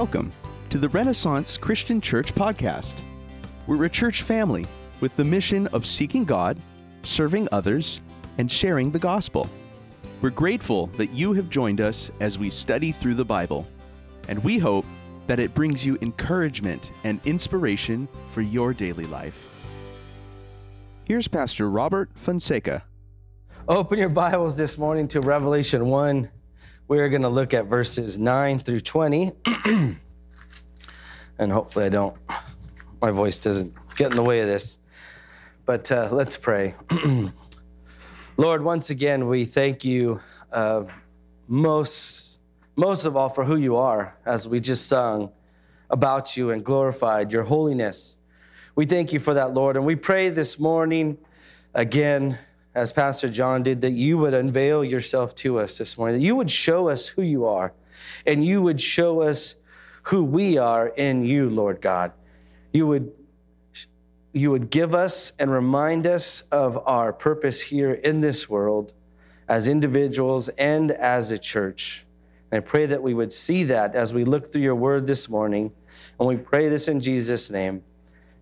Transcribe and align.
Welcome 0.00 0.30
to 0.68 0.76
the 0.76 0.90
Renaissance 0.90 1.56
Christian 1.56 2.02
Church 2.02 2.34
podcast. 2.34 3.00
We're 3.66 3.86
a 3.86 3.88
church 3.88 4.24
family 4.24 4.66
with 5.00 5.16
the 5.16 5.24
mission 5.24 5.68
of 5.68 5.86
seeking 5.86 6.26
God, 6.26 6.58
serving 7.02 7.48
others, 7.50 8.02
and 8.36 8.52
sharing 8.52 8.90
the 8.90 8.98
gospel. 8.98 9.48
We're 10.20 10.28
grateful 10.28 10.88
that 10.98 11.12
you 11.12 11.32
have 11.32 11.48
joined 11.48 11.80
us 11.80 12.12
as 12.20 12.38
we 12.38 12.50
study 12.50 12.92
through 12.92 13.14
the 13.14 13.24
Bible, 13.24 13.66
and 14.28 14.44
we 14.44 14.58
hope 14.58 14.84
that 15.28 15.40
it 15.40 15.54
brings 15.54 15.86
you 15.86 15.96
encouragement 16.02 16.90
and 17.04 17.18
inspiration 17.24 18.06
for 18.32 18.42
your 18.42 18.74
daily 18.74 19.06
life. 19.06 19.48
Here's 21.04 21.26
Pastor 21.26 21.70
Robert 21.70 22.10
Fonseca. 22.16 22.84
Open 23.66 23.98
your 23.98 24.10
Bibles 24.10 24.58
this 24.58 24.76
morning 24.76 25.08
to 25.08 25.22
Revelation 25.22 25.86
1. 25.86 26.28
We're 26.88 27.08
going 27.08 27.22
to 27.22 27.28
look 27.28 27.52
at 27.52 27.66
verses 27.66 28.16
9 28.16 28.60
through 28.60 28.78
20. 28.78 29.32
and 29.64 29.98
hopefully, 31.40 31.86
I 31.86 31.88
don't, 31.88 32.16
my 33.02 33.10
voice 33.10 33.40
doesn't 33.40 33.74
get 33.96 34.12
in 34.12 34.16
the 34.16 34.22
way 34.22 34.40
of 34.40 34.46
this. 34.46 34.78
But 35.64 35.90
uh, 35.90 36.10
let's 36.12 36.36
pray. 36.36 36.76
Lord, 38.36 38.62
once 38.62 38.90
again, 38.90 39.26
we 39.26 39.46
thank 39.46 39.84
you 39.84 40.20
uh, 40.52 40.84
most, 41.48 42.38
most 42.76 43.04
of 43.04 43.16
all 43.16 43.30
for 43.30 43.44
who 43.44 43.56
you 43.56 43.74
are, 43.74 44.16
as 44.24 44.48
we 44.48 44.60
just 44.60 44.86
sung 44.86 45.32
about 45.90 46.36
you 46.36 46.52
and 46.52 46.64
glorified 46.64 47.32
your 47.32 47.42
holiness. 47.42 48.16
We 48.76 48.86
thank 48.86 49.12
you 49.12 49.18
for 49.18 49.34
that, 49.34 49.54
Lord. 49.54 49.74
And 49.74 49.84
we 49.84 49.96
pray 49.96 50.28
this 50.28 50.60
morning 50.60 51.18
again 51.74 52.38
as 52.76 52.92
Pastor 52.92 53.30
John 53.30 53.62
did, 53.62 53.80
that 53.80 53.92
you 53.92 54.18
would 54.18 54.34
unveil 54.34 54.84
yourself 54.84 55.34
to 55.36 55.58
us 55.58 55.78
this 55.78 55.96
morning, 55.96 56.20
that 56.20 56.24
you 56.24 56.36
would 56.36 56.50
show 56.50 56.90
us 56.90 57.08
who 57.08 57.22
you 57.22 57.46
are, 57.46 57.72
and 58.26 58.44
you 58.44 58.60
would 58.60 58.82
show 58.82 59.22
us 59.22 59.54
who 60.02 60.22
we 60.22 60.58
are 60.58 60.88
in 60.88 61.24
you, 61.24 61.48
Lord 61.48 61.80
God. 61.80 62.12
You 62.72 62.86
would 62.86 63.12
you 64.34 64.50
would 64.50 64.68
give 64.68 64.94
us 64.94 65.32
and 65.38 65.50
remind 65.50 66.06
us 66.06 66.42
of 66.52 66.78
our 66.86 67.10
purpose 67.10 67.62
here 67.62 67.94
in 67.94 68.20
this 68.20 68.50
world 68.50 68.92
as 69.48 69.66
individuals 69.66 70.50
and 70.58 70.90
as 70.90 71.30
a 71.30 71.38
church. 71.38 72.04
And 72.50 72.62
I 72.62 72.66
pray 72.66 72.84
that 72.84 73.02
we 73.02 73.14
would 73.14 73.32
see 73.32 73.64
that 73.64 73.94
as 73.94 74.12
we 74.12 74.24
look 74.24 74.52
through 74.52 74.60
your 74.60 74.74
word 74.74 75.06
this 75.06 75.30
morning. 75.30 75.72
And 76.20 76.28
we 76.28 76.36
pray 76.36 76.68
this 76.68 76.86
in 76.86 77.00
Jesus' 77.00 77.50
name. 77.50 77.82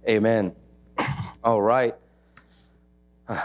Amen. 0.08 0.56
All 1.44 1.62
right. 1.62 1.94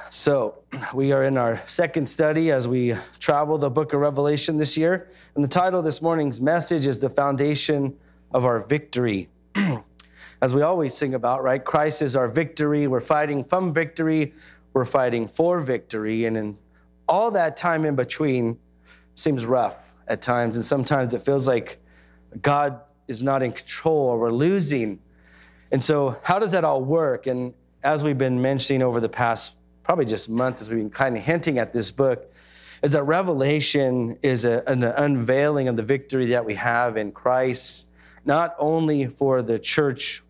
So, 0.09 0.63
we 0.93 1.13
are 1.13 1.23
in 1.23 1.37
our 1.37 1.61
second 1.65 2.07
study 2.07 2.51
as 2.51 2.67
we 2.67 2.95
travel 3.19 3.57
the 3.57 3.69
book 3.69 3.93
of 3.93 4.01
Revelation 4.01 4.57
this 4.57 4.75
year. 4.75 5.09
And 5.35 5.43
the 5.43 5.47
title 5.47 5.79
of 5.79 5.85
this 5.85 6.01
morning's 6.01 6.41
message 6.41 6.85
is 6.85 6.99
The 6.99 7.09
Foundation 7.09 7.95
of 8.31 8.45
Our 8.45 8.59
Victory. 8.59 9.29
as 10.41 10.53
we 10.53 10.61
always 10.61 10.93
sing 10.93 11.13
about, 11.13 11.43
right? 11.43 11.63
Christ 11.63 12.01
is 12.01 12.15
our 12.15 12.27
victory. 12.27 12.87
We're 12.87 12.99
fighting 12.99 13.43
from 13.43 13.73
victory, 13.73 14.33
we're 14.73 14.85
fighting 14.85 15.27
for 15.27 15.59
victory. 15.59 16.25
And 16.25 16.37
in 16.37 16.59
all 17.07 17.31
that 17.31 17.57
time 17.57 17.85
in 17.85 17.95
between 17.95 18.59
seems 19.15 19.45
rough 19.45 19.77
at 20.07 20.21
times. 20.21 20.55
And 20.55 20.65
sometimes 20.65 21.13
it 21.13 21.21
feels 21.21 21.47
like 21.47 21.79
God 22.41 22.81
is 23.07 23.23
not 23.23 23.43
in 23.43 23.51
control 23.51 23.97
or 23.97 24.19
we're 24.19 24.31
losing. 24.31 24.99
And 25.71 25.83
so, 25.83 26.17
how 26.23 26.39
does 26.39 26.51
that 26.51 26.63
all 26.63 26.83
work? 26.83 27.27
And 27.27 27.53
as 27.83 28.03
we've 28.03 28.17
been 28.17 28.41
mentioning 28.41 28.81
over 28.81 28.99
the 28.99 29.09
past 29.09 29.53
probably 29.89 30.05
just 30.05 30.29
months 30.29 30.61
as 30.61 30.69
we've 30.69 30.77
been 30.77 30.89
kind 30.91 31.17
of 31.17 31.23
hinting 31.23 31.57
at 31.57 31.73
this 31.73 31.89
book, 31.89 32.31
is 32.83 32.91
that 32.91 33.01
Revelation 33.05 34.19
is 34.21 34.45
a, 34.45 34.61
an 34.67 34.83
unveiling 34.83 35.67
of 35.67 35.77
the 35.77 35.81
victory 35.81 36.27
that 36.27 36.45
we 36.45 36.53
have 36.53 36.95
in 36.95 37.11
Christ, 37.11 37.87
not 38.23 38.55
only 38.59 39.07
for 39.07 39.41
the 39.41 39.57
church, 39.57 40.21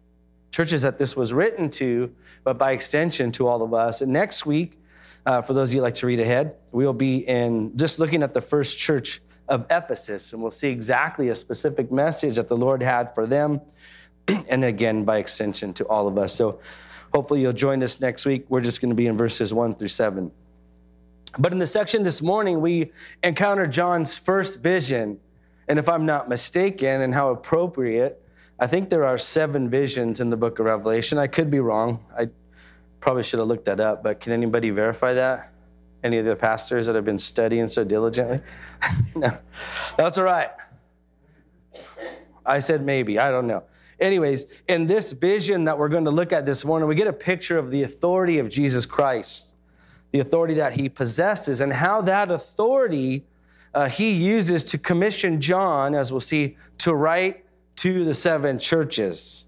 churches 0.53 0.83
that 0.83 0.97
this 0.97 1.13
was 1.13 1.33
written 1.33 1.69
to, 1.71 2.09
but 2.45 2.57
by 2.57 2.71
extension 2.71 3.33
to 3.33 3.47
all 3.47 3.61
of 3.61 3.73
us. 3.73 3.99
And 3.99 4.13
next 4.13 4.45
week, 4.45 4.79
uh, 5.25 5.41
for 5.41 5.51
those 5.51 5.67
of 5.67 5.75
you 5.75 5.81
like 5.81 5.95
to 5.95 6.07
read 6.07 6.21
ahead, 6.21 6.55
we'll 6.71 6.93
be 6.93 7.27
in 7.27 7.75
just 7.75 7.99
looking 7.99 8.23
at 8.23 8.33
the 8.33 8.41
first 8.41 8.77
church 8.77 9.19
of 9.49 9.65
Ephesus, 9.69 10.31
and 10.31 10.41
we'll 10.41 10.51
see 10.51 10.69
exactly 10.69 11.27
a 11.27 11.35
specific 11.35 11.91
message 11.91 12.35
that 12.37 12.47
the 12.47 12.55
Lord 12.55 12.81
had 12.81 13.13
for 13.13 13.27
them, 13.27 13.59
and 14.47 14.63
again, 14.63 15.03
by 15.03 15.17
extension 15.17 15.73
to 15.73 15.87
all 15.87 16.07
of 16.07 16.17
us. 16.17 16.33
So 16.33 16.61
Hopefully, 17.13 17.41
you'll 17.41 17.53
join 17.53 17.81
us 17.83 17.99
next 17.99 18.25
week. 18.25 18.45
We're 18.49 18.61
just 18.61 18.81
going 18.81 18.89
to 18.89 18.95
be 18.95 19.07
in 19.07 19.17
verses 19.17 19.53
1 19.53 19.75
through 19.75 19.87
7. 19.87 20.31
But 21.37 21.51
in 21.51 21.59
the 21.59 21.67
section 21.67 22.03
this 22.03 22.21
morning, 22.21 22.61
we 22.61 22.91
encounter 23.23 23.65
John's 23.65 24.17
first 24.17 24.61
vision. 24.61 25.19
And 25.67 25.77
if 25.77 25.87
I'm 25.87 26.05
not 26.05 26.27
mistaken, 26.27 27.01
and 27.01 27.13
how 27.13 27.29
appropriate, 27.29 28.23
I 28.59 28.67
think 28.67 28.89
there 28.89 29.05
are 29.05 29.17
seven 29.17 29.69
visions 29.69 30.19
in 30.19 30.29
the 30.29 30.37
book 30.37 30.59
of 30.59 30.65
Revelation. 30.65 31.17
I 31.17 31.27
could 31.27 31.51
be 31.51 31.59
wrong. 31.59 32.03
I 32.17 32.29
probably 32.99 33.23
should 33.23 33.39
have 33.39 33.47
looked 33.47 33.65
that 33.65 33.79
up, 33.79 34.03
but 34.03 34.19
can 34.19 34.33
anybody 34.33 34.69
verify 34.69 35.13
that? 35.13 35.51
Any 36.03 36.17
of 36.17 36.25
the 36.25 36.35
pastors 36.35 36.87
that 36.87 36.95
have 36.95 37.05
been 37.05 37.19
studying 37.19 37.67
so 37.67 37.83
diligently? 37.83 38.41
no, 39.15 39.37
that's 39.97 40.17
all 40.17 40.23
right. 40.23 40.49
I 42.45 42.59
said 42.59 42.81
maybe. 42.81 43.19
I 43.19 43.29
don't 43.29 43.47
know. 43.47 43.63
Anyways, 43.99 44.45
in 44.67 44.87
this 44.87 45.11
vision 45.11 45.65
that 45.65 45.77
we're 45.77 45.89
going 45.89 46.05
to 46.05 46.11
look 46.11 46.31
at 46.31 46.45
this 46.45 46.63
morning, 46.63 46.87
we 46.87 46.95
get 46.95 47.07
a 47.07 47.13
picture 47.13 47.57
of 47.57 47.69
the 47.69 47.83
authority 47.83 48.39
of 48.39 48.49
Jesus 48.49 48.85
Christ, 48.85 49.55
the 50.11 50.19
authority 50.19 50.53
that 50.55 50.73
he 50.73 50.87
possesses, 50.87 51.61
and 51.61 51.73
how 51.73 52.01
that 52.01 52.31
authority 52.31 53.25
uh, 53.73 53.87
he 53.87 54.11
uses 54.11 54.63
to 54.65 54.77
commission 54.77 55.39
John, 55.39 55.93
as 55.93 56.11
we'll 56.11 56.21
see, 56.21 56.57
to 56.79 56.93
write 56.93 57.45
to 57.77 58.03
the 58.05 58.13
seven 58.13 58.57
churches. 58.57 59.45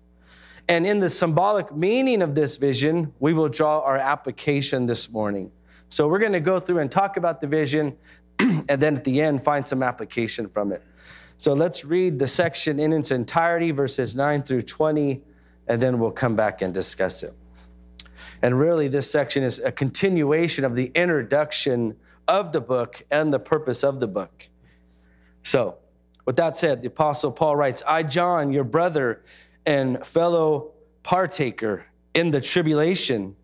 And 0.67 0.85
in 0.85 0.99
the 0.99 1.09
symbolic 1.09 1.75
meaning 1.75 2.21
of 2.21 2.35
this 2.35 2.57
vision, 2.57 3.13
we 3.19 3.33
will 3.33 3.49
draw 3.49 3.79
our 3.79 3.97
application 3.97 4.85
this 4.85 5.09
morning. 5.09 5.51
So 5.89 6.07
we're 6.07 6.19
going 6.19 6.31
to 6.33 6.39
go 6.39 6.59
through 6.59 6.79
and 6.79 6.91
talk 6.91 7.17
about 7.17 7.41
the 7.41 7.47
vision, 7.47 7.97
and 8.39 8.67
then 8.67 8.95
at 8.95 9.03
the 9.03 9.21
end, 9.21 9.43
find 9.43 9.67
some 9.67 9.81
application 9.81 10.47
from 10.47 10.71
it. 10.71 10.83
So 11.41 11.53
let's 11.53 11.83
read 11.83 12.19
the 12.19 12.27
section 12.27 12.79
in 12.79 12.93
its 12.93 13.09
entirety, 13.09 13.71
verses 13.71 14.15
9 14.15 14.43
through 14.43 14.61
20, 14.61 15.23
and 15.67 15.81
then 15.81 15.97
we'll 15.97 16.11
come 16.11 16.35
back 16.35 16.61
and 16.61 16.71
discuss 16.71 17.23
it. 17.23 17.33
And 18.43 18.59
really, 18.59 18.87
this 18.87 19.09
section 19.09 19.41
is 19.41 19.57
a 19.57 19.71
continuation 19.71 20.65
of 20.65 20.75
the 20.75 20.91
introduction 20.93 21.97
of 22.27 22.51
the 22.51 22.61
book 22.61 23.01
and 23.09 23.33
the 23.33 23.39
purpose 23.39 23.83
of 23.83 23.99
the 23.99 24.05
book. 24.05 24.49
So, 25.41 25.79
with 26.25 26.35
that 26.35 26.55
said, 26.55 26.83
the 26.83 26.89
Apostle 26.89 27.31
Paul 27.31 27.55
writes 27.55 27.81
I, 27.87 28.03
John, 28.03 28.53
your 28.53 28.63
brother 28.63 29.23
and 29.65 30.05
fellow 30.05 30.73
partaker 31.01 31.87
in 32.13 32.29
the 32.29 32.39
tribulation 32.39 33.35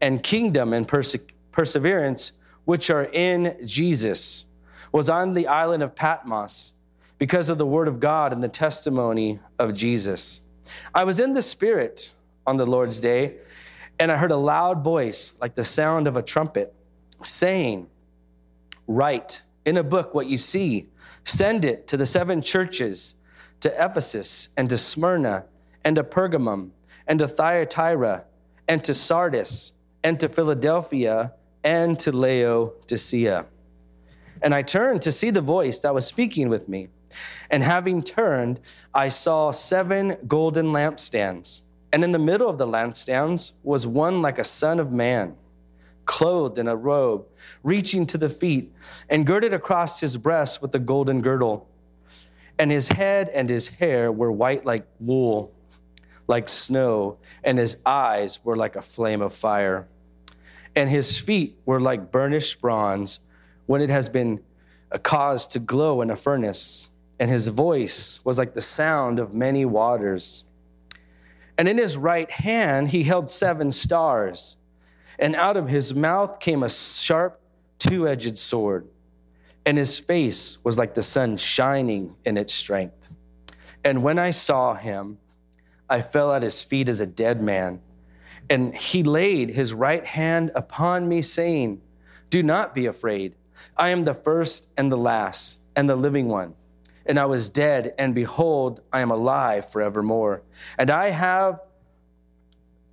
and 0.00 0.20
kingdom 0.24 0.72
and 0.72 0.88
perse- 0.88 1.14
perseverance 1.52 2.32
which 2.64 2.90
are 2.90 3.04
in 3.04 3.56
Jesus, 3.64 4.46
was 4.90 5.08
on 5.08 5.34
the 5.34 5.46
island 5.46 5.84
of 5.84 5.94
Patmos 5.94 6.72
because 7.18 7.48
of 7.48 7.58
the 7.58 7.66
word 7.66 7.88
of 7.88 8.00
God 8.00 8.32
and 8.32 8.42
the 8.42 8.48
testimony 8.48 9.38
of 9.58 9.74
Jesus. 9.74 10.40
I 10.94 11.04
was 11.04 11.20
in 11.20 11.32
the 11.32 11.42
Spirit 11.42 12.14
on 12.46 12.56
the 12.56 12.66
Lord's 12.66 13.00
day, 13.00 13.36
and 13.98 14.10
I 14.10 14.16
heard 14.16 14.32
a 14.32 14.36
loud 14.36 14.82
voice, 14.82 15.32
like 15.40 15.54
the 15.54 15.64
sound 15.64 16.06
of 16.06 16.16
a 16.16 16.22
trumpet, 16.22 16.74
saying, 17.22 17.88
Write 18.86 19.42
in 19.64 19.76
a 19.76 19.82
book 19.82 20.14
what 20.14 20.26
you 20.26 20.36
see, 20.36 20.88
send 21.24 21.64
it 21.64 21.86
to 21.88 21.96
the 21.96 22.06
seven 22.06 22.42
churches, 22.42 23.14
to 23.60 23.72
Ephesus, 23.82 24.50
and 24.56 24.68
to 24.68 24.76
Smyrna, 24.76 25.44
and 25.84 25.96
to 25.96 26.04
Pergamum, 26.04 26.70
and 27.06 27.18
to 27.18 27.28
Thyatira, 27.28 28.24
and 28.68 28.82
to 28.84 28.94
Sardis, 28.94 29.72
and 30.02 30.18
to 30.20 30.28
Philadelphia, 30.28 31.32
and 31.62 31.98
to 32.00 32.12
Laodicea. 32.12 33.46
And 34.42 34.54
I 34.54 34.62
turned 34.62 35.00
to 35.02 35.12
see 35.12 35.30
the 35.30 35.40
voice 35.40 35.80
that 35.80 35.94
was 35.94 36.04
speaking 36.04 36.48
with 36.48 36.68
me. 36.68 36.88
And 37.50 37.62
having 37.62 38.02
turned, 38.02 38.60
I 38.92 39.08
saw 39.08 39.50
seven 39.50 40.16
golden 40.26 40.66
lampstands. 40.66 41.62
And 41.92 42.02
in 42.02 42.12
the 42.12 42.18
middle 42.18 42.48
of 42.48 42.58
the 42.58 42.66
lampstands 42.66 43.52
was 43.62 43.86
one 43.86 44.20
like 44.20 44.38
a 44.38 44.44
son 44.44 44.80
of 44.80 44.90
man, 44.90 45.36
clothed 46.06 46.58
in 46.58 46.66
a 46.66 46.74
robe, 46.74 47.26
reaching 47.62 48.04
to 48.06 48.18
the 48.18 48.28
feet, 48.28 48.72
and 49.08 49.26
girded 49.26 49.54
across 49.54 50.00
his 50.00 50.16
breast 50.16 50.60
with 50.60 50.74
a 50.74 50.80
golden 50.80 51.22
girdle. 51.22 51.68
And 52.58 52.70
his 52.70 52.88
head 52.88 53.28
and 53.28 53.48
his 53.48 53.68
hair 53.68 54.10
were 54.10 54.32
white 54.32 54.64
like 54.64 54.86
wool, 54.98 55.52
like 56.26 56.48
snow, 56.48 57.18
and 57.44 57.58
his 57.58 57.76
eyes 57.86 58.44
were 58.44 58.56
like 58.56 58.76
a 58.76 58.82
flame 58.82 59.22
of 59.22 59.32
fire. 59.32 59.86
And 60.74 60.90
his 60.90 61.18
feet 61.18 61.58
were 61.64 61.80
like 61.80 62.10
burnished 62.10 62.60
bronze 62.60 63.20
when 63.66 63.80
it 63.80 63.90
has 63.90 64.08
been 64.08 64.40
caused 65.02 65.52
to 65.52 65.58
glow 65.58 66.02
in 66.02 66.10
a 66.10 66.16
furnace 66.16 66.88
and 67.18 67.30
his 67.30 67.48
voice 67.48 68.20
was 68.24 68.38
like 68.38 68.54
the 68.54 68.60
sound 68.60 69.18
of 69.18 69.34
many 69.34 69.64
waters. 69.64 70.44
And 71.56 71.68
in 71.68 71.78
his 71.78 71.96
right 71.96 72.30
hand 72.30 72.88
he 72.88 73.04
held 73.04 73.30
seven 73.30 73.70
stars, 73.70 74.56
and 75.18 75.36
out 75.36 75.56
of 75.56 75.68
his 75.68 75.94
mouth 75.94 76.40
came 76.40 76.62
a 76.62 76.70
sharp, 76.70 77.40
two 77.78 78.08
edged 78.08 78.38
sword, 78.38 78.88
and 79.64 79.78
his 79.78 79.98
face 79.98 80.58
was 80.64 80.76
like 80.76 80.94
the 80.94 81.02
sun 81.02 81.36
shining 81.36 82.14
in 82.24 82.36
its 82.36 82.52
strength. 82.52 83.08
And 83.84 84.02
when 84.02 84.18
I 84.18 84.30
saw 84.30 84.74
him, 84.74 85.18
I 85.88 86.00
fell 86.00 86.32
at 86.32 86.42
his 86.42 86.62
feet 86.62 86.88
as 86.88 87.00
a 87.00 87.06
dead 87.06 87.42
man. 87.42 87.80
And 88.50 88.74
he 88.74 89.02
laid 89.02 89.50
his 89.50 89.72
right 89.72 90.04
hand 90.04 90.50
upon 90.54 91.08
me, 91.08 91.22
saying, 91.22 91.80
Do 92.30 92.42
not 92.42 92.74
be 92.74 92.86
afraid. 92.86 93.34
I 93.76 93.90
am 93.90 94.04
the 94.04 94.14
first 94.14 94.70
and 94.76 94.90
the 94.90 94.96
last 94.96 95.60
and 95.76 95.88
the 95.88 95.96
living 95.96 96.28
one. 96.28 96.54
And 97.06 97.18
I 97.18 97.26
was 97.26 97.48
dead, 97.50 97.94
and 97.98 98.14
behold, 98.14 98.80
I 98.92 99.00
am 99.00 99.10
alive 99.10 99.70
forevermore. 99.70 100.42
And 100.78 100.90
I 100.90 101.10
have 101.10 101.60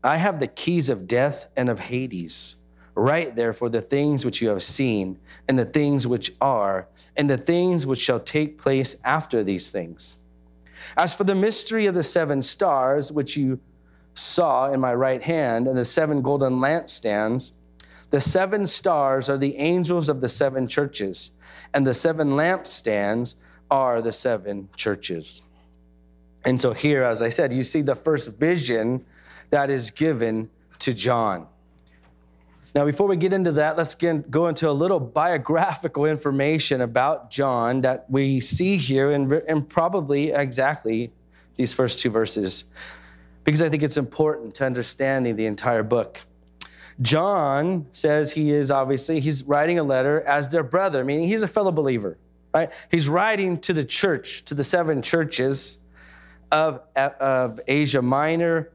I 0.03 0.17
have 0.17 0.39
the 0.39 0.47
keys 0.47 0.89
of 0.89 1.07
death 1.07 1.47
and 1.55 1.69
of 1.69 1.79
Hades. 1.79 2.55
Write 2.95 3.35
therefore 3.35 3.69
the 3.69 3.81
things 3.81 4.25
which 4.25 4.41
you 4.41 4.49
have 4.49 4.63
seen, 4.63 5.19
and 5.47 5.57
the 5.57 5.65
things 5.65 6.07
which 6.07 6.33
are, 6.41 6.87
and 7.15 7.29
the 7.29 7.37
things 7.37 7.85
which 7.85 7.99
shall 7.99 8.19
take 8.19 8.57
place 8.57 8.97
after 9.03 9.43
these 9.43 9.71
things. 9.71 10.17
As 10.97 11.13
for 11.13 11.23
the 11.23 11.35
mystery 11.35 11.85
of 11.85 11.93
the 11.93 12.03
seven 12.03 12.41
stars, 12.41 13.11
which 13.11 13.37
you 13.37 13.59
saw 14.13 14.71
in 14.71 14.79
my 14.79 14.93
right 14.93 15.21
hand, 15.21 15.67
and 15.67 15.77
the 15.77 15.85
seven 15.85 16.21
golden 16.21 16.53
lampstands, 16.53 17.53
the 18.09 18.19
seven 18.19 18.65
stars 18.65 19.29
are 19.29 19.37
the 19.37 19.55
angels 19.55 20.09
of 20.09 20.19
the 20.19 20.27
seven 20.27 20.67
churches, 20.67 21.31
and 21.73 21.87
the 21.87 21.93
seven 21.93 22.31
lampstands 22.31 23.35
are 23.71 24.01
the 24.01 24.11
seven 24.11 24.69
churches. 24.75 25.41
And 26.45 26.59
so, 26.59 26.73
here, 26.73 27.03
as 27.03 27.21
I 27.21 27.29
said, 27.29 27.53
you 27.53 27.63
see 27.63 27.81
the 27.81 27.95
first 27.95 28.37
vision 28.37 29.05
that 29.49 29.69
is 29.69 29.89
given 29.89 30.49
to 30.79 30.93
John. 30.93 31.47
Now, 32.73 32.85
before 32.85 33.07
we 33.07 33.17
get 33.17 33.33
into 33.33 33.51
that, 33.53 33.77
let's 33.77 33.95
get, 33.95 34.31
go 34.31 34.47
into 34.47 34.69
a 34.69 34.71
little 34.71 34.99
biographical 34.99 36.05
information 36.05 36.81
about 36.81 37.29
John 37.29 37.81
that 37.81 38.09
we 38.09 38.39
see 38.39 38.77
here 38.77 39.11
in, 39.11 39.41
in 39.47 39.61
probably 39.63 40.31
exactly 40.31 41.11
these 41.57 41.73
first 41.73 41.99
two 41.99 42.09
verses, 42.09 42.63
because 43.43 43.61
I 43.61 43.69
think 43.69 43.83
it's 43.83 43.97
important 43.97 44.55
to 44.55 44.65
understanding 44.65 45.35
the 45.35 45.47
entire 45.47 45.83
book. 45.83 46.21
John 47.01 47.87
says 47.91 48.31
he 48.31 48.51
is 48.51 48.71
obviously, 48.71 49.19
he's 49.19 49.43
writing 49.43 49.77
a 49.77 49.83
letter 49.83 50.21
as 50.21 50.47
their 50.49 50.63
brother, 50.63 51.03
meaning 51.03 51.27
he's 51.27 51.43
a 51.43 51.47
fellow 51.47 51.71
believer, 51.71 52.17
right? 52.53 52.69
He's 52.89 53.07
writing 53.07 53.57
to 53.57 53.73
the 53.73 53.85
church, 53.85 54.43
to 54.45 54.55
the 54.55 54.63
seven 54.63 55.01
churches 55.01 55.79
of, 56.51 56.81
of 56.95 57.59
Asia 57.67 58.01
Minor, 58.01 58.69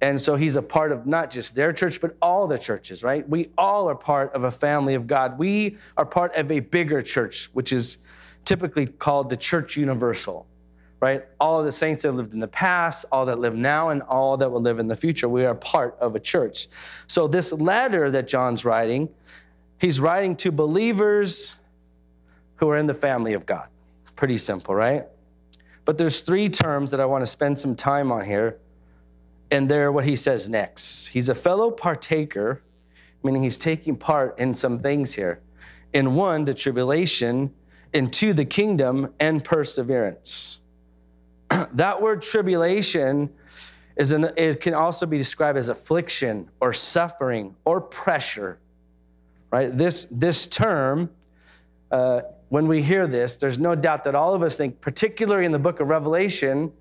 and 0.00 0.20
so 0.20 0.36
he's 0.36 0.54
a 0.56 0.62
part 0.62 0.92
of 0.92 1.06
not 1.06 1.30
just 1.30 1.54
their 1.54 1.72
church, 1.72 2.00
but 2.00 2.16
all 2.22 2.46
the 2.46 2.58
churches, 2.58 3.02
right? 3.02 3.28
We 3.28 3.50
all 3.58 3.88
are 3.88 3.96
part 3.96 4.32
of 4.32 4.44
a 4.44 4.50
family 4.50 4.94
of 4.94 5.06
God. 5.06 5.38
We 5.38 5.76
are 5.96 6.06
part 6.06 6.36
of 6.36 6.52
a 6.52 6.60
bigger 6.60 7.02
church, 7.02 7.50
which 7.52 7.72
is 7.72 7.98
typically 8.44 8.86
called 8.86 9.28
the 9.28 9.36
church 9.36 9.76
universal, 9.76 10.46
right? 11.00 11.24
All 11.40 11.58
of 11.58 11.64
the 11.64 11.72
saints 11.72 12.04
that 12.04 12.12
lived 12.12 12.32
in 12.32 12.38
the 12.38 12.46
past, 12.46 13.06
all 13.10 13.26
that 13.26 13.40
live 13.40 13.56
now, 13.56 13.88
and 13.88 14.02
all 14.02 14.36
that 14.36 14.50
will 14.50 14.60
live 14.60 14.78
in 14.78 14.86
the 14.86 14.94
future. 14.94 15.28
We 15.28 15.44
are 15.44 15.54
part 15.54 15.96
of 15.98 16.14
a 16.14 16.20
church. 16.20 16.68
So 17.08 17.26
this 17.26 17.52
letter 17.52 18.08
that 18.12 18.28
John's 18.28 18.64
writing, 18.64 19.08
he's 19.78 19.98
writing 19.98 20.36
to 20.36 20.52
believers 20.52 21.56
who 22.58 22.68
are 22.70 22.76
in 22.76 22.86
the 22.86 22.94
family 22.94 23.32
of 23.32 23.46
God. 23.46 23.68
Pretty 24.16 24.38
simple, 24.38 24.74
right? 24.74 25.04
But 25.84 25.96
there's 25.96 26.20
three 26.20 26.48
terms 26.48 26.90
that 26.90 27.00
I 27.00 27.06
want 27.06 27.22
to 27.22 27.26
spend 27.26 27.58
some 27.58 27.74
time 27.74 28.12
on 28.12 28.24
here 28.24 28.58
and 29.50 29.68
they're 29.68 29.90
what 29.90 30.04
he 30.04 30.16
says 30.16 30.48
next. 30.48 31.08
He's 31.08 31.28
a 31.28 31.34
fellow 31.34 31.70
partaker, 31.70 32.62
meaning 33.22 33.42
he's 33.42 33.58
taking 33.58 33.96
part 33.96 34.38
in 34.38 34.54
some 34.54 34.78
things 34.78 35.14
here. 35.14 35.40
In 35.92 36.14
one, 36.14 36.44
the 36.44 36.54
tribulation, 36.54 37.54
in 37.92 38.10
two, 38.10 38.34
the 38.34 38.44
kingdom 38.44 39.14
and 39.18 39.42
perseverance. 39.42 40.58
that 41.72 42.02
word 42.02 42.20
tribulation 42.20 43.30
is 43.96 44.12
an, 44.12 44.30
it 44.36 44.60
can 44.60 44.74
also 44.74 45.06
be 45.06 45.16
described 45.16 45.56
as 45.56 45.68
affliction 45.68 46.50
or 46.60 46.72
suffering 46.72 47.56
or 47.64 47.80
pressure. 47.80 48.58
Right? 49.50 49.76
This, 49.76 50.06
this 50.10 50.46
term, 50.46 51.10
uh, 51.90 52.20
when 52.48 52.66
we 52.66 52.82
hear 52.82 53.06
this, 53.06 53.36
there's 53.36 53.58
no 53.58 53.74
doubt 53.74 54.04
that 54.04 54.14
all 54.14 54.34
of 54.34 54.42
us 54.42 54.56
think, 54.56 54.80
particularly 54.80 55.44
in 55.44 55.52
the 55.52 55.58
book 55.58 55.80
of 55.80 55.88
Revelation, 55.88 56.72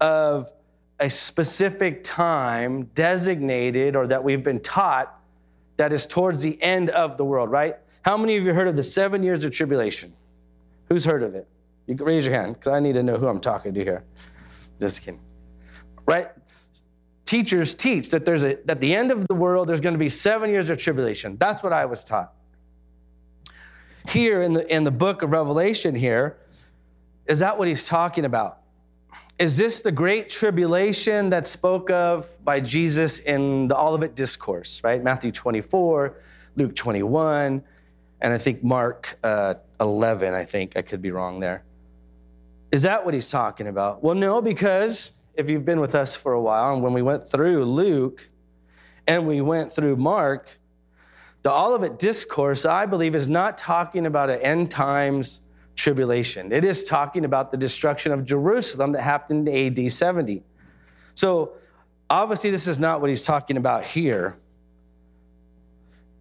of 0.00 0.52
a 1.00 1.10
specific 1.10 2.04
time 2.04 2.84
designated 2.94 3.96
or 3.96 4.06
that 4.06 4.22
we've 4.22 4.42
been 4.42 4.60
taught 4.60 5.18
that 5.76 5.92
is 5.92 6.06
towards 6.06 6.42
the 6.42 6.60
end 6.62 6.90
of 6.90 7.16
the 7.16 7.24
world, 7.24 7.50
right? 7.50 7.76
How 8.02 8.16
many 8.16 8.36
of 8.36 8.44
you 8.44 8.54
heard 8.54 8.68
of 8.68 8.76
the 8.76 8.82
seven 8.82 9.22
years 9.22 9.44
of 9.44 9.52
tribulation? 9.52 10.12
Who's 10.88 11.04
heard 11.04 11.22
of 11.22 11.34
it? 11.34 11.48
You 11.86 11.96
can 11.96 12.06
raise 12.06 12.26
your 12.26 12.34
hand 12.34 12.54
because 12.54 12.72
I 12.72 12.80
need 12.80 12.94
to 12.94 13.02
know 13.02 13.16
who 13.16 13.26
I'm 13.26 13.40
talking 13.40 13.74
to 13.74 13.82
here. 13.82 14.04
Just 14.80 15.00
kidding. 15.00 15.20
Right? 16.06 16.28
Teachers 17.24 17.74
teach 17.74 18.10
that 18.10 18.24
there's 18.24 18.44
a 18.44 18.58
at 18.70 18.80
the 18.80 18.94
end 18.94 19.10
of 19.10 19.26
the 19.26 19.34
world 19.34 19.68
there's 19.68 19.80
going 19.80 19.94
to 19.94 19.98
be 19.98 20.08
seven 20.08 20.50
years 20.50 20.70
of 20.70 20.78
tribulation. 20.78 21.36
That's 21.38 21.62
what 21.62 21.72
I 21.72 21.86
was 21.86 22.04
taught. 22.04 22.32
Here 24.14 24.42
in 24.42 24.52
the 24.52 24.72
in 24.72 24.84
the 24.84 24.92
book 24.92 25.22
of 25.22 25.32
Revelation, 25.32 25.92
here, 25.92 26.36
is 27.26 27.40
that 27.40 27.58
what 27.58 27.66
he's 27.66 27.82
talking 27.82 28.24
about? 28.24 28.58
Is 29.40 29.56
this 29.56 29.80
the 29.80 29.90
great 29.90 30.30
tribulation 30.30 31.30
that's 31.30 31.50
spoke 31.50 31.90
of 31.90 32.28
by 32.44 32.60
Jesus 32.60 33.18
in 33.18 33.66
the 33.66 33.76
Olivet 33.76 34.14
Discourse, 34.14 34.80
right? 34.84 35.02
Matthew 35.02 35.32
24, 35.32 36.14
Luke 36.54 36.76
21, 36.76 37.64
and 38.20 38.32
I 38.32 38.38
think 38.38 38.62
Mark 38.62 39.18
uh, 39.24 39.54
11, 39.80 40.32
I 40.32 40.44
think. 40.44 40.76
I 40.76 40.82
could 40.82 41.02
be 41.02 41.10
wrong 41.10 41.40
there. 41.40 41.64
Is 42.70 42.82
that 42.82 43.04
what 43.04 43.14
he's 43.14 43.28
talking 43.28 43.66
about? 43.66 44.04
Well, 44.04 44.14
no, 44.14 44.40
because 44.40 45.10
if 45.34 45.50
you've 45.50 45.64
been 45.64 45.80
with 45.80 45.96
us 45.96 46.14
for 46.14 46.34
a 46.34 46.40
while, 46.40 46.72
and 46.72 46.84
when 46.84 46.92
we 46.92 47.02
went 47.02 47.26
through 47.26 47.64
Luke 47.64 48.30
and 49.08 49.26
we 49.26 49.40
went 49.40 49.72
through 49.72 49.96
Mark, 49.96 50.46
the 51.44 51.52
Olivet 51.52 51.98
Discourse, 51.98 52.64
I 52.64 52.86
believe, 52.86 53.14
is 53.14 53.28
not 53.28 53.58
talking 53.58 54.06
about 54.06 54.30
an 54.30 54.40
end 54.40 54.70
times 54.70 55.40
tribulation. 55.76 56.50
It 56.52 56.64
is 56.64 56.84
talking 56.84 57.26
about 57.26 57.52
the 57.52 57.58
destruction 57.58 58.12
of 58.12 58.24
Jerusalem 58.24 58.92
that 58.92 59.02
happened 59.02 59.46
in 59.46 59.78
AD 59.78 59.92
70. 59.92 60.42
So, 61.14 61.52
obviously, 62.08 62.50
this 62.50 62.66
is 62.66 62.78
not 62.78 63.02
what 63.02 63.10
he's 63.10 63.22
talking 63.22 63.58
about 63.58 63.84
here. 63.84 64.36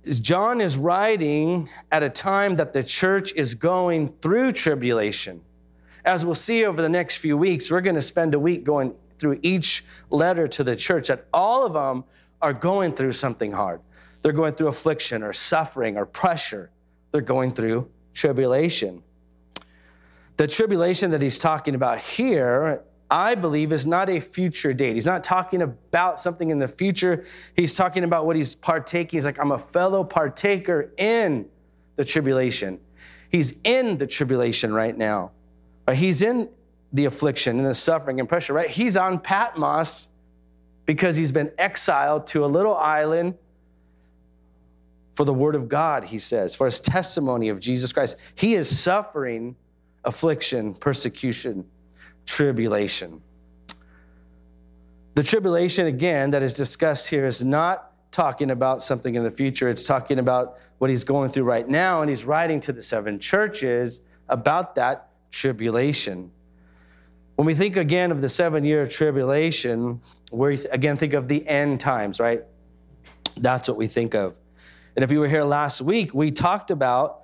John 0.05 0.59
is 0.59 0.75
writing 0.75 1.69
at 1.89 2.03
a 2.03 2.09
time 2.09 2.57
that 2.57 2.73
the 2.73 2.83
church 2.83 3.31
is 3.33 3.55
going 3.55 4.09
through 4.21 4.51
tribulation. 4.51 5.41
As 6.03 6.25
we'll 6.25 6.35
see 6.35 6.65
over 6.65 6.81
the 6.81 6.89
next 6.89 7.15
few 7.15 7.37
weeks, 7.37 7.71
we're 7.71 7.79
going 7.79 7.95
to 7.95 8.01
spend 8.01 8.35
a 8.35 8.39
week 8.39 8.65
going 8.65 8.93
through 9.19 9.39
each 9.41 9.85
letter 10.09 10.47
to 10.49 10.65
the 10.65 10.75
church, 10.75 11.07
that 11.07 11.27
all 11.33 11.65
of 11.65 11.71
them 11.71 12.03
are 12.41 12.51
going 12.51 12.91
through 12.91 13.13
something 13.13 13.53
hard. 13.53 13.79
They're 14.23 14.31
going 14.31 14.55
through 14.55 14.69
affliction 14.69 15.21
or 15.21 15.33
suffering 15.33 15.97
or 15.97 16.05
pressure. 16.05 16.71
They're 17.11 17.21
going 17.21 17.51
through 17.51 17.89
tribulation. 18.13 19.03
The 20.37 20.47
tribulation 20.47 21.11
that 21.11 21.21
he's 21.21 21.37
talking 21.37 21.75
about 21.75 21.99
here, 21.99 22.81
I 23.11 23.35
believe, 23.35 23.71
is 23.71 23.85
not 23.85 24.09
a 24.09 24.19
future 24.19 24.73
date. 24.73 24.95
He's 24.95 25.05
not 25.05 25.23
talking 25.23 25.61
about 25.61 26.19
something 26.19 26.49
in 26.49 26.57
the 26.57 26.67
future. 26.67 27.25
He's 27.55 27.75
talking 27.75 28.03
about 28.03 28.25
what 28.25 28.35
he's 28.35 28.55
partaking. 28.55 29.17
He's 29.17 29.25
like, 29.25 29.39
I'm 29.39 29.51
a 29.51 29.59
fellow 29.59 30.03
partaker 30.03 30.91
in 30.97 31.47
the 31.97 32.05
tribulation. 32.05 32.79
He's 33.29 33.59
in 33.63 33.97
the 33.97 34.07
tribulation 34.07 34.73
right 34.73 34.97
now. 34.97 35.31
He's 35.91 36.21
in 36.21 36.49
the 36.93 37.05
affliction 37.05 37.57
and 37.57 37.67
the 37.67 37.73
suffering 37.73 38.19
and 38.19 38.29
pressure, 38.29 38.53
right? 38.53 38.69
He's 38.69 38.95
on 38.95 39.19
Patmos 39.19 40.07
because 40.85 41.15
he's 41.15 41.31
been 41.31 41.51
exiled 41.57 42.25
to 42.27 42.45
a 42.45 42.47
little 42.47 42.75
island 42.75 43.35
for 45.15 45.25
the 45.25 45.33
word 45.33 45.55
of 45.55 45.69
God, 45.69 46.05
he 46.05 46.17
says, 46.17 46.55
for 46.55 46.65
his 46.65 46.79
testimony 46.79 47.49
of 47.49 47.59
Jesus 47.59 47.93
Christ. 47.93 48.17
He 48.35 48.55
is 48.55 48.79
suffering 48.79 49.55
affliction, 50.03 50.73
persecution, 50.73 51.65
tribulation. 52.25 53.21
The 55.15 55.23
tribulation, 55.23 55.87
again, 55.87 56.31
that 56.31 56.41
is 56.41 56.53
discussed 56.53 57.09
here 57.09 57.25
is 57.25 57.43
not 57.43 57.91
talking 58.11 58.51
about 58.51 58.81
something 58.81 59.15
in 59.15 59.23
the 59.23 59.31
future. 59.31 59.69
It's 59.69 59.83
talking 59.83 60.19
about 60.19 60.57
what 60.79 60.89
he's 60.89 61.03
going 61.03 61.29
through 61.29 61.43
right 61.43 61.67
now. 61.67 62.01
And 62.01 62.09
he's 62.09 62.25
writing 62.25 62.59
to 62.61 62.73
the 62.73 62.81
seven 62.81 63.19
churches 63.19 64.01
about 64.29 64.75
that 64.75 65.09
tribulation. 65.31 66.31
When 67.35 67.45
we 67.45 67.55
think 67.55 67.75
again 67.75 68.11
of 68.11 68.21
the 68.21 68.29
seven 68.29 68.63
year 68.63 68.87
tribulation, 68.87 70.01
we 70.31 70.55
again 70.67 70.97
think 70.97 71.13
of 71.13 71.27
the 71.27 71.47
end 71.47 71.79
times, 71.79 72.19
right? 72.19 72.43
That's 73.37 73.67
what 73.67 73.77
we 73.77 73.87
think 73.87 74.13
of. 74.13 74.37
And 74.95 75.03
if 75.03 75.11
you 75.11 75.19
were 75.19 75.27
here 75.27 75.43
last 75.43 75.81
week, 75.81 76.13
we 76.13 76.31
talked 76.31 76.71
about 76.71 77.21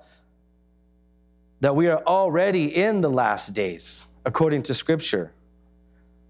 that 1.60 1.76
we 1.76 1.88
are 1.88 2.02
already 2.06 2.74
in 2.74 3.00
the 3.00 3.10
last 3.10 3.54
days, 3.54 4.08
according 4.24 4.62
to 4.64 4.74
Scripture. 4.74 5.32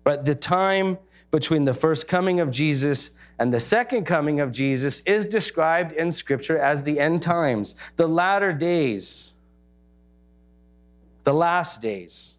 But 0.04 0.24
the 0.24 0.34
time 0.34 0.98
between 1.30 1.64
the 1.64 1.74
first 1.74 2.08
coming 2.08 2.40
of 2.40 2.50
Jesus 2.50 3.10
and 3.38 3.54
the 3.54 3.60
second 3.60 4.04
coming 4.04 4.40
of 4.40 4.52
Jesus 4.52 5.00
is 5.06 5.24
described 5.24 5.92
in 5.92 6.10
Scripture 6.10 6.58
as 6.58 6.82
the 6.82 6.98
end 6.98 7.22
times, 7.22 7.74
the 7.96 8.08
latter 8.08 8.52
days, 8.52 9.34
the 11.24 11.32
last 11.32 11.80
days. 11.80 12.36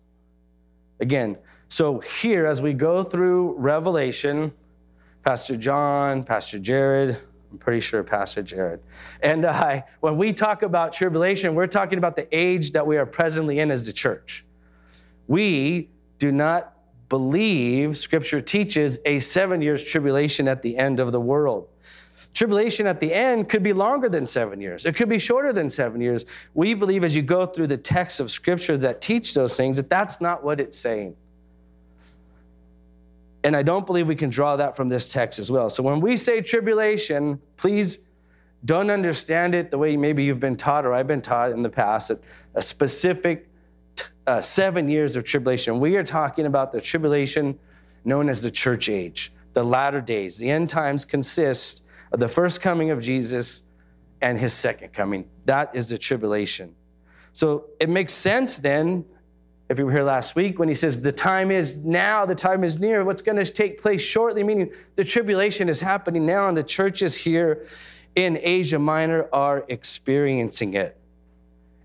Again, 1.00 1.38
so 1.70 2.00
here, 2.00 2.46
as 2.46 2.62
we 2.62 2.74
go 2.74 3.04
through 3.04 3.56
Revelation, 3.58 4.52
Pastor 5.24 5.56
John, 5.56 6.24
Pastor 6.24 6.60
Jared, 6.60 7.18
I'm 7.52 7.58
pretty 7.58 7.82
sure 7.82 8.02
Pastor 8.04 8.44
Jared, 8.44 8.80
and 9.22 9.46
I, 9.46 9.78
uh, 9.78 9.82
when 10.00 10.18
we 10.18 10.32
talk 10.32 10.64
about 10.64 10.94
tribulation, 10.94 11.54
we're 11.54 11.68
talking 11.68 11.98
about 11.98 12.16
the 12.16 12.28
age 12.36 12.72
that 12.72 12.88
we 12.88 12.98
are 12.98 13.06
presently 13.06 13.60
in 13.60 13.72
as 13.72 13.86
the 13.86 13.94
church. 13.94 14.46
We 15.28 15.90
do 16.18 16.32
not 16.32 16.74
believe 17.10 17.98
Scripture 17.98 18.40
teaches 18.40 19.00
a 19.06 19.20
seven 19.20 19.62
years 19.62 19.84
tribulation 19.84 20.48
at 20.48 20.62
the 20.62 20.78
end 20.78 21.02
of 21.02 21.12
the 21.12 21.20
world. 21.20 21.68
Tribulation 22.34 22.88
at 22.88 23.02
the 23.02 23.14
end 23.14 23.50
could 23.50 23.64
be 23.64 23.74
longer 23.74 24.08
than 24.08 24.26
seven 24.26 24.62
years. 24.62 24.86
It 24.86 24.96
could 24.96 25.10
be 25.10 25.20
shorter 25.20 25.52
than 25.52 25.70
seven 25.70 26.00
years. 26.00 26.26
We 26.54 26.74
believe 26.74 27.04
as 27.04 27.14
you 27.14 27.22
go 27.22 27.46
through 27.46 27.68
the 27.68 27.78
texts 27.78 28.22
of 28.22 28.32
Scripture 28.32 28.78
that 28.78 29.02
teach 29.02 29.34
those 29.34 29.58
things 29.58 29.76
that 29.76 29.90
that's 29.90 30.22
not 30.22 30.42
what 30.42 30.62
it's 30.62 30.78
saying. 30.78 31.18
And 33.44 33.56
I 33.56 33.64
don't 33.64 33.86
believe 33.86 34.08
we 34.08 34.16
can 34.16 34.30
draw 34.30 34.56
that 34.56 34.76
from 34.76 34.90
this 34.90 35.08
text 35.08 35.40
as 35.40 35.50
well. 35.50 35.70
So 35.70 35.82
when 35.82 36.00
we 36.00 36.16
say 36.16 36.42
tribulation, 36.42 37.42
please 37.58 38.00
don't 38.66 38.92
understand 38.92 39.56
it 39.56 39.72
the 39.72 39.78
way 39.78 39.98
maybe 39.98 40.24
you've 40.24 40.40
been 40.40 40.56
taught 40.56 40.86
or 40.86 40.94
I've 40.94 41.08
been 41.08 41.22
taught 41.22 41.52
in 41.52 41.64
the 41.64 41.70
past 41.70 42.10
that 42.10 42.20
a 42.54 42.62
specific 42.62 43.50
uh, 44.28 44.42
seven 44.42 44.88
years 44.88 45.16
of 45.16 45.24
tribulation. 45.24 45.80
We 45.80 45.96
are 45.96 46.04
talking 46.04 46.46
about 46.46 46.72
the 46.72 46.80
tribulation 46.80 47.58
known 48.06 48.30
as 48.30 48.44
the 48.44 48.52
church 48.52 48.90
age, 48.90 49.34
the 49.54 49.64
latter 49.64 50.02
days. 50.02 50.38
The 50.38 50.50
end 50.50 50.70
times 50.70 51.06
consist 51.06 51.84
of 52.12 52.20
the 52.20 52.28
first 52.28 52.62
coming 52.62 52.92
of 52.92 53.02
Jesus 53.02 53.64
and 54.22 54.40
his 54.40 54.54
second 54.54 54.94
coming. 54.94 55.28
That 55.46 55.76
is 55.76 55.90
the 55.90 55.98
tribulation. 55.98 56.76
So 57.34 57.66
it 57.80 57.90
makes 57.90 58.14
sense 58.14 58.60
then 58.60 59.06
if 59.72 59.80
you 59.80 59.86
were 59.86 59.92
here 59.94 60.04
last 60.04 60.36
week, 60.36 60.60
when 60.60 60.68
he 60.68 60.76
says, 60.76 61.00
The 61.00 61.14
time 61.14 61.50
is 61.50 61.78
now, 61.78 62.26
the 62.26 62.36
time 62.36 62.66
is 62.66 62.82
near, 62.82 63.06
what's 63.06 63.22
going 63.22 63.38
to 63.38 63.46
take 63.46 63.82
place 63.82 64.02
shortly, 64.02 64.44
meaning 64.44 64.70
the 64.96 65.04
tribulation 65.06 65.70
is 65.70 65.80
happening 65.80 66.26
now, 66.26 66.50
and 66.50 66.58
the 66.58 66.64
churches 66.64 67.16
here 67.16 67.66
in 68.16 68.38
Asia 68.42 68.78
Minor 68.78 69.30
are 69.32 69.64
experiencing 69.70 70.74
it. 70.74 70.98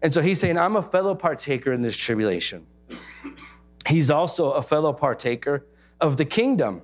And 0.02 0.12
so 0.12 0.20
he's 0.20 0.40
saying, 0.40 0.58
I'm 0.58 0.74
a 0.74 0.82
fellow 0.82 1.14
partaker 1.14 1.72
in 1.72 1.80
this 1.80 1.96
tribulation. 1.96 2.66
He's 3.86 4.10
also 4.10 4.50
a 4.50 4.64
fellow 4.64 4.92
partaker 4.92 5.64
of 6.00 6.16
the 6.16 6.24
kingdom, 6.24 6.82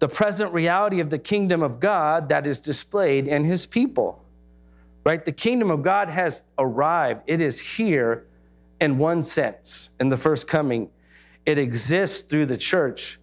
the 0.00 0.08
present 0.08 0.52
reality 0.52 1.00
of 1.00 1.08
the 1.08 1.18
kingdom 1.18 1.62
of 1.62 1.80
God 1.80 2.28
that 2.28 2.46
is 2.46 2.60
displayed 2.60 3.26
in 3.26 3.44
his 3.44 3.64
people. 3.64 4.22
Right? 5.02 5.24
The 5.24 5.32
kingdom 5.32 5.70
of 5.70 5.82
God 5.82 6.10
has 6.10 6.42
arrived, 6.58 7.22
it 7.26 7.40
is 7.40 7.58
here 7.58 8.26
in 8.84 8.98
one 8.98 9.22
sense 9.22 9.90
in 9.98 10.10
the 10.10 10.16
first 10.16 10.46
coming. 10.46 10.90
It 11.44 11.58
exists 11.58 12.22
through 12.22 12.46
the 12.46 12.56
church. 12.56 13.18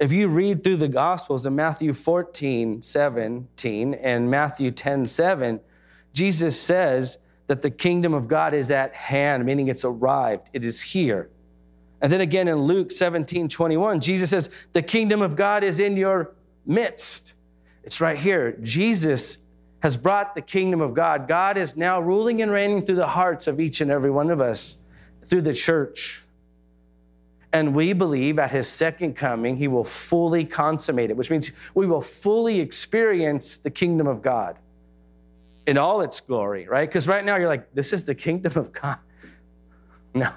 If 0.00 0.12
you 0.12 0.28
read 0.28 0.62
through 0.62 0.76
the 0.78 0.88
Gospels 0.88 1.46
in 1.46 1.54
Matthew 1.54 1.92
14, 1.92 2.82
17 2.82 3.94
and 3.94 4.30
Matthew 4.30 4.70
10, 4.70 5.06
7, 5.06 5.60
Jesus 6.12 6.60
says 6.60 7.18
that 7.46 7.62
the 7.62 7.70
kingdom 7.70 8.12
of 8.12 8.28
God 8.28 8.54
is 8.54 8.70
at 8.70 8.92
hand, 8.94 9.44
meaning 9.44 9.68
it's 9.68 9.84
arrived, 9.84 10.50
it 10.52 10.64
is 10.64 10.80
here. 10.80 11.30
And 12.02 12.12
then 12.12 12.20
again 12.20 12.48
in 12.48 12.58
Luke 12.58 12.90
17, 12.90 13.48
21, 13.48 14.00
Jesus 14.00 14.30
says, 14.30 14.50
The 14.72 14.82
kingdom 14.82 15.22
of 15.22 15.36
God 15.36 15.64
is 15.64 15.80
in 15.80 15.96
your 15.96 16.32
midst. 16.66 17.34
It's 17.82 18.00
right 18.00 18.18
here. 18.18 18.58
Jesus 18.62 19.38
has 19.80 19.96
brought 19.96 20.34
the 20.34 20.42
kingdom 20.42 20.80
of 20.80 20.92
God. 20.92 21.28
God 21.28 21.56
is 21.56 21.76
now 21.76 22.00
ruling 22.00 22.42
and 22.42 22.50
reigning 22.50 22.84
through 22.84 22.96
the 22.96 23.06
hearts 23.06 23.46
of 23.46 23.60
each 23.60 23.80
and 23.80 23.90
every 23.90 24.10
one 24.10 24.30
of 24.30 24.40
us 24.40 24.78
through 25.24 25.42
the 25.42 25.52
church. 25.52 26.22
And 27.52 27.74
we 27.74 27.92
believe 27.92 28.38
at 28.38 28.50
his 28.50 28.68
second 28.68 29.14
coming, 29.14 29.56
he 29.56 29.68
will 29.68 29.84
fully 29.84 30.44
consummate 30.44 31.10
it, 31.10 31.16
which 31.16 31.30
means 31.30 31.52
we 31.74 31.86
will 31.86 32.02
fully 32.02 32.60
experience 32.60 33.58
the 33.58 33.70
kingdom 33.70 34.06
of 34.06 34.22
God 34.22 34.58
in 35.66 35.78
all 35.78 36.02
its 36.02 36.20
glory, 36.20 36.66
right? 36.66 36.88
Because 36.88 37.06
right 37.06 37.24
now 37.24 37.36
you're 37.36 37.48
like, 37.48 37.72
this 37.72 37.92
is 37.92 38.04
the 38.04 38.14
kingdom 38.14 38.56
of 38.56 38.72
God. 38.72 38.98
No, 40.14 40.30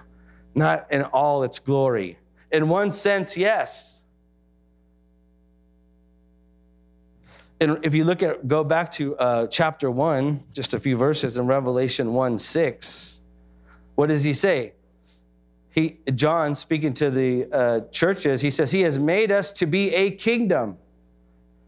not 0.55 0.91
in 0.91 1.03
all 1.03 1.43
its 1.43 1.59
glory. 1.59 2.17
In 2.51 2.69
one 2.69 2.91
sense, 2.91 3.35
yes. 3.35 4.03
And 7.59 7.79
if 7.83 7.95
you 7.95 8.03
look 8.03 8.21
at, 8.21 8.47
go 8.47 8.63
back 8.63 8.91
to 8.91 9.17
uh, 9.17 9.47
chapter 9.47 9.89
one, 9.89 10.43
just 10.53 10.73
a 10.73 10.79
few 10.79 10.95
verses 10.95 11.37
in 11.37 11.47
Revelation 11.47 12.13
1 12.13 12.39
6, 12.39 13.21
what 13.95 14.09
does 14.09 14.23
he 14.23 14.33
say? 14.33 14.73
He, 15.77 15.95
John, 16.15 16.55
speaking 16.55 16.91
to 16.95 17.11
the 17.11 17.47
uh, 17.51 17.81
churches, 17.91 18.41
he 18.41 18.49
says, 18.49 18.71
He 18.71 18.81
has 18.81 18.97
made 18.97 19.31
us 19.31 19.51
to 19.51 19.67
be 19.67 19.93
a 19.93 20.09
kingdom, 20.09 20.75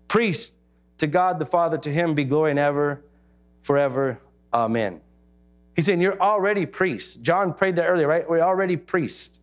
priest 0.08 0.56
to 0.98 1.06
God 1.06 1.38
the 1.38 1.46
Father, 1.46 1.78
to 1.78 1.92
him 1.92 2.16
be 2.16 2.24
glory 2.24 2.50
and 2.50 2.60
ever, 2.60 3.04
forever. 3.62 4.20
Amen. 4.52 5.00
He's 5.76 5.86
saying, 5.86 6.02
You're 6.02 6.20
already 6.20 6.66
priests. 6.66 7.18
John 7.18 7.54
prayed 7.54 7.76
that 7.76 7.86
earlier, 7.86 8.08
right? 8.08 8.28
We're 8.28 8.40
already 8.40 8.78
priests. 8.78 9.42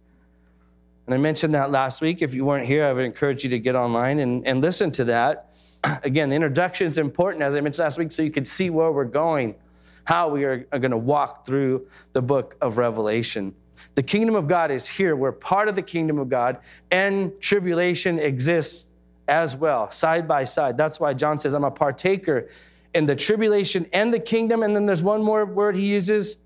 And 1.07 1.15
I 1.15 1.19
mentioned 1.19 1.55
that 1.55 1.71
last 1.71 2.03
week. 2.03 2.21
If 2.21 2.35
you 2.35 2.45
weren't 2.45 2.67
here, 2.67 2.83
I 2.87 2.93
would 2.93 3.05
encourage 3.05 3.45
you 3.45 3.51
to 3.51 3.61
get 3.61 3.77
online 3.77 4.19
and, 4.19 4.45
and 4.49 4.61
listen 4.61 4.91
to 4.91 5.05
that. 5.05 5.55
Again, 6.03 6.29
the 6.29 6.35
introduction 6.35 6.89
is 6.89 6.99
important, 6.99 7.45
as 7.45 7.55
I 7.55 7.61
mentioned 7.61 7.85
last 7.85 7.99
week, 7.99 8.11
so 8.11 8.21
you 8.21 8.33
can 8.33 8.45
see 8.45 8.71
where 8.71 8.91
we're 8.91 9.05
going, 9.05 9.55
how 10.03 10.29
we 10.29 10.43
are, 10.43 10.67
are 10.73 10.81
going 10.81 10.91
to 10.91 10.97
walk 10.97 11.47
through 11.47 11.87
the 12.15 12.21
book 12.21 12.57
of 12.61 12.79
Revelation. 12.79 13.55
The 13.95 14.03
kingdom 14.03 14.35
of 14.35 14.49
God 14.49 14.71
is 14.71 14.89
here. 14.89 15.17
We're 15.17 15.33
part 15.33 15.69
of 15.69 15.75
the 15.75 15.83
kingdom 15.83 16.19
of 16.19 16.29
God, 16.29 16.59
and 16.91 17.33
tribulation 17.41 18.19
exists 18.19 18.87
as 19.29 19.57
well, 19.57 19.91
side 19.91 20.29
by 20.29 20.45
side. 20.45 20.77
That's 20.77 21.01
why 21.01 21.15
John 21.15 21.41
says, 21.41 21.55
I'm 21.55 21.65
a 21.65 21.71
partaker 21.71 22.49
in 22.95 23.07
the 23.07 23.17
tribulation 23.17 23.87
and 23.93 24.13
the 24.13 24.21
kingdom. 24.21 24.63
And 24.63 24.75
then 24.75 24.87
there's 24.87 25.03
one 25.03 25.23
more 25.23 25.45
word 25.45 25.77
he 25.77 25.87
uses 25.87 26.39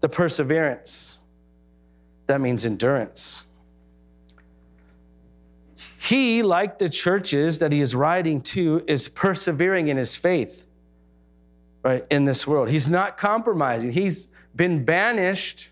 the 0.00 0.08
perseverance. 0.08 1.18
That 2.26 2.40
means 2.40 2.64
endurance. 2.64 3.46
He, 6.00 6.42
like 6.42 6.78
the 6.78 6.88
churches 6.88 7.58
that 7.58 7.72
he 7.72 7.80
is 7.80 7.94
writing 7.94 8.40
to, 8.42 8.82
is 8.86 9.08
persevering 9.08 9.88
in 9.88 9.98
his 9.98 10.16
faith, 10.16 10.66
right, 11.82 12.06
in 12.10 12.24
this 12.24 12.46
world. 12.46 12.70
He's 12.70 12.88
not 12.88 13.18
compromising. 13.18 13.92
He's 13.92 14.28
been 14.56 14.84
banished 14.84 15.70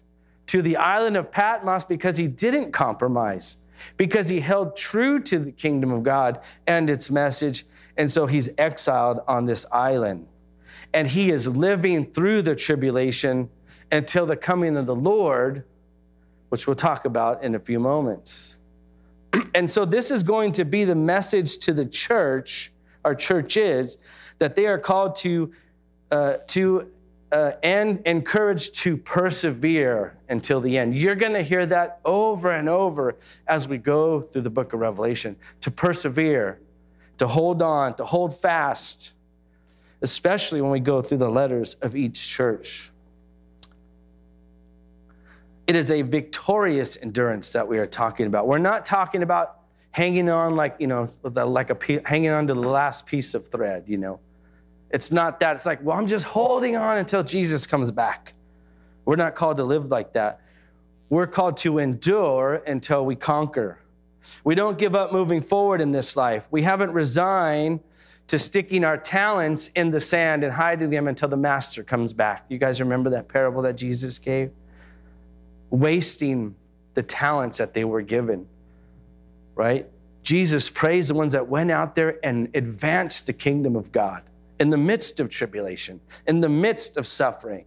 to 0.49 0.63
the 0.63 0.77
island 0.77 1.17
of 1.17 1.31
Patmos 1.31 1.85
because 1.85 2.17
he 2.17 2.27
didn't 2.27 2.73
compromise, 2.73 3.59
because 3.97 4.29
he 4.29 4.41
held 4.41 4.77
true 4.77 5.21
to 5.21 5.39
the 5.39 5.53
kingdom 5.53 5.93
of 5.93 6.03
God 6.03 6.41
and 6.67 6.91
its 6.91 7.11
message. 7.11 7.65
And 7.97 8.11
so 8.11 8.27
he's 8.27 8.51
exiled 8.59 9.21
on 9.29 9.45
this 9.45 9.65
island. 9.71 10.27
And 10.93 11.07
he 11.07 11.31
is 11.31 11.49
living 11.49 12.07
through 12.13 12.43
the 12.43 12.57
tribulation 12.57 13.51
until 13.93 14.27
the 14.27 14.37
coming 14.37 14.77
of 14.77 14.87
the 14.87 14.95
Lord, 14.95 15.65
which 16.49 16.67
we'll 16.67 16.77
talk 16.77 17.05
about 17.05 17.43
in 17.43 17.55
a 17.55 17.61
few 17.61 17.79
moments. 17.79 18.57
And 19.55 19.69
so 19.69 19.85
this 19.85 20.11
is 20.11 20.23
going 20.23 20.53
to 20.53 20.65
be 20.65 20.85
the 20.85 20.95
message 20.95 21.59
to 21.59 21.73
the 21.73 21.85
church, 21.85 22.73
our 23.05 23.15
church 23.15 23.57
is, 23.57 23.99
that 24.39 24.55
they 24.55 24.67
are 24.67 24.79
called 24.79 25.17
to, 25.17 25.53
uh, 26.11 26.35
to 26.49 26.91
uh, 27.31 27.53
and 27.63 28.01
encouraged 28.07 28.75
to 28.75 28.97
persevere 28.97 30.17
until 30.29 30.61
the 30.61 30.79
end. 30.79 30.97
You're 30.97 31.15
going 31.15 31.35
to 31.35 31.43
hear 31.43 31.67
that 31.67 32.01
over 32.05 32.51
and 32.53 32.69
over 32.69 33.17
as 33.47 33.69
we 33.69 33.79
go 33.79 34.23
through 34.23 34.43
the 34.43 34.51
book 34.51 34.73
of 34.73 34.81
Revelation 34.81 35.37
to 35.61 35.71
persevere, 35.71 36.59
to 37.19 37.27
hold 37.27 37.61
on, 37.61 37.95
to 37.97 38.05
hold 38.05 38.39
fast, 38.39 39.13
especially 40.01 40.63
when 40.63 40.71
we 40.71 40.81
go 40.81 41.03
through 41.03 41.19
the 41.19 41.29
letters 41.29 41.75
of 41.75 41.95
each 41.95 42.29
church. 42.29 42.91
It 45.67 45.77
is 45.77 45.91
a 45.91 46.01
victorious 46.01 46.97
endurance 46.97 47.53
that 47.53 47.69
we 47.69 47.79
are 47.79 47.87
talking 47.87 48.27
about. 48.27 48.47
We're 48.47 48.57
not 48.57 48.87
talking 48.87 49.23
about 49.23 49.61
hanging 49.91 50.31
on 50.31 50.57
like, 50.57 50.77
you 50.79 50.87
know, 50.87 51.11
like 51.23 51.69
a 51.69 52.03
hanging 52.09 52.31
on 52.31 52.47
to 52.47 52.55
the 52.55 52.61
last 52.61 53.05
piece 53.05 53.35
of 53.35 53.49
thread, 53.49 53.85
you 53.87 53.99
know 53.99 54.19
it's 54.91 55.13
not 55.13 55.41
that. 55.41 55.57
It's 55.57 55.67
like, 55.67 55.83
well, 55.83 55.97
I'm 55.97 56.07
just 56.07 56.25
holding 56.25 56.77
on 56.77 56.99
until 56.99 57.23
Jesus 57.23 57.67
comes 57.67 57.91
back. 57.91 58.35
We're 59.05 59.17
not 59.17 59.35
called 59.35 59.59
to 59.59 59.65
live 59.65 59.91
like 59.91 60.13
that. 60.15 60.41
We're 61.11 61.27
called 61.27 61.57
to 61.59 61.79
endure 61.79 62.63
until 62.67 63.05
we 63.05 63.17
conquer. 63.17 63.81
We 64.45 64.55
don't 64.55 64.79
give 64.79 64.95
up 64.95 65.13
moving 65.13 65.41
forward 65.41 65.81
in 65.81 65.93
this 65.93 66.17
life. 66.17 66.47
We 66.51 66.63
haven't 66.63 66.93
resigned 66.93 67.81
to 68.27 68.39
sticking 68.39 68.85
our 68.85 68.99
talents 68.99 69.69
in 69.75 69.91
the 69.91 70.01
sand 70.01 70.45
and 70.45 70.53
hiding 70.53 70.91
them 70.91 71.09
until 71.09 71.29
the 71.29 71.37
master 71.37 71.83
comes 71.83 72.13
back. 72.13 72.45
You 72.49 72.59
guys 72.59 72.81
remember 72.81 73.11
that 73.11 73.29
parable 73.29 73.63
that 73.63 73.75
Jesus 73.75 74.19
gave? 74.19 74.51
Wasting 75.71 76.55
the 76.95 77.03
talents 77.03 77.59
that 77.59 77.73
they 77.73 77.85
were 77.85 78.03
given, 78.03 78.47
right? 79.55 79.89
Jesus 80.23 80.69
praised 80.69 81.09
the 81.09 81.15
ones 81.15 81.33
that 81.33 81.49
went 81.49 81.71
out 81.71 81.95
there 81.95 82.19
and 82.23 82.55
advanced 82.55 83.27
the 83.27 83.33
kingdom 83.33 83.77
of 83.77 83.93
God 83.93 84.28
in 84.61 84.71
the 84.71 84.77
midst 84.77 85.21
of 85.21 85.29
tribulation, 85.29 86.01
in 86.27 86.41
the 86.41 86.49
midst 86.49 86.97
of 86.97 87.07
suffering. 87.07 87.65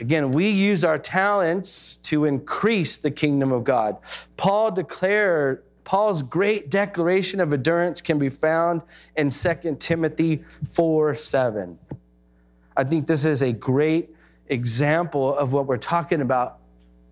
Again, 0.00 0.30
we 0.30 0.48
use 0.48 0.84
our 0.84 0.98
talents 0.98 1.96
to 2.04 2.24
increase 2.24 2.98
the 2.98 3.10
kingdom 3.10 3.52
of 3.52 3.64
God. 3.64 3.96
Paul 4.36 4.70
declared 4.70 5.64
Paul's 5.84 6.22
great 6.22 6.70
declaration 6.70 7.40
of 7.40 7.52
endurance 7.52 8.00
can 8.00 8.18
be 8.18 8.28
found 8.28 8.82
in 9.16 9.30
2 9.30 9.76
Timothy 9.78 10.44
4 10.72 11.14
7. 11.14 11.78
I 12.76 12.84
think 12.84 13.06
this 13.06 13.24
is 13.24 13.42
a 13.42 13.52
great 13.52 14.10
example 14.48 15.36
of 15.36 15.52
what 15.52 15.66
we're 15.66 15.78
talking 15.78 16.20
about, 16.20 16.58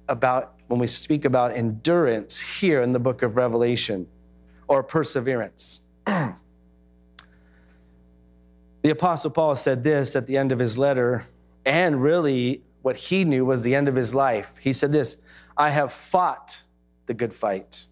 about 0.09 0.55
when 0.69 0.78
we 0.78 0.87
speak 0.87 1.25
about 1.25 1.57
endurance 1.57 2.40
here 2.40 2.83
in 2.83 2.93
the 2.93 2.99
book 2.99 3.23
of 3.23 3.37
Revelation 3.37 4.07
or 4.69 4.83
perseverance. 4.83 5.81
the 8.87 8.93
Apostle 8.93 9.33
Paul 9.33 9.57
said 9.57 9.83
this 9.83 10.14
at 10.14 10.28
the 10.28 10.37
end 10.37 10.52
of 10.52 10.61
his 10.61 10.78
letter, 10.78 11.25
and 11.64 12.00
really 12.00 12.62
what 12.83 12.95
he 12.95 13.25
knew 13.25 13.45
was 13.45 13.62
the 13.62 13.75
end 13.75 13.88
of 13.88 13.97
his 13.97 14.14
life. 14.14 14.55
He 14.61 14.73
said 14.73 14.93
this 14.93 15.16
I 15.57 15.71
have 15.71 15.93
fought 15.93 16.62
the 17.07 17.14
good 17.14 17.35
fight. 17.35 17.87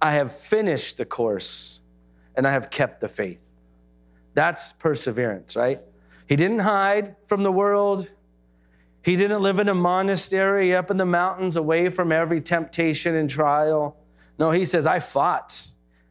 I 0.00 0.12
have 0.12 0.34
finished 0.34 0.96
the 0.96 1.04
course 1.04 1.82
and 2.34 2.46
I 2.46 2.52
have 2.52 2.70
kept 2.70 3.02
the 3.02 3.08
faith. 3.08 3.50
That's 4.32 4.72
perseverance, 4.72 5.56
right? 5.56 5.80
He 6.26 6.36
didn't 6.36 6.60
hide 6.60 7.14
from 7.26 7.42
the 7.42 7.52
world. 7.52 8.10
He 9.02 9.14
didn't 9.14 9.42
live 9.42 9.58
in 9.58 9.68
a 9.68 9.74
monastery 9.74 10.74
up 10.74 10.90
in 10.90 10.96
the 10.96 11.04
mountains 11.04 11.56
away 11.56 11.90
from 11.90 12.12
every 12.12 12.40
temptation 12.40 13.14
and 13.14 13.28
trial. 13.28 13.94
No, 14.38 14.52
he 14.52 14.64
says, 14.64 14.86
I 14.86 15.00
fought, 15.00 15.66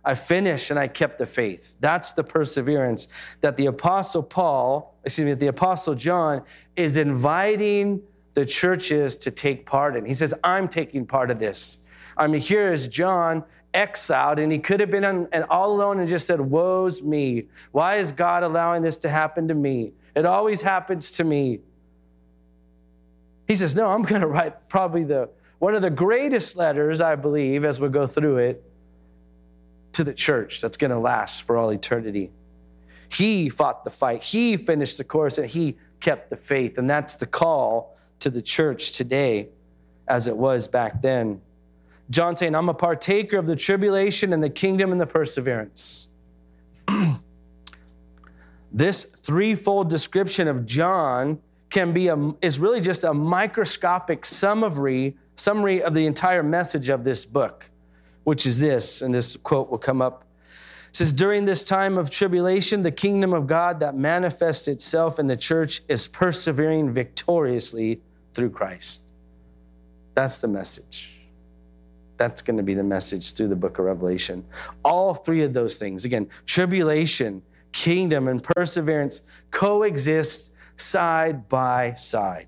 I 0.08 0.16
finished, 0.16 0.72
and 0.72 0.80
I 0.80 0.88
kept 0.88 1.18
the 1.18 1.26
faith. 1.26 1.76
That's 1.82 2.14
the 2.14 2.24
perseverance 2.24 3.10
that 3.42 3.58
the 3.58 3.66
Apostle 3.66 4.24
Paul, 4.24 4.96
excuse 5.04 5.26
me, 5.26 5.34
the 5.34 5.48
Apostle 5.48 5.96
John 5.96 6.44
is 6.78 6.96
inviting 6.96 8.02
the 8.34 8.46
churches 8.46 9.18
to 9.18 9.32
take 9.32 9.66
part 9.66 9.98
in. 9.98 10.06
He 10.06 10.14
says, 10.14 10.34
I'm 10.46 10.70
taking 10.70 11.06
part 11.06 11.30
of 11.30 11.40
this. 11.40 11.80
I 12.16 12.28
mean, 12.28 12.40
here 12.40 12.72
is 12.72 12.88
John 12.88 13.44
exiled, 13.74 14.40
and 14.40 14.50
he 14.50 14.60
could 14.60 14.80
have 14.80 14.90
been 14.90 15.04
on, 15.04 15.28
and 15.34 15.44
all 15.50 15.74
alone 15.74 16.00
and 16.00 16.08
just 16.08 16.26
said, 16.26 16.40
Woe's 16.40 17.02
me. 17.02 17.48
Why 17.74 17.98
is 17.98 18.14
God 18.14 18.44
allowing 18.44 18.84
this 18.84 18.98
to 19.00 19.10
happen 19.10 19.50
to 19.50 19.54
me? 19.54 19.92
It 20.16 20.26
always 20.26 20.62
happens 20.62 21.12
to 21.12 21.26
me. 21.26 21.60
He 23.46 23.58
says, 23.58 23.76
No, 23.76 23.90
I'm 23.90 24.04
going 24.04 24.22
to 24.22 24.28
write 24.28 24.70
probably 24.70 25.04
the 25.04 25.28
one 25.60 25.76
of 25.76 25.82
the 25.82 25.90
greatest 25.90 26.56
letters, 26.56 27.02
I 27.02 27.16
believe, 27.16 27.66
as 27.66 27.82
we 27.82 27.90
go 27.90 28.08
through 28.08 28.38
it, 28.38 28.64
to 29.98 30.04
the 30.04 30.14
church 30.14 30.62
that's 30.62 30.78
going 30.78 30.92
to 30.92 31.00
last 31.00 31.42
for 31.42 31.58
all 31.58 31.72
eternity. 31.72 32.30
He 33.10 33.50
fought 33.50 33.84
the 33.84 33.90
fight, 33.90 34.22
he 34.22 34.56
finished 34.56 35.00
the 35.00 35.04
course, 35.04 35.40
and 35.40 35.50
he 35.50 35.76
kept 36.02 36.30
the 36.30 36.36
faith. 36.36 36.78
And 36.78 36.88
that's 36.88 37.16
the 37.16 37.26
call 37.26 37.98
to 38.20 38.30
the 38.30 38.44
church 38.44 38.92
today, 38.92 39.50
as 40.08 40.28
it 40.28 40.38
was 40.38 40.68
back 40.68 41.02
then. 41.02 41.42
John 42.12 42.38
saying, 42.38 42.54
I'm 42.54 42.70
a 42.70 42.76
partaker 42.76 43.38
of 43.38 43.48
the 43.48 43.56
tribulation 43.56 44.34
and 44.34 44.44
the 44.44 44.52
kingdom 44.52 44.92
and 44.92 45.02
the 45.02 45.08
perseverance. 45.08 46.10
this 48.72 49.04
threefold 49.04 49.90
description 49.90 50.48
of 50.48 50.68
John 50.68 51.40
can 51.72 51.92
be 51.92 52.10
a, 52.10 52.34
is 52.44 52.60
really 52.60 52.82
just 52.82 53.04
a 53.04 53.16
microscopic 53.16 54.26
summary, 54.26 55.18
summary 55.38 55.82
of 55.82 55.96
the 55.96 56.06
entire 56.06 56.44
message 56.44 56.90
of 56.90 57.04
this 57.04 57.26
book, 57.26 57.66
which 58.28 58.46
is 58.46 58.60
this, 58.60 59.02
and 59.04 59.16
this 59.16 59.38
quote 59.38 59.70
will 59.70 59.78
come 59.78 60.02
up. 60.02 60.26
It 60.90 60.98
says, 60.98 61.14
During 61.14 61.46
this 61.46 61.64
time 61.64 61.98
of 61.98 62.10
tribulation, 62.10 62.84
the 62.84 62.92
kingdom 62.92 63.34
of 63.34 63.48
God 63.48 63.80
that 63.80 63.96
manifests 63.96 64.68
itself 64.68 65.18
in 65.18 65.28
the 65.28 65.38
church 65.38 65.80
is 65.88 66.10
persevering 66.10 66.92
victoriously 66.92 68.02
through 68.34 68.50
Christ. 68.50 69.04
That's 70.14 70.40
the 70.40 70.50
message. 70.50 71.22
That's 72.18 72.42
going 72.42 72.58
to 72.58 72.64
be 72.64 72.74
the 72.74 72.84
message 72.84 73.32
through 73.32 73.48
the 73.48 73.56
book 73.56 73.80
of 73.80 73.86
Revelation. 73.86 74.44
All 74.84 75.14
three 75.14 75.44
of 75.44 75.54
those 75.54 75.80
things, 75.80 76.04
again, 76.04 76.28
tribulation, 76.46 77.42
kingdom, 77.72 78.28
and 78.28 78.44
perseverance 78.44 79.22
coexist 79.52 80.52
side 80.76 81.48
by 81.48 81.94
side. 81.94 82.48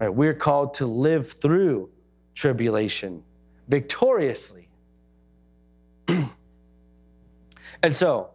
Right? 0.00 0.08
We're 0.08 0.32
called 0.32 0.72
to 0.74 0.86
live 0.86 1.30
through 1.30 1.90
tribulation 2.34 3.22
victoriously. 3.68 4.68
and 6.08 6.30
so, 7.90 8.30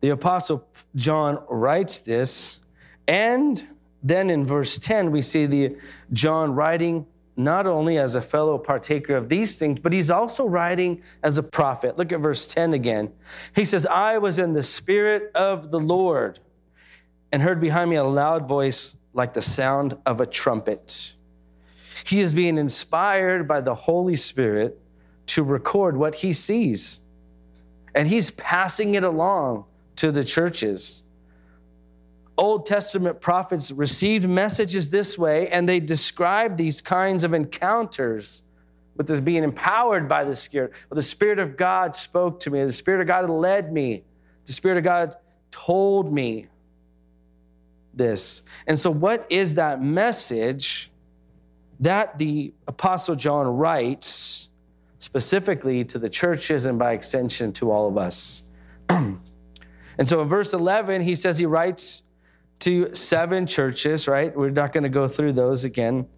the 0.00 0.10
Apostle 0.10 0.66
John 0.94 1.42
writes 1.48 2.00
this, 2.00 2.60
and 3.06 3.66
then 4.02 4.30
in 4.30 4.44
verse 4.44 4.78
10, 4.78 5.10
we 5.10 5.22
see 5.22 5.46
the 5.46 5.76
John 6.12 6.54
writing 6.54 7.06
not 7.36 7.66
only 7.66 7.98
as 7.98 8.16
a 8.16 8.22
fellow 8.22 8.58
partaker 8.58 9.16
of 9.16 9.28
these 9.28 9.56
things, 9.56 9.78
but 9.78 9.92
he's 9.92 10.10
also 10.10 10.46
writing 10.46 11.00
as 11.22 11.38
a 11.38 11.42
prophet. 11.42 11.96
Look 11.96 12.12
at 12.12 12.20
verse 12.20 12.46
10 12.48 12.74
again. 12.74 13.12
He 13.54 13.64
says, 13.64 13.86
I 13.86 14.18
was 14.18 14.40
in 14.40 14.52
the 14.52 14.62
Spirit 14.62 15.30
of 15.36 15.70
the 15.70 15.78
Lord 15.78 16.40
and 17.30 17.40
heard 17.40 17.60
behind 17.60 17.90
me 17.90 17.96
a 17.96 18.04
loud 18.04 18.48
voice 18.48 18.96
like 19.12 19.34
the 19.34 19.42
sound 19.42 19.96
of 20.04 20.20
a 20.20 20.26
trumpet. 20.26 21.14
He 22.04 22.20
is 22.20 22.34
being 22.34 22.58
inspired 22.58 23.48
by 23.48 23.60
the 23.60 23.74
Holy 23.74 24.16
Spirit 24.16 24.78
to 25.28 25.42
record 25.42 25.96
what 25.96 26.16
he 26.16 26.32
sees, 26.32 27.00
and 27.94 28.08
he's 28.08 28.30
passing 28.30 28.94
it 28.94 29.04
along 29.04 29.64
to 29.96 30.10
the 30.10 30.24
churches. 30.24 31.02
Old 32.36 32.66
Testament 32.66 33.20
prophets 33.20 33.70
received 33.72 34.28
messages 34.28 34.90
this 34.90 35.18
way, 35.18 35.48
and 35.48 35.68
they 35.68 35.80
described 35.80 36.56
these 36.56 36.80
kinds 36.80 37.24
of 37.24 37.34
encounters 37.34 38.42
with 38.96 39.08
this 39.08 39.20
being 39.20 39.42
empowered 39.42 40.08
by 40.08 40.24
the 40.24 40.36
Spirit. 40.36 40.72
Well, 40.88 40.96
the 40.96 41.02
Spirit 41.02 41.38
of 41.38 41.56
God 41.56 41.96
spoke 41.96 42.40
to 42.40 42.50
me, 42.50 42.64
the 42.64 42.72
Spirit 42.72 43.00
of 43.00 43.06
God 43.08 43.28
led 43.28 43.72
me, 43.72 44.04
the 44.46 44.52
Spirit 44.52 44.78
of 44.78 44.84
God 44.84 45.16
told 45.50 46.12
me 46.12 46.46
this. 47.92 48.42
And 48.66 48.78
so, 48.78 48.90
what 48.90 49.26
is 49.30 49.54
that 49.54 49.82
message 49.82 50.90
that 51.80 52.18
the 52.18 52.52
Apostle 52.66 53.14
John 53.14 53.46
writes 53.56 54.48
specifically 54.98 55.84
to 55.84 55.98
the 55.98 56.08
churches 56.08 56.66
and 56.66 56.78
by 56.78 56.92
extension 56.92 57.52
to 57.54 57.70
all 57.70 57.88
of 57.88 57.96
us? 57.96 58.42
and 58.88 59.18
so, 60.06 60.22
in 60.22 60.28
verse 60.28 60.52
11, 60.52 61.02
he 61.02 61.14
says 61.14 61.38
he 61.38 61.46
writes 61.46 62.02
to 62.60 62.94
seven 62.94 63.46
churches, 63.46 64.08
right? 64.08 64.36
We're 64.36 64.50
not 64.50 64.72
going 64.72 64.84
to 64.84 64.88
go 64.88 65.08
through 65.08 65.34
those 65.34 65.64
again. 65.64 66.08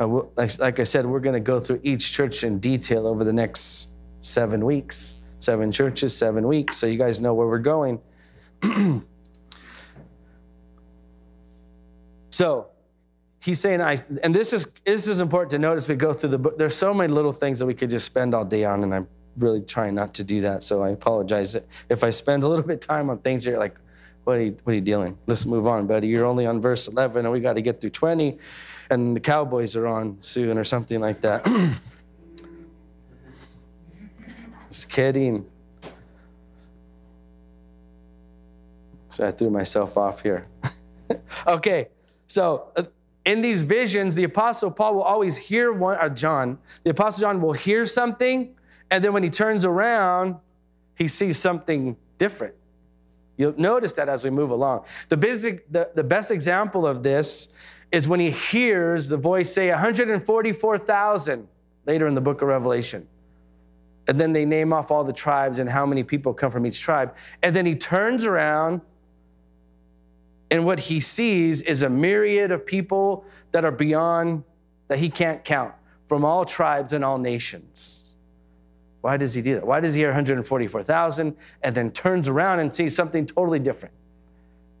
Uh, 0.00 0.22
like 0.36 0.78
I 0.78 0.84
said, 0.84 1.04
we're 1.04 1.20
going 1.20 1.34
to 1.34 1.40
go 1.40 1.58
through 1.58 1.80
each 1.82 2.12
church 2.12 2.44
in 2.44 2.60
detail 2.60 3.06
over 3.06 3.24
the 3.24 3.32
next 3.32 3.88
seven 4.22 4.64
weeks. 4.64 5.14
Seven 5.40 5.72
churches, 5.72 6.16
seven 6.16 6.46
weeks. 6.46 6.76
So 6.76 6.86
you 6.86 6.98
guys 6.98 7.20
know 7.20 7.34
where 7.34 7.46
we're 7.46 7.58
going. 7.58 8.00
So 12.30 12.68
he's 13.48 13.58
saying, 13.58 13.80
I, 13.80 13.96
and 14.22 14.34
this 14.34 14.52
is, 14.52 14.66
this 14.84 15.08
is 15.08 15.20
important 15.20 15.50
to 15.52 15.58
notice. 15.58 15.88
We 15.88 15.94
go 15.94 16.12
through 16.12 16.28
the 16.28 16.38
book. 16.38 16.58
There's 16.58 16.76
so 16.76 16.92
many 16.92 17.10
little 17.10 17.32
things 17.32 17.58
that 17.60 17.64
we 17.66 17.72
could 17.72 17.88
just 17.88 18.04
spend 18.04 18.34
all 18.34 18.44
day 18.44 18.66
on, 18.66 18.82
and 18.82 18.94
I'm 18.94 19.08
really 19.38 19.62
trying 19.62 19.94
not 19.94 20.12
to 20.14 20.24
do 20.24 20.42
that. 20.42 20.62
So 20.62 20.82
I 20.82 20.90
apologize 20.90 21.56
if 21.88 22.04
I 22.04 22.10
spend 22.10 22.42
a 22.42 22.48
little 22.48 22.62
bit 22.62 22.74
of 22.74 22.80
time 22.80 23.08
on 23.08 23.18
things 23.20 23.46
you're 23.46 23.58
like, 23.58 23.74
what 24.24 24.36
are 24.36 24.42
you, 24.42 24.58
what 24.64 24.72
are 24.72 24.74
you 24.74 24.82
dealing? 24.82 25.16
Let's 25.26 25.46
move 25.46 25.66
on, 25.66 25.86
buddy. 25.86 26.08
You're 26.08 26.26
only 26.26 26.44
on 26.44 26.60
verse 26.60 26.88
11, 26.88 27.24
and 27.24 27.32
we 27.32 27.40
got 27.40 27.54
to 27.54 27.62
get 27.62 27.80
through 27.80 27.88
20, 27.90 28.36
and 28.90 29.16
the 29.16 29.20
Cowboys 29.20 29.74
are 29.76 29.86
on 29.86 30.18
soon, 30.20 30.58
or 30.58 30.64
something 30.64 31.00
like 31.00 31.22
that. 31.22 31.42
Just 34.68 34.90
kidding. 34.90 35.46
So 39.08 39.26
I 39.26 39.30
threw 39.30 39.48
myself 39.48 39.96
off 39.96 40.20
here. 40.20 40.46
okay. 41.46 41.88
So 42.26 42.70
uh, 42.76 42.82
in 43.28 43.42
these 43.42 43.60
visions, 43.60 44.14
the 44.14 44.24
Apostle 44.24 44.70
Paul 44.70 44.94
will 44.94 45.02
always 45.02 45.36
hear 45.36 45.70
one, 45.70 45.98
or 45.98 46.04
uh, 46.04 46.08
John, 46.08 46.58
the 46.84 46.90
Apostle 46.90 47.20
John 47.20 47.42
will 47.42 47.52
hear 47.52 47.84
something, 47.84 48.54
and 48.90 49.04
then 49.04 49.12
when 49.12 49.22
he 49.22 49.28
turns 49.28 49.66
around, 49.66 50.36
he 50.94 51.08
sees 51.08 51.38
something 51.38 51.94
different. 52.16 52.54
You'll 53.36 53.58
notice 53.60 53.92
that 53.92 54.08
as 54.08 54.24
we 54.24 54.30
move 54.30 54.48
along. 54.48 54.86
The, 55.10 55.18
basic, 55.18 55.70
the, 55.70 55.90
the 55.94 56.02
best 56.02 56.30
example 56.30 56.86
of 56.86 57.02
this 57.02 57.48
is 57.92 58.08
when 58.08 58.18
he 58.18 58.30
hears 58.30 59.08
the 59.08 59.18
voice 59.18 59.52
say 59.52 59.68
144,000 59.68 61.48
later 61.84 62.06
in 62.06 62.14
the 62.14 62.22
book 62.22 62.40
of 62.40 62.48
Revelation. 62.48 63.06
And 64.08 64.18
then 64.18 64.32
they 64.32 64.46
name 64.46 64.72
off 64.72 64.90
all 64.90 65.04
the 65.04 65.12
tribes 65.12 65.58
and 65.58 65.68
how 65.68 65.84
many 65.84 66.02
people 66.02 66.32
come 66.32 66.50
from 66.50 66.64
each 66.64 66.80
tribe. 66.80 67.14
And 67.42 67.54
then 67.54 67.66
he 67.66 67.74
turns 67.74 68.24
around 68.24 68.80
and 70.50 70.64
what 70.64 70.80
he 70.80 71.00
sees 71.00 71.62
is 71.62 71.82
a 71.82 71.90
myriad 71.90 72.50
of 72.50 72.64
people 72.64 73.24
that 73.52 73.64
are 73.64 73.70
beyond, 73.70 74.44
that 74.88 74.98
he 74.98 75.08
can't 75.08 75.44
count, 75.44 75.74
from 76.06 76.24
all 76.24 76.44
tribes 76.44 76.92
and 76.92 77.04
all 77.04 77.18
nations. 77.18 78.12
Why 79.02 79.16
does 79.16 79.34
he 79.34 79.42
do 79.42 79.54
that? 79.54 79.66
Why 79.66 79.80
does 79.80 79.94
he 79.94 80.00
hear 80.00 80.08
144,000 80.08 81.36
and 81.62 81.74
then 81.74 81.90
turns 81.92 82.28
around 82.28 82.60
and 82.60 82.74
sees 82.74 82.96
something 82.96 83.26
totally 83.26 83.58
different? 83.58 83.94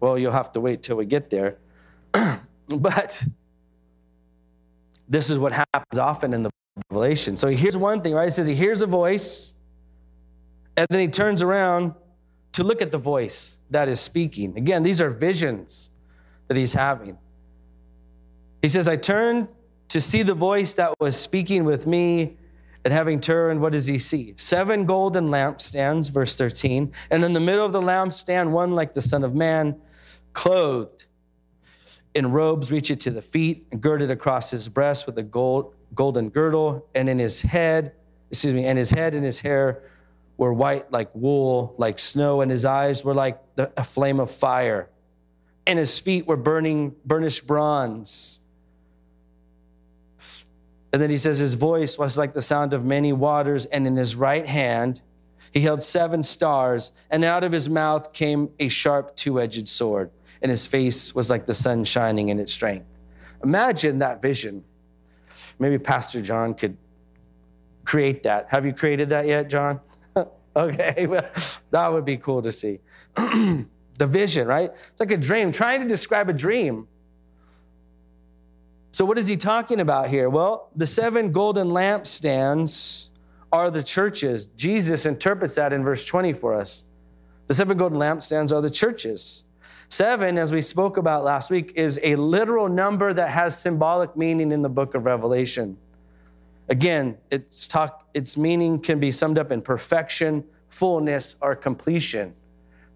Well, 0.00 0.18
you'll 0.18 0.32
have 0.32 0.52
to 0.52 0.60
wait 0.60 0.82
till 0.82 0.96
we 0.96 1.06
get 1.06 1.30
there. 1.30 1.58
but 2.68 3.24
this 5.08 5.30
is 5.30 5.38
what 5.38 5.52
happens 5.52 5.98
often 5.98 6.32
in 6.32 6.42
the 6.42 6.50
revelation. 6.90 7.36
So 7.36 7.48
he 7.48 7.56
hears 7.56 7.76
one 7.76 8.00
thing, 8.00 8.14
right? 8.14 8.24
He 8.24 8.30
says 8.30 8.46
he 8.46 8.54
hears 8.54 8.82
a 8.82 8.86
voice, 8.86 9.54
and 10.76 10.86
then 10.90 11.00
he 11.00 11.08
turns 11.08 11.42
around 11.42 11.94
to 12.58 12.64
look 12.64 12.82
at 12.82 12.90
the 12.90 12.98
voice 12.98 13.58
that 13.70 13.88
is 13.88 14.00
speaking. 14.00 14.58
Again, 14.58 14.82
these 14.82 15.00
are 15.00 15.10
visions 15.10 15.90
that 16.48 16.56
he's 16.56 16.72
having. 16.72 17.16
He 18.62 18.68
says, 18.68 18.88
I 18.88 18.96
turned 18.96 19.46
to 19.90 20.00
see 20.00 20.24
the 20.24 20.34
voice 20.34 20.74
that 20.74 20.92
was 20.98 21.16
speaking 21.16 21.62
with 21.62 21.86
me. 21.86 22.36
And 22.84 22.92
having 22.92 23.20
turned, 23.20 23.60
what 23.60 23.70
does 23.72 23.86
he 23.86 24.00
see? 24.00 24.34
Seven 24.36 24.86
golden 24.86 25.28
lampstands, 25.28 26.10
verse 26.10 26.36
13. 26.36 26.92
And 27.12 27.24
in 27.24 27.32
the 27.32 27.38
middle 27.38 27.64
of 27.64 27.70
the 27.70 27.80
lampstand, 27.80 28.50
one 28.50 28.72
like 28.72 28.92
the 28.92 29.02
Son 29.02 29.22
of 29.22 29.36
Man, 29.36 29.80
clothed 30.32 31.04
in 32.14 32.32
robes 32.32 32.72
reaching 32.72 32.98
to 32.98 33.12
the 33.12 33.22
feet, 33.22 33.68
and 33.70 33.80
girded 33.80 34.10
across 34.10 34.50
his 34.50 34.66
breast 34.66 35.06
with 35.06 35.16
a 35.18 35.22
gold, 35.22 35.74
golden 35.94 36.28
girdle, 36.28 36.88
and 36.96 37.08
in 37.08 37.20
his 37.20 37.40
head, 37.40 37.92
excuse 38.32 38.52
me, 38.52 38.64
and 38.64 38.76
his 38.76 38.90
head 38.90 39.14
and 39.14 39.24
his 39.24 39.38
hair 39.38 39.82
were 40.38 40.52
white 40.54 40.90
like 40.90 41.10
wool, 41.14 41.74
like 41.76 41.98
snow, 41.98 42.40
and 42.40 42.50
his 42.50 42.64
eyes 42.64 43.04
were 43.04 43.12
like 43.12 43.38
the, 43.56 43.70
a 43.76 43.84
flame 43.84 44.20
of 44.20 44.30
fire, 44.30 44.88
and 45.66 45.78
his 45.78 45.98
feet 45.98 46.26
were 46.26 46.36
burning 46.36 46.94
burnished 47.04 47.46
bronze. 47.46 48.40
And 50.90 51.02
then 51.02 51.10
he 51.10 51.18
says 51.18 51.38
his 51.38 51.52
voice 51.52 51.98
was 51.98 52.16
like 52.16 52.32
the 52.32 52.40
sound 52.40 52.72
of 52.72 52.84
many 52.84 53.12
waters, 53.12 53.66
and 53.66 53.86
in 53.86 53.96
his 53.96 54.16
right 54.16 54.46
hand 54.46 55.02
he 55.52 55.60
held 55.60 55.82
seven 55.82 56.22
stars, 56.22 56.92
and 57.10 57.24
out 57.24 57.42
of 57.42 57.52
his 57.52 57.68
mouth 57.68 58.12
came 58.12 58.48
a 58.60 58.68
sharp 58.68 59.16
two 59.16 59.40
edged 59.40 59.68
sword, 59.68 60.10
and 60.40 60.50
his 60.50 60.66
face 60.66 61.14
was 61.14 61.30
like 61.30 61.46
the 61.46 61.54
sun 61.54 61.84
shining 61.84 62.28
in 62.28 62.38
its 62.38 62.54
strength. 62.54 62.86
Imagine 63.42 63.98
that 63.98 64.22
vision. 64.22 64.64
Maybe 65.58 65.78
Pastor 65.78 66.22
John 66.22 66.54
could 66.54 66.76
create 67.84 68.22
that. 68.22 68.46
Have 68.50 68.64
you 68.64 68.72
created 68.72 69.08
that 69.08 69.26
yet, 69.26 69.48
John? 69.48 69.80
okay, 70.62 71.06
that 71.70 71.88
would 71.88 72.04
be 72.04 72.16
cool 72.16 72.42
to 72.42 72.50
see. 72.50 72.80
the 73.16 73.66
vision, 74.00 74.48
right? 74.48 74.70
It's 74.90 74.98
like 74.98 75.12
a 75.12 75.16
dream, 75.16 75.52
trying 75.52 75.80
to 75.80 75.86
describe 75.86 76.28
a 76.28 76.32
dream. 76.32 76.88
So, 78.90 79.04
what 79.04 79.18
is 79.18 79.28
he 79.28 79.36
talking 79.36 79.78
about 79.80 80.08
here? 80.08 80.28
Well, 80.28 80.70
the 80.74 80.86
seven 80.86 81.30
golden 81.30 81.68
lampstands 81.68 83.08
are 83.52 83.70
the 83.70 83.82
churches. 83.82 84.48
Jesus 84.48 85.06
interprets 85.06 85.54
that 85.54 85.72
in 85.72 85.84
verse 85.84 86.04
20 86.04 86.32
for 86.32 86.54
us. 86.54 86.84
The 87.46 87.54
seven 87.54 87.78
golden 87.78 87.98
lampstands 87.98 88.52
are 88.52 88.60
the 88.60 88.70
churches. 88.70 89.44
Seven, 89.90 90.38
as 90.38 90.52
we 90.52 90.60
spoke 90.60 90.96
about 90.96 91.22
last 91.22 91.50
week, 91.50 91.72
is 91.76 92.00
a 92.02 92.16
literal 92.16 92.68
number 92.68 93.14
that 93.14 93.28
has 93.28 93.56
symbolic 93.56 94.16
meaning 94.16 94.50
in 94.50 94.60
the 94.62 94.68
book 94.68 94.94
of 94.94 95.06
Revelation. 95.06 95.78
Again, 96.68 97.16
its, 97.30 97.66
talk, 97.66 98.06
its 98.14 98.36
meaning 98.36 98.78
can 98.78 99.00
be 99.00 99.10
summed 99.10 99.38
up 99.38 99.50
in 99.52 99.62
perfection, 99.62 100.44
fullness, 100.68 101.36
or 101.40 101.56
completion. 101.56 102.34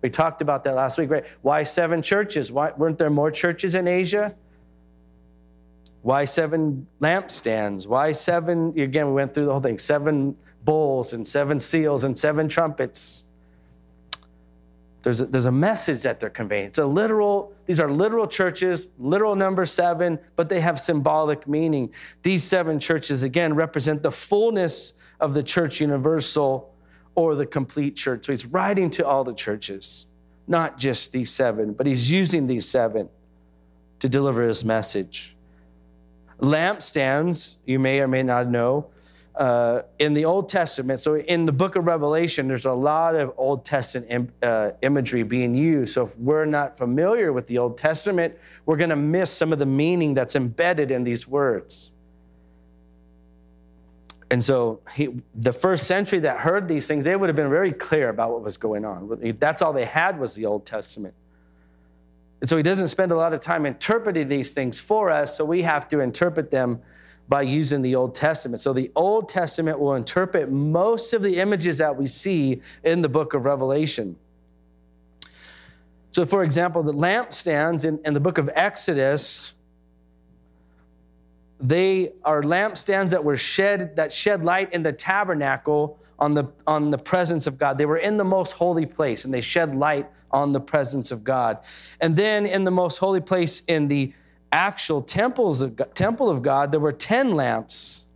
We 0.02 0.10
talked 0.10 0.42
about 0.42 0.64
that 0.64 0.74
last 0.74 0.98
week, 0.98 1.10
right? 1.10 1.24
Why 1.42 1.62
seven 1.62 2.02
churches? 2.02 2.52
Why 2.52 2.72
weren't 2.76 2.98
there 2.98 3.10
more 3.10 3.30
churches 3.30 3.74
in 3.74 3.86
Asia? 3.86 4.34
Why 6.02 6.24
seven 6.24 6.86
lampstands? 7.00 7.86
Why 7.86 8.12
seven? 8.12 8.78
Again, 8.78 9.06
we 9.06 9.12
went 9.12 9.32
through 9.32 9.46
the 9.46 9.52
whole 9.52 9.60
thing 9.60 9.78
seven 9.78 10.36
bowls 10.64 11.12
and 11.12 11.26
seven 11.26 11.60
seals 11.60 12.04
and 12.04 12.18
seven 12.18 12.48
trumpets. 12.48 13.24
There's 15.02 15.20
a, 15.20 15.26
there's 15.26 15.46
a 15.46 15.52
message 15.52 16.02
that 16.02 16.20
they're 16.20 16.30
conveying. 16.30 16.66
It's 16.66 16.78
a 16.78 16.86
literal, 16.86 17.52
these 17.66 17.80
are 17.80 17.90
literal 17.90 18.26
churches, 18.26 18.90
literal 18.98 19.34
number 19.34 19.66
seven, 19.66 20.18
but 20.36 20.48
they 20.48 20.60
have 20.60 20.78
symbolic 20.80 21.48
meaning. 21.48 21.92
These 22.22 22.44
seven 22.44 22.78
churches, 22.78 23.24
again, 23.24 23.54
represent 23.54 24.02
the 24.02 24.12
fullness 24.12 24.92
of 25.18 25.34
the 25.34 25.42
church 25.42 25.80
universal 25.80 26.72
or 27.14 27.34
the 27.34 27.46
complete 27.46 27.96
church. 27.96 28.26
So 28.26 28.32
he's 28.32 28.46
writing 28.46 28.90
to 28.90 29.06
all 29.06 29.24
the 29.24 29.34
churches, 29.34 30.06
not 30.46 30.78
just 30.78 31.12
these 31.12 31.30
seven, 31.30 31.72
but 31.72 31.86
he's 31.86 32.10
using 32.10 32.46
these 32.46 32.68
seven 32.68 33.08
to 33.98 34.08
deliver 34.08 34.42
his 34.42 34.64
message. 34.64 35.36
Lampstands, 36.40 37.56
you 37.66 37.78
may 37.78 38.00
or 38.00 38.08
may 38.08 38.22
not 38.22 38.48
know, 38.48 38.86
uh, 39.34 39.82
in 39.98 40.12
the 40.12 40.24
Old 40.26 40.48
Testament, 40.48 41.00
so 41.00 41.16
in 41.16 41.46
the 41.46 41.52
book 41.52 41.76
of 41.76 41.86
Revelation, 41.86 42.48
there's 42.48 42.66
a 42.66 42.72
lot 42.72 43.14
of 43.14 43.32
Old 43.38 43.64
Testament 43.64 44.10
Im- 44.10 44.32
uh, 44.42 44.72
imagery 44.82 45.22
being 45.22 45.54
used. 45.54 45.94
So 45.94 46.02
if 46.04 46.16
we're 46.18 46.44
not 46.44 46.76
familiar 46.76 47.32
with 47.32 47.46
the 47.46 47.58
Old 47.58 47.78
Testament, 47.78 48.34
we're 48.66 48.76
going 48.76 48.90
to 48.90 48.96
miss 48.96 49.30
some 49.30 49.52
of 49.52 49.58
the 49.58 49.66
meaning 49.66 50.12
that's 50.12 50.36
embedded 50.36 50.90
in 50.90 51.02
these 51.02 51.26
words. 51.26 51.92
And 54.30 54.42
so 54.42 54.80
he, 54.94 55.22
the 55.34 55.52
first 55.52 55.86
century 55.86 56.20
that 56.20 56.38
heard 56.38 56.68
these 56.68 56.86
things, 56.86 57.04
they 57.04 57.16
would 57.16 57.28
have 57.28 57.36
been 57.36 57.50
very 57.50 57.72
clear 57.72 58.08
about 58.08 58.32
what 58.32 58.42
was 58.42 58.56
going 58.56 58.84
on. 58.84 59.36
That's 59.38 59.62
all 59.62 59.72
they 59.72 59.84
had 59.84 60.18
was 60.18 60.34
the 60.34 60.46
Old 60.46 60.66
Testament. 60.66 61.14
And 62.40 62.48
so 62.48 62.56
he 62.56 62.62
doesn't 62.62 62.88
spend 62.88 63.12
a 63.12 63.16
lot 63.16 63.34
of 63.34 63.40
time 63.40 63.66
interpreting 63.66 64.28
these 64.28 64.52
things 64.52 64.80
for 64.80 65.10
us, 65.10 65.36
so 65.36 65.44
we 65.44 65.62
have 65.62 65.88
to 65.88 66.00
interpret 66.00 66.50
them 66.50 66.82
by 67.32 67.40
using 67.40 67.80
the 67.80 67.94
Old 67.94 68.14
Testament. 68.14 68.60
So 68.60 68.74
the 68.74 68.90
Old 68.94 69.26
Testament 69.26 69.78
will 69.78 69.94
interpret 69.94 70.50
most 70.50 71.14
of 71.14 71.22
the 71.22 71.38
images 71.38 71.78
that 71.78 71.96
we 71.96 72.06
see 72.06 72.60
in 72.84 73.00
the 73.00 73.08
book 73.08 73.32
of 73.32 73.46
Revelation. 73.46 74.16
So, 76.10 76.26
for 76.26 76.44
example, 76.44 76.82
the 76.82 76.92
lampstands 76.92 77.86
in, 77.86 77.98
in 78.04 78.12
the 78.12 78.20
book 78.20 78.36
of 78.36 78.50
Exodus, 78.52 79.54
they 81.58 82.12
are 82.22 82.42
lampstands 82.42 83.08
that 83.12 83.24
were 83.24 83.38
shed 83.38 83.96
that 83.96 84.12
shed 84.12 84.44
light 84.44 84.70
in 84.74 84.82
the 84.82 84.92
tabernacle 84.92 85.98
on 86.18 86.34
the 86.34 86.44
on 86.66 86.90
the 86.90 86.98
presence 86.98 87.46
of 87.46 87.56
God. 87.56 87.78
They 87.78 87.86
were 87.86 87.96
in 87.96 88.18
the 88.18 88.24
most 88.24 88.52
holy 88.52 88.84
place 88.84 89.24
and 89.24 89.32
they 89.32 89.40
shed 89.40 89.74
light 89.74 90.06
on 90.32 90.52
the 90.52 90.60
presence 90.60 91.10
of 91.10 91.24
God. 91.24 91.60
And 91.98 92.14
then 92.14 92.44
in 92.44 92.64
the 92.64 92.70
most 92.70 92.98
holy 92.98 93.22
place 93.22 93.62
in 93.68 93.88
the 93.88 94.12
actual 94.52 95.02
temples 95.02 95.62
of 95.62 95.80
temple 95.94 96.28
of 96.28 96.42
God, 96.42 96.70
there 96.70 96.80
were 96.80 96.92
10 96.92 97.32
lamps, 97.32 98.06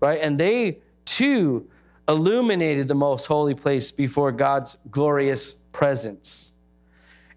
right? 0.00 0.20
And 0.20 0.38
they 0.38 0.78
too 1.04 1.66
illuminated 2.08 2.86
the 2.86 2.94
most 2.94 3.26
holy 3.26 3.54
place 3.54 3.90
before 3.90 4.30
God's 4.30 4.76
glorious 4.90 5.54
presence. 5.72 6.52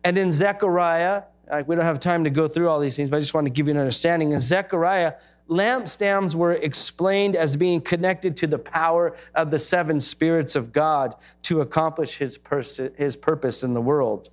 And 0.04 0.18
in 0.18 0.32
Zechariah, 0.32 1.24
we 1.66 1.76
don't 1.76 1.86
have 1.86 2.00
time 2.00 2.24
to 2.24 2.30
go 2.30 2.48
through 2.48 2.70
all 2.70 2.80
these 2.80 2.96
things, 2.96 3.10
but 3.10 3.18
I 3.18 3.20
just 3.20 3.34
want 3.34 3.46
to 3.46 3.52
give 3.52 3.68
you 3.68 3.74
an 3.74 3.80
understanding. 3.80 4.32
In 4.32 4.40
Zechariah, 4.40 5.14
lampstands 5.50 6.36
were 6.36 6.54
explained 6.54 7.36
as 7.36 7.56
being 7.56 7.82
connected 7.82 8.38
to 8.38 8.48
the 8.48 8.60
power 8.60 9.16
of 9.34 9.50
the 9.50 9.58
seven 9.58 10.00
spirits 10.00 10.56
of 10.56 10.72
God 10.72 11.16
to 11.44 11.62
accomplish 11.62 12.18
his, 12.18 12.38
pers- 12.38 12.80
his 12.96 13.16
purpose 13.16 13.64
in 13.64 13.74
the 13.74 13.82
world. 13.82 14.30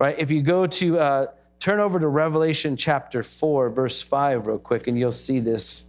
Right? 0.00 0.18
If 0.18 0.30
you 0.30 0.42
go 0.42 0.66
to 0.66 0.98
uh, 0.98 1.26
turn 1.58 1.80
over 1.80 1.98
to 1.98 2.08
Revelation 2.08 2.76
chapter 2.76 3.22
4, 3.22 3.70
verse 3.70 4.00
5, 4.00 4.46
real 4.46 4.58
quick, 4.58 4.86
and 4.86 4.98
you'll 4.98 5.12
see 5.12 5.40
this. 5.40 5.84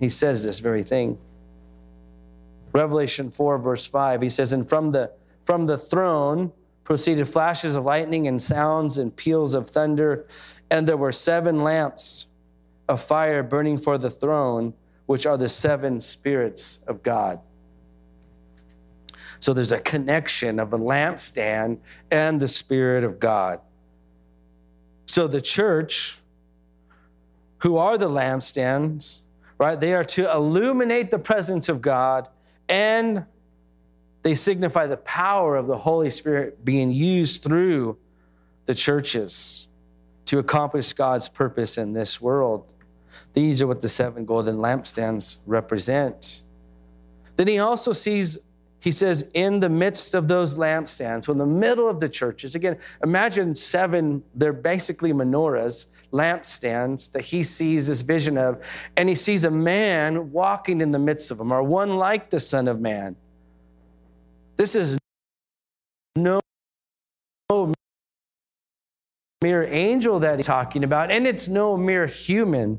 He 0.00 0.08
says 0.08 0.44
this 0.44 0.60
very 0.60 0.82
thing. 0.82 1.18
Revelation 2.72 3.30
4, 3.30 3.58
verse 3.58 3.86
5, 3.86 4.22
he 4.22 4.28
says, 4.28 4.52
And 4.52 4.68
from 4.68 4.90
the 4.90 5.10
from 5.44 5.64
the 5.64 5.78
throne 5.78 6.52
proceeded 6.84 7.26
flashes 7.26 7.74
of 7.74 7.84
lightning 7.84 8.28
and 8.28 8.40
sounds 8.40 8.98
and 8.98 9.14
peals 9.16 9.54
of 9.54 9.68
thunder, 9.68 10.26
and 10.70 10.86
there 10.86 10.96
were 10.96 11.12
seven 11.12 11.62
lamps 11.62 12.26
of 12.88 13.02
fire 13.02 13.42
burning 13.42 13.78
for 13.78 13.96
the 13.96 14.10
throne, 14.10 14.74
which 15.06 15.26
are 15.26 15.38
the 15.38 15.48
seven 15.48 16.00
spirits 16.00 16.80
of 16.86 17.02
God. 17.02 17.40
So 19.40 19.52
there's 19.52 19.72
a 19.72 19.80
connection 19.80 20.58
of 20.58 20.72
a 20.72 20.78
lampstand 20.78 21.78
and 22.10 22.40
the 22.40 22.48
Spirit 22.48 23.04
of 23.04 23.20
God. 23.20 23.60
So 25.08 25.26
the 25.26 25.40
church, 25.40 26.18
who 27.58 27.78
are 27.78 27.96
the 27.96 28.10
lampstands, 28.10 29.20
right, 29.56 29.80
they 29.80 29.94
are 29.94 30.04
to 30.04 30.30
illuminate 30.30 31.10
the 31.10 31.18
presence 31.18 31.70
of 31.70 31.80
God 31.80 32.28
and 32.68 33.24
they 34.22 34.34
signify 34.34 34.86
the 34.86 34.98
power 34.98 35.56
of 35.56 35.66
the 35.66 35.78
Holy 35.78 36.10
Spirit 36.10 36.62
being 36.62 36.92
used 36.92 37.42
through 37.42 37.96
the 38.66 38.74
churches 38.74 39.66
to 40.26 40.40
accomplish 40.40 40.92
God's 40.92 41.26
purpose 41.26 41.78
in 41.78 41.94
this 41.94 42.20
world. 42.20 42.74
These 43.32 43.62
are 43.62 43.66
what 43.66 43.80
the 43.80 43.88
seven 43.88 44.26
golden 44.26 44.58
lampstands 44.58 45.38
represent. 45.46 46.42
Then 47.36 47.48
he 47.48 47.60
also 47.60 47.92
sees, 47.92 48.38
he 48.80 48.92
says, 48.92 49.28
in 49.34 49.58
the 49.58 49.68
midst 49.68 50.14
of 50.14 50.28
those 50.28 50.54
lampstands, 50.54 51.24
so 51.24 51.32
in 51.32 51.38
the 51.38 51.46
middle 51.46 51.88
of 51.88 51.98
the 51.98 52.08
churches, 52.08 52.54
again, 52.54 52.78
imagine 53.02 53.54
seven, 53.54 54.22
they're 54.34 54.52
basically 54.52 55.12
menorahs, 55.12 55.86
lampstands 56.12 57.10
that 57.12 57.22
he 57.22 57.42
sees 57.42 57.88
this 57.88 58.02
vision 58.02 58.38
of, 58.38 58.62
and 58.96 59.08
he 59.08 59.14
sees 59.14 59.44
a 59.44 59.50
man 59.50 60.30
walking 60.30 60.80
in 60.80 60.92
the 60.92 60.98
midst 60.98 61.30
of 61.30 61.38
them, 61.38 61.52
or 61.52 61.62
one 61.62 61.96
like 61.96 62.30
the 62.30 62.40
Son 62.40 62.68
of 62.68 62.80
Man. 62.80 63.16
This 64.56 64.74
is 64.74 64.96
no 66.16 66.40
mere 69.42 69.64
angel 69.64 70.18
that 70.20 70.36
he's 70.36 70.46
talking 70.46 70.84
about, 70.84 71.10
and 71.10 71.26
it's 71.26 71.48
no 71.48 71.76
mere 71.76 72.06
human. 72.06 72.78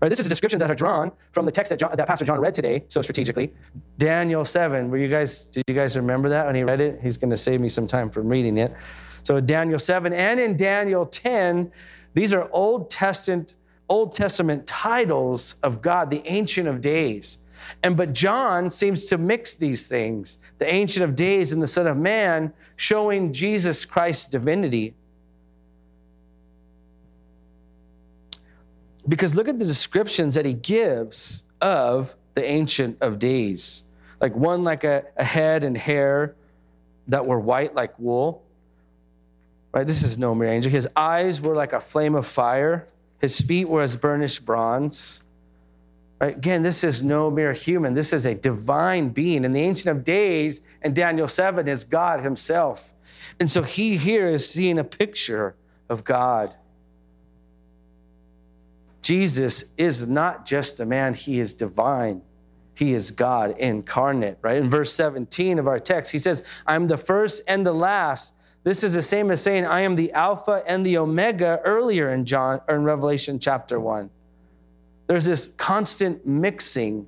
Right, 0.00 0.08
this 0.08 0.20
is 0.20 0.26
the 0.26 0.28
descriptions 0.28 0.60
that 0.60 0.70
are 0.70 0.76
drawn 0.76 1.10
from 1.32 1.44
the 1.44 1.50
text 1.50 1.70
that, 1.70 1.80
John, 1.80 1.96
that 1.96 2.06
Pastor 2.06 2.24
John 2.24 2.40
read 2.40 2.54
today, 2.54 2.84
so 2.88 3.02
strategically. 3.02 3.52
Daniel 3.98 4.44
7. 4.44 4.90
Were 4.90 4.98
you 4.98 5.08
guys, 5.08 5.42
did 5.42 5.64
you 5.66 5.74
guys 5.74 5.96
remember 5.96 6.28
that 6.28 6.46
when 6.46 6.54
he 6.54 6.62
read 6.62 6.80
it? 6.80 7.00
He's 7.02 7.16
going 7.16 7.30
to 7.30 7.36
save 7.36 7.60
me 7.60 7.68
some 7.68 7.86
time 7.86 8.08
from 8.08 8.28
reading 8.28 8.58
it. 8.58 8.72
So 9.24 9.40
Daniel 9.40 9.78
7 9.78 10.12
and 10.12 10.38
in 10.38 10.56
Daniel 10.56 11.04
10, 11.04 11.72
these 12.14 12.32
are 12.32 12.48
Old 12.52 12.90
Testament, 12.90 13.54
Old 13.88 14.14
Testament 14.14 14.66
titles 14.66 15.56
of 15.62 15.82
God, 15.82 16.10
the 16.10 16.22
Ancient 16.26 16.68
of 16.68 16.80
Days. 16.80 17.38
And 17.82 17.96
but 17.96 18.12
John 18.12 18.70
seems 18.70 19.04
to 19.06 19.18
mix 19.18 19.56
these 19.56 19.88
things, 19.88 20.38
the 20.58 20.72
Ancient 20.72 21.02
of 21.04 21.16
Days 21.16 21.52
and 21.52 21.60
the 21.60 21.66
Son 21.66 21.86
of 21.86 21.96
Man, 21.96 22.52
showing 22.76 23.32
Jesus 23.32 23.84
Christ's 23.84 24.26
divinity. 24.26 24.94
Because 29.08 29.34
look 29.34 29.48
at 29.48 29.58
the 29.58 29.64
descriptions 29.64 30.34
that 30.34 30.44
he 30.44 30.52
gives 30.52 31.44
of 31.60 32.14
the 32.34 32.44
Ancient 32.44 32.98
of 33.00 33.18
Days. 33.18 33.84
Like 34.20 34.36
one 34.36 34.64
like 34.64 34.84
a, 34.84 35.04
a 35.16 35.24
head 35.24 35.64
and 35.64 35.76
hair 35.76 36.34
that 37.08 37.26
were 37.26 37.40
white 37.40 37.74
like 37.74 37.98
wool. 37.98 38.44
Right? 39.72 39.86
This 39.86 40.02
is 40.02 40.18
no 40.18 40.34
mere 40.34 40.48
angel. 40.48 40.70
His 40.70 40.88
eyes 40.94 41.40
were 41.40 41.54
like 41.54 41.72
a 41.72 41.80
flame 41.80 42.14
of 42.14 42.26
fire. 42.26 42.86
His 43.20 43.40
feet 43.40 43.68
were 43.68 43.82
as 43.82 43.96
burnished 43.96 44.44
bronze. 44.44 45.24
Right? 46.20 46.36
Again, 46.36 46.62
this 46.62 46.84
is 46.84 47.02
no 47.02 47.30
mere 47.30 47.52
human. 47.52 47.94
This 47.94 48.12
is 48.12 48.26
a 48.26 48.34
divine 48.34 49.10
being. 49.10 49.44
In 49.44 49.52
the 49.52 49.60
Ancient 49.60 49.96
of 49.96 50.04
Days 50.04 50.60
and 50.82 50.94
Daniel 50.94 51.28
7 51.28 51.66
is 51.68 51.84
God 51.84 52.20
himself. 52.20 52.92
And 53.40 53.50
so 53.50 53.62
he 53.62 53.96
here 53.96 54.28
is 54.28 54.48
seeing 54.48 54.78
a 54.78 54.84
picture 54.84 55.54
of 55.88 56.04
God. 56.04 56.54
Jesus 59.02 59.66
is 59.76 60.06
not 60.06 60.44
just 60.44 60.80
a 60.80 60.86
man, 60.86 61.14
he 61.14 61.40
is 61.40 61.54
divine. 61.54 62.22
He 62.74 62.94
is 62.94 63.10
God 63.10 63.56
incarnate, 63.58 64.38
right? 64.40 64.56
In 64.56 64.70
verse 64.70 64.92
17 64.92 65.58
of 65.58 65.66
our 65.66 65.80
text, 65.80 66.12
he 66.12 66.18
says, 66.18 66.44
I'm 66.66 66.86
the 66.86 66.96
first 66.96 67.42
and 67.48 67.66
the 67.66 67.72
last. 67.72 68.34
This 68.62 68.84
is 68.84 68.94
the 68.94 69.02
same 69.02 69.30
as 69.30 69.42
saying, 69.42 69.66
I 69.66 69.80
am 69.80 69.96
the 69.96 70.12
Alpha 70.12 70.62
and 70.66 70.86
the 70.86 70.98
Omega 70.98 71.60
earlier 71.64 72.12
in 72.12 72.24
John 72.24 72.60
or 72.68 72.76
in 72.76 72.84
Revelation 72.84 73.38
chapter 73.40 73.80
1. 73.80 74.10
There's 75.08 75.24
this 75.24 75.46
constant 75.56 76.24
mixing 76.26 77.06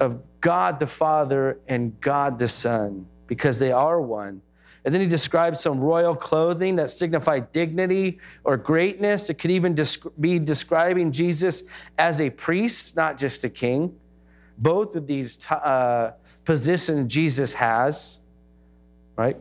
of 0.00 0.22
God 0.40 0.78
the 0.78 0.86
Father 0.86 1.58
and 1.68 2.00
God 2.00 2.38
the 2.38 2.48
Son 2.48 3.06
because 3.26 3.58
they 3.58 3.72
are 3.72 4.00
one. 4.00 4.40
And 4.84 4.92
then 4.92 5.00
he 5.00 5.06
describes 5.06 5.60
some 5.60 5.80
royal 5.80 6.14
clothing 6.14 6.76
that 6.76 6.90
signified 6.90 7.52
dignity 7.52 8.18
or 8.44 8.56
greatness. 8.58 9.30
It 9.30 9.38
could 9.38 9.50
even 9.50 9.74
be 10.20 10.38
describing 10.38 11.10
Jesus 11.10 11.62
as 11.98 12.20
a 12.20 12.28
priest, 12.28 12.94
not 12.94 13.16
just 13.16 13.44
a 13.44 13.48
king. 13.48 13.98
Both 14.58 14.94
of 14.94 15.06
these 15.06 15.44
uh, 15.50 16.12
positions 16.44 17.12
Jesus 17.12 17.54
has, 17.54 18.20
right? 19.16 19.38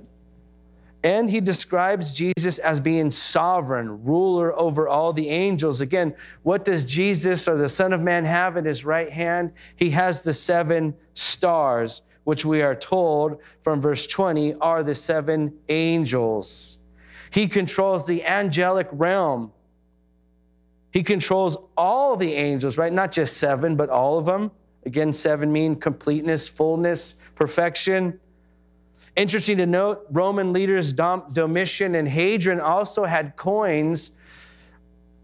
And 1.04 1.30
he 1.30 1.42
describes 1.42 2.14
Jesus 2.14 2.58
as 2.60 2.80
being 2.80 3.12
sovereign, 3.12 4.06
ruler 4.06 4.58
over 4.58 4.88
all 4.88 5.12
the 5.12 5.28
angels. 5.28 5.82
Again, 5.82 6.16
what 6.44 6.64
does 6.64 6.86
Jesus 6.86 7.46
or 7.50 7.58
the 7.58 7.68
Son 7.68 7.92
of 7.92 8.02
Man 8.02 8.24
have 8.24 8.56
in 8.56 8.64
his 8.64 8.86
right 8.86 9.12
hand? 9.12 9.52
He 9.76 9.90
has 9.90 10.22
the 10.22 10.34
seven 10.34 10.96
stars 11.14 12.04
which 12.24 12.46
we 12.46 12.62
are 12.62 12.76
told 12.76 13.40
from 13.62 13.82
verse 13.82 14.08
20 14.08 14.56
are 14.56 14.84
the 14.84 14.96
seven 14.96 15.54
angels. 15.70 16.78
He 17.32 17.48
controls 17.48 18.08
the 18.08 18.24
angelic 18.24 18.88
realm. 18.92 19.52
He 20.92 21.04
controls 21.04 21.58
all 21.76 22.16
the 22.16 22.34
angels, 22.34 22.78
right? 22.78 22.94
Not 22.94 23.12
just 23.12 23.38
seven, 23.38 23.76
but 23.76 23.90
all 23.90 24.20
of 24.20 24.26
them. 24.26 24.52
Again, 24.86 25.14
seven 25.14 25.52
mean 25.52 25.76
completeness, 25.76 26.48
fullness, 26.48 27.16
perfection. 27.36 28.20
Interesting 29.16 29.58
to 29.58 29.66
note, 29.66 30.06
Roman 30.12 30.54
leaders 30.54 30.94
Domitian 30.94 31.96
and 31.96 32.08
Hadrian 32.08 32.60
also 32.60 33.06
had 33.06 33.36
coins 33.36 34.12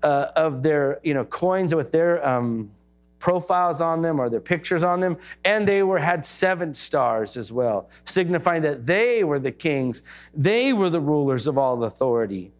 uh, 0.01 0.27
of 0.35 0.63
their, 0.63 0.99
you 1.03 1.13
know, 1.13 1.25
coins 1.25 1.75
with 1.75 1.91
their 1.91 2.25
um, 2.27 2.71
profiles 3.19 3.81
on 3.81 4.01
them 4.01 4.19
or 4.19 4.29
their 4.29 4.39
pictures 4.39 4.83
on 4.83 4.99
them 4.99 5.17
and 5.43 5.67
they 5.67 5.83
were 5.83 5.99
had 5.99 6.25
seven 6.25 6.73
stars 6.73 7.35
as 7.37 7.51
well 7.51 7.89
signifying 8.05 8.61
that 8.61 8.85
they 8.85 9.23
were 9.23 9.39
the 9.39 9.51
kings 9.51 10.01
they 10.33 10.73
were 10.73 10.89
the 10.89 10.99
rulers 10.99 11.45
of 11.45 11.57
all 11.57 11.83
authority. 11.83 12.51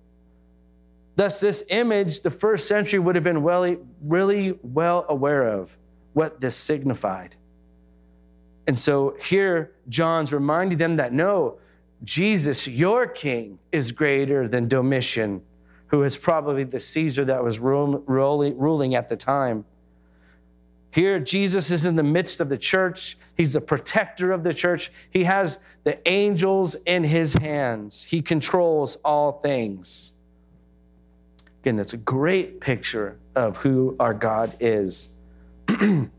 Thus 1.15 1.39
this 1.39 1.63
image 1.69 2.21
the 2.21 2.29
first 2.29 2.67
century 2.67 2.99
would 2.99 3.15
have 3.15 3.23
been 3.23 3.41
well, 3.41 3.75
really 4.03 4.59
well 4.61 5.05
aware 5.09 5.47
of 5.47 5.75
what 6.13 6.39
this 6.39 6.55
signified. 6.55 7.35
And 8.67 8.77
so 8.77 9.15
here 9.23 9.71
john's 9.87 10.33
reminding 10.33 10.77
them 10.77 10.97
that 10.97 11.13
no 11.13 11.57
jesus 12.03 12.67
your 12.67 13.07
king 13.07 13.59
is 13.71 13.91
greater 13.91 14.47
than 14.47 14.67
domitian 14.67 15.41
who 15.87 16.03
is 16.03 16.15
probably 16.15 16.63
the 16.63 16.79
caesar 16.79 17.25
that 17.25 17.43
was 17.43 17.59
ruling 17.59 18.95
at 18.95 19.09
the 19.09 19.17
time 19.17 19.65
here, 20.91 21.19
Jesus 21.19 21.69
is 21.69 21.85
in 21.85 21.95
the 21.95 22.03
midst 22.03 22.41
of 22.41 22.49
the 22.49 22.57
church. 22.57 23.17
He's 23.35 23.53
the 23.53 23.61
protector 23.61 24.31
of 24.31 24.43
the 24.43 24.53
church. 24.53 24.91
He 25.11 25.23
has 25.25 25.59
the 25.83 25.99
angels 26.09 26.75
in 26.85 27.03
his 27.03 27.33
hands. 27.33 28.03
He 28.03 28.21
controls 28.21 28.97
all 29.05 29.33
things. 29.33 30.13
Again, 31.61 31.75
that's 31.75 31.93
a 31.93 31.97
great 31.97 32.59
picture 32.59 33.17
of 33.35 33.57
who 33.57 33.95
our 33.99 34.13
God 34.13 34.55
is. 34.59 35.09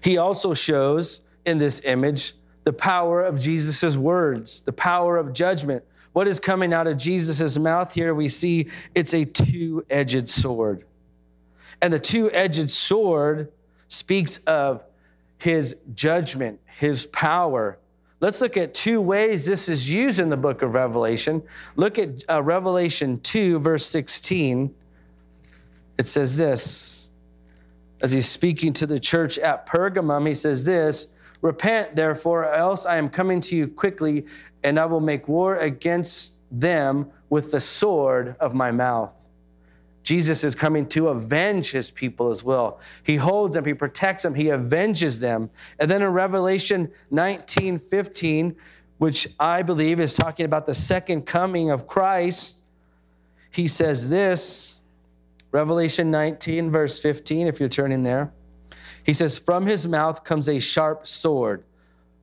he 0.00 0.16
also 0.16 0.54
shows 0.54 1.22
in 1.44 1.58
this 1.58 1.80
image 1.84 2.34
the 2.64 2.72
power 2.72 3.22
of 3.22 3.38
Jesus' 3.38 3.96
words, 3.96 4.60
the 4.60 4.72
power 4.72 5.18
of 5.18 5.32
judgment. 5.32 5.84
What 6.12 6.28
is 6.28 6.40
coming 6.40 6.72
out 6.72 6.86
of 6.86 6.96
Jesus' 6.96 7.58
mouth 7.58 7.92
here? 7.92 8.14
We 8.14 8.28
see 8.28 8.68
it's 8.94 9.12
a 9.12 9.24
two 9.24 9.84
edged 9.90 10.28
sword. 10.28 10.84
And 11.82 11.92
the 11.92 12.00
two 12.00 12.30
edged 12.32 12.70
sword 12.70 13.52
speaks 13.88 14.38
of 14.38 14.82
his 15.38 15.76
judgment, 15.94 16.60
his 16.78 17.06
power. 17.06 17.78
Let's 18.20 18.40
look 18.40 18.56
at 18.56 18.74
two 18.74 19.00
ways 19.00 19.46
this 19.46 19.68
is 19.68 19.90
used 19.90 20.20
in 20.20 20.28
the 20.28 20.36
book 20.36 20.62
of 20.62 20.74
Revelation. 20.74 21.42
Look 21.76 21.98
at 21.98 22.22
uh, 22.28 22.42
Revelation 22.42 23.18
2, 23.20 23.58
verse 23.60 23.86
16. 23.86 24.74
It 25.96 26.08
says 26.08 26.36
this 26.36 27.10
as 28.02 28.12
he's 28.12 28.28
speaking 28.28 28.72
to 28.74 28.86
the 28.86 28.98
church 28.98 29.38
at 29.38 29.66
Pergamum, 29.66 30.26
he 30.26 30.34
says 30.34 30.64
this 30.64 31.14
Repent, 31.42 31.96
therefore, 31.96 32.52
else 32.52 32.84
I 32.84 32.96
am 32.96 33.08
coming 33.08 33.40
to 33.42 33.56
you 33.56 33.68
quickly, 33.68 34.26
and 34.62 34.78
I 34.78 34.84
will 34.84 35.00
make 35.00 35.26
war 35.26 35.56
against 35.56 36.34
them 36.50 37.10
with 37.30 37.50
the 37.52 37.60
sword 37.60 38.36
of 38.40 38.54
my 38.54 38.70
mouth. 38.70 39.26
Jesus 40.02 40.44
is 40.44 40.54
coming 40.54 40.86
to 40.88 41.08
avenge 41.08 41.70
his 41.70 41.90
people 41.90 42.30
as 42.30 42.42
well. 42.42 42.80
He 43.02 43.16
holds 43.16 43.54
them, 43.54 43.64
he 43.64 43.74
protects 43.74 44.22
them, 44.22 44.34
he 44.34 44.50
avenges 44.50 45.20
them. 45.20 45.50
And 45.78 45.90
then 45.90 46.02
in 46.02 46.08
Revelation 46.08 46.90
19 47.10 47.78
15, 47.78 48.56
which 48.98 49.28
I 49.38 49.62
believe 49.62 50.00
is 50.00 50.14
talking 50.14 50.46
about 50.46 50.66
the 50.66 50.74
second 50.74 51.26
coming 51.26 51.70
of 51.70 51.86
Christ, 51.86 52.62
he 53.50 53.68
says 53.68 54.08
this 54.08 54.80
Revelation 55.52 56.10
19, 56.10 56.70
verse 56.70 57.00
15, 57.00 57.48
if 57.48 57.58
you're 57.58 57.68
turning 57.68 58.02
there. 58.02 58.32
He 59.04 59.12
says, 59.12 59.38
From 59.38 59.66
his 59.66 59.88
mouth 59.88 60.22
comes 60.22 60.48
a 60.48 60.60
sharp 60.60 61.06
sword, 61.06 61.64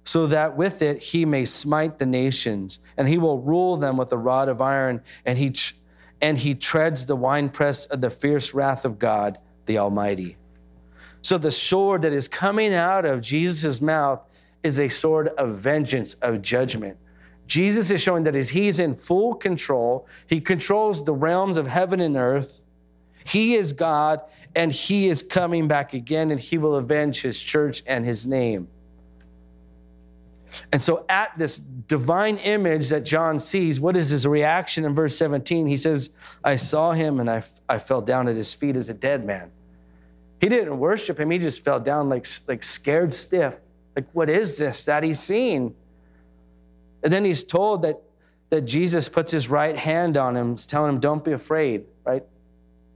so 0.04 0.28
that 0.28 0.56
with 0.56 0.82
it 0.82 1.02
he 1.02 1.26
may 1.26 1.44
smite 1.44 1.98
the 1.98 2.06
nations, 2.06 2.80
and 2.96 3.08
he 3.08 3.18
will 3.18 3.42
rule 3.42 3.76
them 3.76 3.98
with 3.98 4.12
a 4.14 4.18
rod 4.18 4.48
of 4.48 4.62
iron, 4.62 5.02
and 5.26 5.38
he 5.38 5.54
and 6.22 6.38
he 6.38 6.56
treads 6.56 7.06
the 7.06 7.16
winepress 7.16 7.86
of 7.88 8.02
the 8.02 8.10
fierce 8.10 8.54
wrath 8.54 8.86
of 8.86 9.00
God, 9.00 9.38
the 9.66 9.78
Almighty. 9.78 10.38
So 11.22 11.38
the 11.38 11.52
sword 11.52 12.04
that 12.04 12.14
is 12.14 12.28
coming 12.28 12.74
out 12.74 13.06
of 13.06 13.22
Jesus' 13.22 13.82
mouth 13.82 14.22
is 14.64 14.80
a 14.80 14.90
sword 14.90 15.30
of 15.30 15.56
vengeance, 15.56 16.16
of 16.16 16.42
judgment. 16.42 16.98
Jesus 17.48 17.92
is 17.92 18.02
showing 18.02 18.24
that 18.26 18.36
as 18.36 18.50
he's 18.50 18.80
in 18.80 18.96
full 18.96 19.34
control, 19.34 20.08
he 20.28 20.42
controls 20.42 21.04
the 21.04 21.14
realms 21.14 21.58
of 21.58 21.68
heaven 21.68 22.02
and 22.02 22.18
earth. 22.18 22.62
He 23.24 23.56
is 23.56 23.72
God, 23.74 24.22
and 24.56 24.72
he 24.72 25.08
is 25.08 25.22
coming 25.22 25.68
back 25.68 25.94
again, 25.94 26.32
and 26.32 26.40
he 26.40 26.58
will 26.58 26.76
avenge 26.76 27.22
his 27.22 27.42
church 27.42 27.84
and 27.88 28.06
his 28.06 28.26
name. 28.26 28.68
And 30.72 30.82
so, 30.82 31.06
at 31.10 31.38
this 31.38 31.58
divine 31.60 32.38
image 32.38 32.90
that 32.90 33.04
John 33.04 33.40
sees, 33.40 33.80
what 33.80 33.98
is 33.98 34.10
his 34.10 34.26
reaction 34.26 34.86
in 34.86 34.96
verse 34.96 35.18
17? 35.18 35.68
He 35.68 35.78
says, 35.78 36.10
I 36.44 36.56
saw 36.56 36.92
him 36.92 37.20
and 37.20 37.30
I, 37.30 37.44
I 37.68 37.80
fell 37.80 38.02
down 38.02 38.28
at 38.28 38.36
his 38.36 38.54
feet 38.54 38.76
as 38.76 38.90
a 38.90 38.94
dead 38.94 39.26
man. 39.26 39.52
He 40.40 40.50
didn't 40.50 40.78
worship 40.80 41.20
him, 41.20 41.32
he 41.32 41.40
just 41.40 41.64
fell 41.64 41.80
down 41.80 42.10
like, 42.10 42.28
like 42.48 42.64
scared 42.64 43.14
stiff. 43.14 43.60
Like, 43.96 44.06
what 44.14 44.30
is 44.30 44.58
this 44.58 44.86
that 44.86 45.04
he's 45.04 45.20
seen? 45.20 45.76
And 47.04 47.12
then 47.12 47.26
he's 47.26 47.44
told 47.44 47.82
that 47.82 48.02
that 48.50 48.62
Jesus 48.62 49.10
puts 49.10 49.32
his 49.32 49.50
right 49.50 49.76
hand 49.76 50.18
on 50.18 50.36
him, 50.36 50.56
telling 50.56 50.94
him, 50.94 51.00
Don't 51.00 51.24
be 51.24 51.34
afraid, 51.34 51.86
right? 52.06 52.24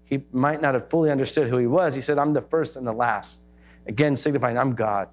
He 0.06 0.22
might 0.32 0.62
not 0.62 0.74
have 0.74 0.90
fully 0.90 1.12
understood 1.12 1.50
who 1.50 1.58
he 1.58 1.68
was. 1.68 1.96
He 1.96 2.02
said, 2.02 2.18
I'm 2.18 2.34
the 2.34 2.42
first 2.42 2.76
and 2.76 2.86
the 2.86 2.94
last. 2.94 3.42
Again, 3.88 4.16
signifying, 4.16 4.58
I'm 4.58 4.76
God. 4.76 5.10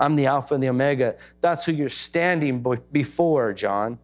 I'm 0.00 0.16
the 0.16 0.26
Alpha 0.26 0.54
and 0.54 0.62
the 0.62 0.68
Omega. 0.68 1.14
That's 1.42 1.64
who 1.64 1.72
you're 1.72 1.88
standing 1.88 2.64
before, 2.90 3.52
John. 3.52 3.98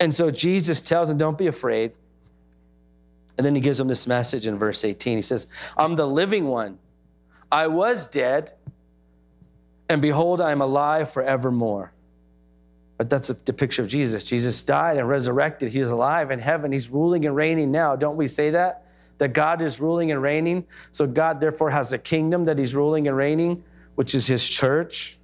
And 0.00 0.12
so 0.12 0.30
Jesus 0.30 0.82
tells 0.82 1.10
him, 1.10 1.18
Don't 1.18 1.38
be 1.38 1.46
afraid. 1.46 1.92
And 3.36 3.46
then 3.46 3.54
he 3.54 3.60
gives 3.60 3.78
him 3.78 3.86
this 3.86 4.06
message 4.06 4.48
in 4.48 4.58
verse 4.58 4.84
18. 4.84 5.18
He 5.18 5.22
says, 5.22 5.46
I'm 5.76 5.94
the 5.94 6.06
living 6.06 6.48
one. 6.48 6.78
I 7.52 7.68
was 7.68 8.06
dead, 8.06 8.52
and 9.88 10.02
behold, 10.02 10.40
I 10.40 10.50
am 10.50 10.60
alive 10.60 11.12
forevermore. 11.12 11.92
But 12.98 13.08
that's 13.08 13.30
a, 13.30 13.34
the 13.34 13.52
picture 13.52 13.80
of 13.82 13.88
Jesus. 13.88 14.24
Jesus 14.24 14.62
died 14.64 14.96
and 14.96 15.08
resurrected. 15.08 15.70
He 15.70 15.78
is 15.78 15.90
alive 15.90 16.32
in 16.32 16.40
heaven. 16.40 16.72
He's 16.72 16.90
ruling 16.90 17.24
and 17.26 17.34
reigning 17.34 17.70
now. 17.70 17.94
Don't 17.94 18.16
we 18.16 18.26
say 18.26 18.50
that? 18.50 18.84
That 19.18 19.32
God 19.32 19.62
is 19.62 19.80
ruling 19.80 20.10
and 20.10 20.20
reigning. 20.20 20.66
So 20.90 21.06
God, 21.06 21.40
therefore, 21.40 21.70
has 21.70 21.92
a 21.92 21.98
kingdom 21.98 22.44
that 22.44 22.58
He's 22.58 22.74
ruling 22.74 23.06
and 23.06 23.16
reigning, 23.16 23.62
which 23.98 24.14
is 24.14 24.28
His 24.28 24.48
church. 24.48 25.18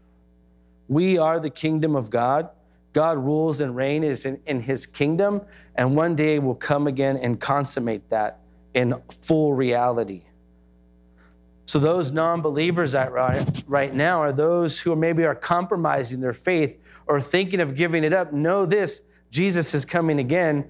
We 0.89 1.17
are 1.17 1.39
the 1.39 1.49
kingdom 1.49 1.95
of 1.95 2.11
God. 2.11 2.49
God 2.93 3.19
rules 3.19 3.61
and 3.61 3.77
reigns 3.77 4.27
in, 4.27 4.41
in 4.47 4.61
His 4.61 4.85
kingdom, 4.85 5.43
and 5.77 5.95
one 5.95 6.17
day 6.17 6.41
will 6.41 6.57
come 6.57 6.89
again 6.89 7.17
and 7.19 7.41
consummate 7.41 8.11
that 8.11 8.41
in 8.75 9.01
full 9.23 9.55
reality. 9.55 10.25
So 11.67 11.79
those 11.79 12.11
non-believers 12.11 12.97
right, 12.97 13.47
right 13.69 13.95
now 13.95 14.21
are 14.21 14.33
those 14.33 14.81
who 14.81 14.97
maybe 14.97 15.25
are 15.25 15.37
compromising 15.37 16.21
their 16.21 16.33
faith 16.33 16.77
or 17.07 17.21
thinking 17.21 17.61
of 17.61 17.77
giving 17.77 18.03
it 18.03 18.13
up, 18.13 18.33
know 18.33 18.67
this 18.67 19.03
Jesus 19.31 19.73
is 19.77 19.85
coming 19.85 20.19
again. 20.19 20.69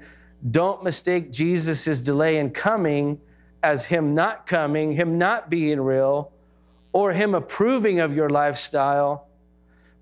Don't 0.51 0.85
mistake 0.85 1.33
Jesus' 1.33 2.03
delay 2.03 2.37
in 2.37 2.51
coming 2.51 3.19
as 3.63 3.87
him 3.87 4.15
not 4.15 4.47
coming, 4.47 4.93
him 4.93 5.17
not 5.17 5.49
being 5.49 5.81
real, 5.81 6.34
or 6.95 7.13
him 7.13 7.35
approving 7.35 7.99
of 7.99 8.15
your 8.15 8.31
lifestyle. 8.31 9.27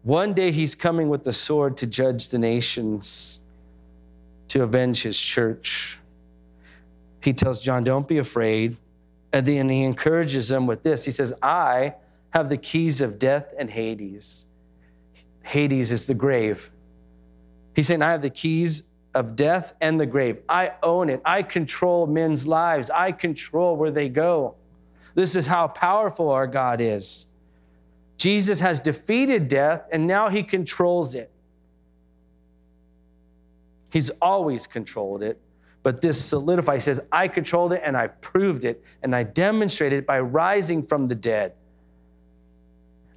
One 0.03 0.35
day 0.35 0.53
he's 0.53 0.75
coming 0.75 1.09
with 1.09 1.25
the 1.25 1.33
sword 1.33 1.79
to 1.79 1.87
judge 1.87 2.29
the 2.29 2.39
nations, 2.39 3.41
to 4.49 4.63
avenge 4.63 5.03
his 5.03 5.19
church. 5.19 5.99
He 7.23 7.33
tells 7.33 7.63
John, 7.63 7.83
Don't 7.83 8.07
be 8.07 8.19
afraid. 8.19 8.77
And 9.33 9.47
then 9.47 9.71
he 9.71 9.83
encourages 9.83 10.51
them 10.51 10.67
with 10.67 10.83
this 10.83 11.07
He 11.07 11.11
says, 11.11 11.33
I 11.43 11.95
have 12.31 12.51
the 12.51 12.59
keys 12.59 13.01
of 13.01 13.19
death 13.19 13.55
and 13.59 13.71
Hades. 13.71 14.45
Hades 15.43 15.91
is 15.91 16.05
the 16.05 16.15
grave. 16.15 16.71
He's 17.75 17.87
saying, 17.87 18.03
I 18.03 18.11
have 18.11 18.21
the 18.21 18.31
keys 18.31 18.83
of 19.15 19.35
death 19.35 19.73
and 19.81 19.99
the 19.99 20.05
grave. 20.05 20.39
I 20.47 20.73
own 20.83 21.09
it. 21.09 21.23
I 21.25 21.43
control 21.43 22.07
men's 22.07 22.47
lives. 22.47 22.91
I 22.91 23.13
control 23.13 23.77
where 23.77 23.91
they 23.91 24.11
go. 24.11 24.57
This 25.15 25.37
is 25.37 25.47
how 25.47 25.69
powerful 25.69 26.31
our 26.31 26.47
God 26.47 26.81
is. 26.81 27.27
Jesus 28.17 28.61
has 28.61 28.81
defeated 28.81 29.49
death 29.49 29.83
and 29.91 30.07
now 30.07 30.29
he 30.29 30.43
controls 30.43 31.15
it. 31.15 31.31
He's 33.91 34.11
always 34.23 34.67
controlled 34.67 35.23
it, 35.23 35.39
but 35.83 36.01
this 36.01 36.25
solidifies, 36.25 36.85
says, 36.85 37.01
I 37.11 37.29
controlled 37.29 37.73
it 37.73 37.83
and 37.85 37.97
I 37.97 38.07
proved 38.07 38.65
it 38.65 38.83
and 39.03 39.15
I 39.15 39.23
demonstrated 39.23 40.01
it 40.01 40.07
by 40.07 40.21
rising 40.21 40.83
from 40.83 41.09
the 41.09 41.15
dead. 41.15 41.53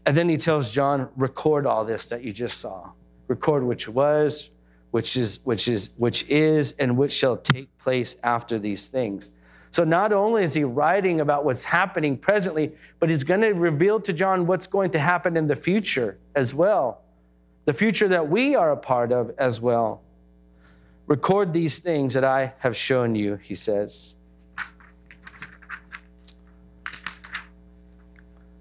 And 0.05 0.15
then 0.17 0.27
he 0.27 0.37
tells 0.37 0.73
John, 0.73 1.09
record 1.15 1.65
all 1.65 1.85
this 1.85 2.09
that 2.09 2.23
you 2.23 2.31
just 2.31 2.59
saw. 2.59 2.91
Record 3.27 3.63
which 3.63 3.87
was, 3.87 4.51
which 4.91 5.17
is, 5.17 5.39
which 5.43 5.67
is, 5.67 5.91
which 5.97 6.27
is, 6.29 6.73
and 6.77 6.97
which 6.97 7.11
shall 7.11 7.37
take 7.37 7.75
place 7.77 8.17
after 8.23 8.59
these 8.59 8.87
things. 8.87 9.31
So 9.75 9.83
not 9.83 10.13
only 10.13 10.41
is 10.41 10.53
he 10.53 10.63
writing 10.63 11.19
about 11.19 11.43
what's 11.43 11.65
happening 11.65 12.17
presently, 12.17 12.71
but 13.01 13.09
he's 13.09 13.25
going 13.25 13.41
to 13.41 13.49
reveal 13.49 13.99
to 13.99 14.13
John 14.13 14.47
what's 14.47 14.67
going 14.67 14.89
to 14.91 14.99
happen 14.99 15.35
in 15.35 15.47
the 15.47 15.55
future 15.57 16.17
as 16.33 16.53
well. 16.53 17.01
The 17.65 17.73
future 17.73 18.07
that 18.07 18.29
we 18.29 18.55
are 18.55 18.71
a 18.71 18.77
part 18.77 19.11
of 19.11 19.31
as 19.37 19.59
well. 19.59 20.01
Record 21.07 21.51
these 21.51 21.79
things 21.79 22.13
that 22.13 22.23
I 22.23 22.53
have 22.59 22.77
shown 22.77 23.15
you, 23.15 23.35
he 23.35 23.53
says. 23.53 24.15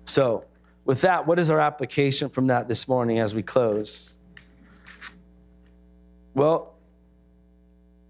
So, 0.06 0.46
with 0.84 1.00
that, 1.02 1.28
what 1.28 1.38
is 1.38 1.48
our 1.48 1.60
application 1.60 2.28
from 2.28 2.48
that 2.48 2.66
this 2.66 2.88
morning 2.88 3.20
as 3.20 3.36
we 3.36 3.42
close? 3.44 4.16
Well, 6.34 6.74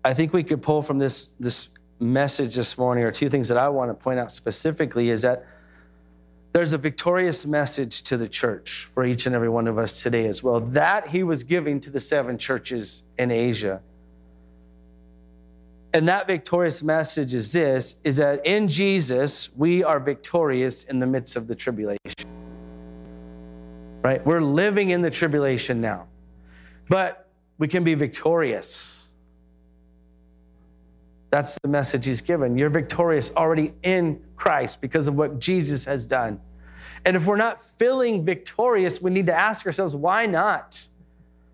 I 0.03 0.15
think 0.15 0.33
we 0.33 0.43
could 0.43 0.63
pull 0.63 0.81
from 0.81 0.99
this, 0.99 1.33
this 1.39 1.74
message 2.01 2.57
this 2.57 2.77
morning, 2.77 3.05
or 3.05 3.11
two 3.11 3.29
things 3.29 3.49
that 3.49 3.59
I 3.59 3.69
want 3.69 3.91
to 3.91 3.95
point 3.95 4.19
out 4.19 4.31
specifically, 4.31 5.11
is 5.11 5.23
that 5.23 5.47
there's 6.53 6.73
a 6.73 6.79
victorious 6.79 7.47
message 7.47 8.03
to 8.05 8.17
the 8.17 8.29
church 8.29 8.89
for 8.95 9.05
each 9.05 9.27
and 9.27 9.35
every 9.35 9.49
one 9.49 9.67
of 9.67 9.79
us 9.79 10.03
today 10.03 10.27
as 10.27 10.43
well. 10.43 10.61
That 10.61 11.09
he 11.09 11.23
was 11.23 11.43
giving 11.43 11.81
to 11.81 11.91
the 11.91 12.01
seven 12.01 12.39
churches 12.39 13.03
in 13.19 13.31
Asia. 13.31 13.83
And 15.93 16.09
that 16.09 16.27
victorious 16.27 16.83
message 16.83 17.35
is 17.35 17.53
this 17.53 17.97
is 18.05 18.17
that 18.17 18.45
in 18.47 18.69
Jesus, 18.69 19.51
we 19.57 19.85
are 19.85 20.01
victorious 20.01 20.85
in 20.85 20.99
the 20.99 21.07
midst 21.07 21.37
of 21.37 21.47
the 21.47 21.55
tribulation 21.55 22.01
right? 24.05 24.25
We're 24.25 24.41
living 24.41 24.91
in 24.91 25.01
the 25.01 25.11
tribulation 25.11 25.81
now, 25.81 26.07
but 26.89 27.27
we 27.57 27.67
can 27.67 27.83
be 27.83 27.95
victorious. 27.95 29.14
That's 31.35 31.59
the 31.65 31.69
message 31.69 32.07
he's 32.07 32.21
given. 32.21 32.57
You're 32.57 32.71
victorious 32.71 33.33
already 33.37 33.75
in 33.83 34.23
Christ 34.37 34.81
because 34.81 35.09
of 35.09 35.17
what 35.17 35.41
Jesus 35.41 35.85
has 35.85 36.07
done. 36.07 36.41
And 37.05 37.17
if 37.17 37.27
we're 37.27 37.35
not 37.35 37.61
feeling 37.61 38.25
victorious, 38.25 39.03
we 39.03 39.11
need 39.11 39.27
to 39.27 39.35
ask 39.35 39.67
ourselves, 39.67 39.97
why 39.97 40.27
not? 40.27 40.87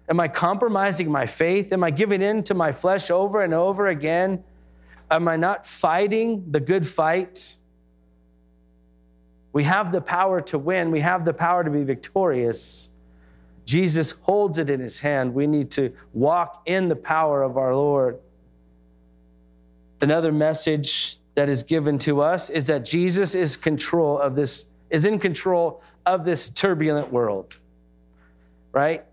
Am 0.06 0.20
I 0.20 0.28
compromising 0.28 1.10
my 1.10 1.26
faith? 1.26 1.72
Am 1.72 1.82
I 1.82 1.90
giving 1.90 2.20
in 2.20 2.42
to 2.42 2.52
my 2.52 2.72
flesh 2.72 3.10
over 3.10 3.42
and 3.42 3.54
over 3.54 3.86
again? 3.86 4.44
Am 5.10 5.26
I 5.26 5.36
not 5.36 5.66
fighting 5.66 6.44
the 6.50 6.60
good 6.60 6.86
fight? 6.86 7.56
We 9.54 9.64
have 9.64 9.92
the 9.92 10.02
power 10.02 10.42
to 10.42 10.58
win, 10.58 10.90
we 10.90 11.00
have 11.00 11.24
the 11.24 11.32
power 11.32 11.64
to 11.64 11.70
be 11.70 11.84
victorious. 11.84 12.90
Jesus 13.64 14.10
holds 14.10 14.58
it 14.58 14.68
in 14.68 14.80
his 14.80 14.98
hand. 14.98 15.32
We 15.32 15.46
need 15.46 15.70
to 15.70 15.94
walk 16.12 16.64
in 16.66 16.88
the 16.88 16.96
power 16.96 17.42
of 17.42 17.56
our 17.56 17.74
Lord. 17.74 18.18
Another 20.00 20.32
message 20.32 21.18
that 21.34 21.48
is 21.48 21.62
given 21.62 21.98
to 21.98 22.20
us 22.20 22.50
is 22.50 22.66
that 22.66 22.84
Jesus 22.84 23.34
is 23.34 23.56
control 23.56 24.18
of 24.18 24.34
this 24.34 24.66
is 24.90 25.04
in 25.04 25.18
control 25.18 25.82
of 26.04 26.24
this 26.24 26.48
turbulent 26.48 27.12
world. 27.12 27.58
Right? 28.72 29.04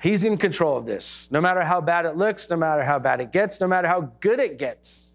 He's 0.00 0.24
in 0.24 0.38
control 0.38 0.76
of 0.76 0.86
this. 0.86 1.30
No 1.30 1.40
matter 1.40 1.62
how 1.62 1.80
bad 1.80 2.06
it 2.06 2.16
looks, 2.16 2.48
no 2.48 2.56
matter 2.56 2.82
how 2.82 2.98
bad 2.98 3.20
it 3.20 3.32
gets, 3.32 3.60
no 3.60 3.66
matter 3.66 3.88
how 3.88 4.12
good 4.20 4.40
it 4.40 4.58
gets. 4.58 5.12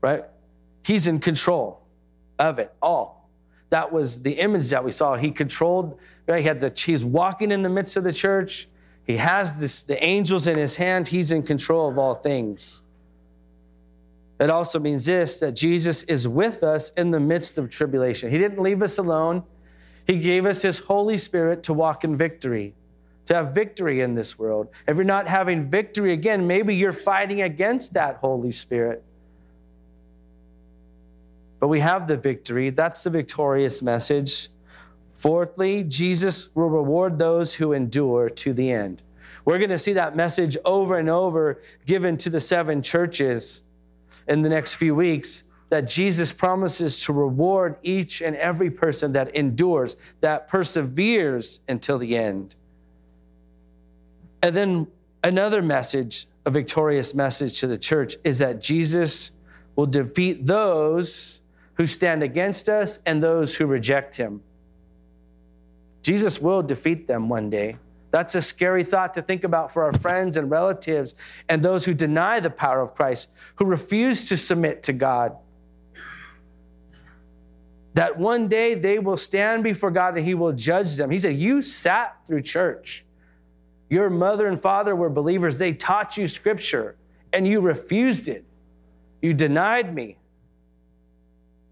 Right? 0.00 0.24
He's 0.82 1.08
in 1.08 1.18
control 1.20 1.80
of 2.38 2.58
it 2.58 2.72
all. 2.80 3.28
That 3.70 3.92
was 3.92 4.22
the 4.22 4.32
image 4.32 4.70
that 4.70 4.84
we 4.84 4.92
saw. 4.92 5.16
He 5.16 5.30
controlled, 5.30 5.98
right? 6.26 6.40
He 6.40 6.48
had 6.48 6.60
the, 6.60 6.72
he's 6.74 7.04
walking 7.04 7.50
in 7.52 7.62
the 7.62 7.68
midst 7.68 7.96
of 7.96 8.04
the 8.04 8.12
church. 8.12 8.68
He 9.04 9.16
has 9.16 9.58
this, 9.58 9.82
the 9.82 10.02
angels 10.02 10.46
in 10.46 10.56
his 10.56 10.76
hand. 10.76 11.08
He's 11.08 11.32
in 11.32 11.42
control 11.42 11.88
of 11.88 11.98
all 11.98 12.14
things. 12.14 12.82
It 14.38 14.50
also 14.50 14.78
means 14.78 15.06
this 15.06 15.40
that 15.40 15.52
Jesus 15.52 16.04
is 16.04 16.28
with 16.28 16.62
us 16.62 16.90
in 16.90 17.10
the 17.10 17.20
midst 17.20 17.58
of 17.58 17.70
tribulation. 17.70 18.30
He 18.30 18.38
didn't 18.38 18.60
leave 18.60 18.82
us 18.82 18.98
alone. 18.98 19.42
He 20.06 20.18
gave 20.18 20.46
us 20.46 20.62
his 20.62 20.78
Holy 20.78 21.18
Spirit 21.18 21.62
to 21.64 21.74
walk 21.74 22.04
in 22.04 22.16
victory, 22.16 22.74
to 23.26 23.34
have 23.34 23.54
victory 23.54 24.00
in 24.00 24.14
this 24.14 24.38
world. 24.38 24.68
If 24.86 24.96
you're 24.96 25.04
not 25.04 25.28
having 25.28 25.68
victory 25.68 26.12
again, 26.12 26.46
maybe 26.46 26.74
you're 26.74 26.92
fighting 26.92 27.42
against 27.42 27.94
that 27.94 28.16
Holy 28.16 28.52
Spirit 28.52 29.04
but 31.60 31.68
we 31.68 31.80
have 31.80 32.06
the 32.06 32.16
victory. 32.16 32.70
That's 32.70 33.04
the 33.04 33.10
victorious 33.10 33.82
message. 33.82 34.48
Fourthly, 35.14 35.84
Jesus 35.84 36.54
will 36.54 36.70
reward 36.70 37.18
those 37.18 37.54
who 37.54 37.72
endure 37.72 38.28
to 38.30 38.52
the 38.52 38.70
end. 38.70 39.02
We're 39.44 39.58
going 39.58 39.70
to 39.70 39.78
see 39.78 39.94
that 39.94 40.14
message 40.14 40.56
over 40.64 40.98
and 40.98 41.08
over 41.08 41.60
given 41.86 42.16
to 42.18 42.30
the 42.30 42.40
seven 42.40 42.82
churches 42.82 43.62
in 44.28 44.42
the 44.42 44.48
next 44.48 44.74
few 44.74 44.94
weeks 44.94 45.44
that 45.70 45.86
Jesus 45.86 46.32
promises 46.32 47.02
to 47.04 47.12
reward 47.12 47.76
each 47.82 48.22
and 48.22 48.36
every 48.36 48.70
person 48.70 49.12
that 49.12 49.34
endures, 49.34 49.96
that 50.20 50.48
perseveres 50.48 51.60
until 51.68 51.98
the 51.98 52.16
end. 52.16 52.54
And 54.42 54.56
then 54.56 54.86
another 55.24 55.60
message, 55.60 56.26
a 56.46 56.50
victorious 56.50 57.14
message 57.14 57.60
to 57.60 57.66
the 57.66 57.76
church, 57.76 58.16
is 58.24 58.38
that 58.38 58.62
Jesus 58.62 59.32
will 59.76 59.86
defeat 59.86 60.46
those 60.46 61.42
who 61.74 61.86
stand 61.86 62.22
against 62.22 62.68
us 62.68 62.98
and 63.04 63.22
those 63.22 63.54
who 63.54 63.66
reject 63.66 64.16
him. 64.16 64.42
Jesus 66.02 66.40
will 66.40 66.62
defeat 66.62 67.06
them 67.06 67.28
one 67.28 67.50
day. 67.50 67.76
That's 68.10 68.34
a 68.34 68.42
scary 68.42 68.84
thought 68.84 69.14
to 69.14 69.22
think 69.22 69.44
about 69.44 69.72
for 69.72 69.84
our 69.84 69.92
friends 69.92 70.36
and 70.36 70.50
relatives 70.50 71.14
and 71.48 71.62
those 71.62 71.84
who 71.84 71.92
deny 71.92 72.40
the 72.40 72.50
power 72.50 72.80
of 72.80 72.94
Christ, 72.94 73.28
who 73.56 73.66
refuse 73.66 74.28
to 74.30 74.36
submit 74.36 74.82
to 74.84 74.92
God. 74.92 75.36
That 77.94 78.18
one 78.18 78.48
day 78.48 78.74
they 78.74 78.98
will 78.98 79.16
stand 79.16 79.62
before 79.64 79.90
God 79.90 80.16
and 80.16 80.24
He 80.24 80.34
will 80.34 80.52
judge 80.52 80.96
them. 80.96 81.10
He 81.10 81.18
said, 81.18 81.36
You 81.36 81.60
sat 81.60 82.16
through 82.26 82.42
church. 82.42 83.04
Your 83.90 84.10
mother 84.10 84.46
and 84.46 84.60
father 84.60 84.94
were 84.94 85.10
believers. 85.10 85.58
They 85.58 85.72
taught 85.72 86.16
you 86.16 86.26
scripture 86.26 86.96
and 87.32 87.46
you 87.46 87.60
refused 87.60 88.28
it. 88.28 88.44
You 89.20 89.34
denied 89.34 89.94
me. 89.94 90.16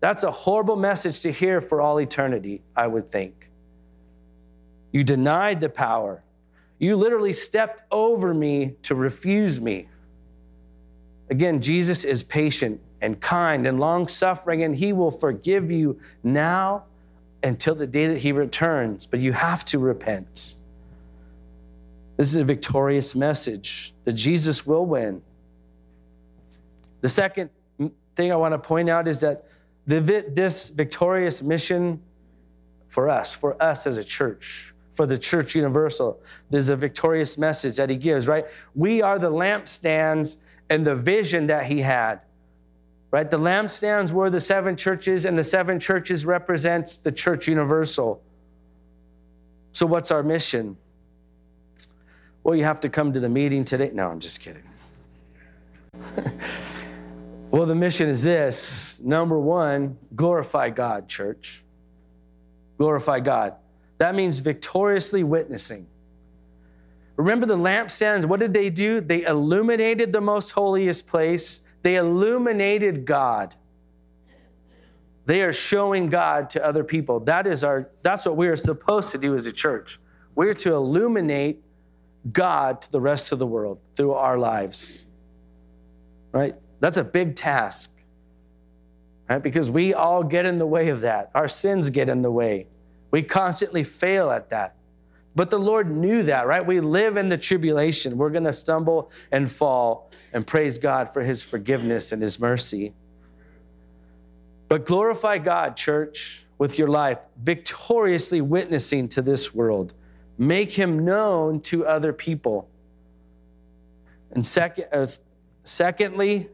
That's 0.01 0.22
a 0.22 0.30
horrible 0.30 0.76
message 0.76 1.20
to 1.20 1.32
hear 1.32 1.61
for 1.61 1.80
all 1.80 2.01
eternity, 2.01 2.62
I 2.74 2.87
would 2.87 3.11
think. 3.11 3.49
You 4.93 5.05
denied 5.05 5.61
the 5.61 5.68
power. 5.68 6.22
You 6.79 6.97
literally 6.97 7.33
stepped 7.33 7.83
over 7.91 8.35
me 8.35 8.74
to 8.83 8.95
refuse 8.95 9.61
me. 9.61 9.89
Again, 11.31 11.61
Jesus 11.61 12.05
is 12.05 12.22
patient 12.22 12.81
and 13.01 13.20
kind 13.20 13.66
and 13.66 13.81
long 13.81 14.09
suffering, 14.09 14.62
and 14.62 14.74
he 14.74 14.93
will 14.93 15.11
forgive 15.11 15.70
you 15.70 15.99
now 16.22 16.85
until 17.43 17.74
the 17.74 17.87
day 17.87 18.07
that 18.09 18.18
he 18.18 18.33
returns. 18.33 19.07
But 19.07 19.20
you 19.20 19.33
have 19.33 19.64
to 19.66 19.79
repent. 19.79 20.57
This 22.16 22.29
is 22.29 22.37
a 22.37 22.45
victorious 22.45 23.14
message 23.14 23.93
that 24.05 24.12
Jesus 24.12 24.66
will 24.66 24.87
win. 24.87 25.22
The 27.03 27.09
second 27.09 27.51
thing 28.16 28.33
I 28.33 28.37
want 28.37 28.53
to 28.53 28.59
point 28.59 28.89
out 28.89 29.07
is 29.07 29.20
that 29.20 29.45
the, 29.87 30.01
this 30.01 30.70
victorious 30.70 31.43
mission 31.43 32.03
for 32.89 33.09
us, 33.09 33.35
for 33.35 33.62
us 33.62 33.87
as 33.87 33.99
a 33.99 34.05
church, 34.05 34.74
for 34.97 35.07
the 35.07 35.19
church 35.19 35.55
universal, 35.55 36.21
there's 36.51 36.69
a 36.69 36.77
victorious 36.77 37.39
message 37.39 37.77
that 37.77 37.91
he 37.91 37.97
gives, 37.97 38.27
right? 38.27 38.47
We 38.75 39.03
are 39.03 39.19
the 39.19 39.31
lampstands 39.31 40.39
and 40.71 40.85
the 40.85 40.97
vision 40.97 41.47
that 41.47 41.67
he 41.67 41.81
had, 41.81 42.21
right? 43.11 43.31
The 43.31 43.39
lampstands 43.39 44.11
were 44.11 44.31
the 44.31 44.41
seven 44.41 44.77
churches, 44.77 45.25
and 45.25 45.39
the 45.39 45.45
seven 45.45 45.79
churches 45.79 46.27
represents 46.27 46.97
the 46.97 47.13
church 47.13 47.47
universal. 47.47 48.23
So, 49.73 49.87
what's 49.87 50.11
our 50.11 50.23
mission? 50.23 50.77
well, 52.47 52.55
you 52.55 52.63
have 52.63 52.79
to 52.79 52.89
come 52.89 53.13
to 53.13 53.19
the 53.19 53.29
meeting 53.29 53.65
today. 53.65 53.91
No, 53.93 54.09
I'm 54.09 54.21
just 54.21 54.41
kidding. 54.41 54.63
well, 57.51 57.67
the 57.67 57.75
mission 57.75 58.09
is 58.09 58.23
this 58.23 59.01
number 59.01 59.37
one, 59.37 59.99
glorify 60.15 60.71
God, 60.71 61.09
church. 61.09 61.65
Glorify 62.79 63.19
God. 63.19 63.57
That 63.99 64.15
means 64.15 64.39
victoriously 64.41 65.25
witnessing. 65.25 65.87
Remember 67.17 67.47
the 67.47 67.57
lampstands, 67.57 68.27
what 68.27 68.41
did 68.41 68.53
they 68.53 68.69
do? 68.69 69.01
They 69.01 69.25
illuminated 69.25 70.13
the 70.13 70.21
most 70.21 70.51
holiest 70.51 71.07
place, 71.07 71.63
they 71.83 71.97
illuminated 71.97 73.05
God. 73.05 73.55
They 75.25 75.43
are 75.43 75.53
showing 75.53 76.09
God 76.09 76.51
to 76.51 76.65
other 76.65 76.85
people. 76.85 77.21
That 77.21 77.47
is 77.47 77.65
our 77.65 77.91
that's 78.03 78.25
what 78.25 78.37
we 78.37 78.47
are 78.47 78.57
supposed 78.57 79.11
to 79.11 79.19
do 79.19 79.35
as 79.35 79.47
a 79.47 79.53
church. 79.53 79.99
We're 80.37 80.55
to 80.55 80.75
illuminate 80.75 81.63
God 82.33 82.83
to 82.83 82.93
the 82.93 83.01
rest 83.01 83.33
of 83.33 83.39
the 83.39 83.47
world 83.47 83.81
through 83.97 84.13
our 84.13 84.39
lives. 84.39 85.07
Right? 86.33 86.55
That's 86.81 86.97
a 86.97 87.05
big 87.05 87.35
task. 87.35 87.91
Right? 89.29 89.43
Because 89.43 89.69
we 89.69 89.95
all 89.95 90.23
get 90.23 90.47
in 90.47 90.59
the 90.59 90.67
way 90.67 90.91
of 90.91 91.01
that. 91.01 91.31
Our 91.35 91.49
sins 91.49 91.91
get 91.91 92.09
in 92.09 92.23
the 92.23 92.31
way. 92.31 92.67
We 93.11 93.23
constantly 93.23 93.85
fail 93.85 94.31
at 94.31 94.51
that. 94.51 94.77
But 95.35 95.51
the 95.51 95.59
Lord 95.59 95.91
knew 95.91 96.23
that, 96.25 96.47
right? 96.47 96.65
We 96.65 96.81
live 96.81 97.17
in 97.17 97.29
the 97.29 97.37
tribulation. 97.39 98.17
We're 98.17 98.31
going 98.31 98.45
to 98.45 98.53
stumble 98.53 99.11
and 99.31 99.51
fall 99.51 100.11
and 100.33 100.47
praise 100.47 100.79
God 100.79 101.13
for 101.13 101.23
his 101.23 101.43
forgiveness 101.43 102.13
and 102.13 102.23
his 102.23 102.41
mercy. 102.41 102.95
But 104.69 104.87
glorify 104.87 105.39
God, 105.39 105.77
church, 105.77 106.45
with 106.59 106.79
your 106.79 106.89
life, 106.89 107.19
victoriously 107.43 108.41
witnessing 108.41 109.09
to 109.11 109.23
this 109.23 109.55
world 109.55 109.93
make 110.39 110.73
him 110.73 111.05
known 111.05 111.61
to 111.61 111.87
other 111.87 112.13
people. 112.13 112.69
And 114.33 114.45
second, 114.45 114.87
uh, 114.93 115.07
secondly, 115.65 116.49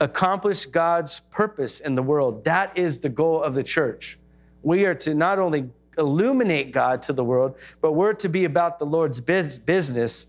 accomplish 0.00 0.66
God's 0.66 1.20
purpose 1.30 1.80
in 1.80 1.94
the 1.94 2.02
world. 2.02 2.44
That 2.44 2.76
is 2.76 2.98
the 2.98 3.08
goal 3.08 3.42
of 3.42 3.54
the 3.54 3.62
church. 3.62 4.18
We 4.62 4.86
are 4.86 4.94
to 4.94 5.14
not 5.14 5.38
only 5.38 5.68
illuminate 5.98 6.72
God 6.72 7.02
to 7.02 7.12
the 7.12 7.24
world, 7.24 7.56
but 7.80 7.92
we're 7.92 8.14
to 8.14 8.28
be 8.28 8.44
about 8.44 8.78
the 8.78 8.86
Lord's 8.86 9.20
business. 9.20 10.26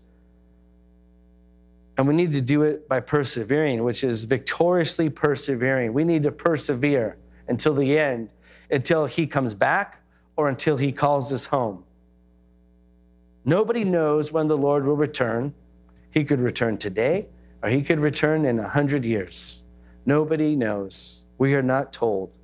And 1.96 2.08
we 2.08 2.14
need 2.14 2.32
to 2.32 2.40
do 2.40 2.62
it 2.62 2.88
by 2.88 3.00
persevering, 3.00 3.82
which 3.84 4.04
is 4.04 4.24
victoriously 4.24 5.10
persevering. 5.10 5.92
We 5.92 6.04
need 6.04 6.22
to 6.24 6.32
persevere 6.32 7.16
until 7.48 7.74
the 7.74 7.98
end, 7.98 8.32
until 8.70 9.06
He 9.06 9.26
comes 9.26 9.54
back 9.54 10.02
or 10.36 10.48
until 10.48 10.76
He 10.76 10.92
calls 10.92 11.32
us 11.32 11.46
home. 11.46 11.84
Nobody 13.44 13.84
knows 13.84 14.32
when 14.32 14.48
the 14.48 14.56
Lord 14.56 14.84
will 14.84 14.96
return. 14.96 15.54
He 16.10 16.24
could 16.24 16.40
return 16.40 16.76
today 16.76 17.26
or 17.62 17.68
he 17.68 17.82
could 17.82 18.00
return 18.00 18.44
in 18.44 18.58
a 18.58 18.68
hundred 18.68 19.04
years. 19.04 19.62
Nobody 20.06 20.56
knows. 20.56 21.24
We 21.38 21.54
are 21.54 21.62
not 21.62 21.92
told. 21.92 22.36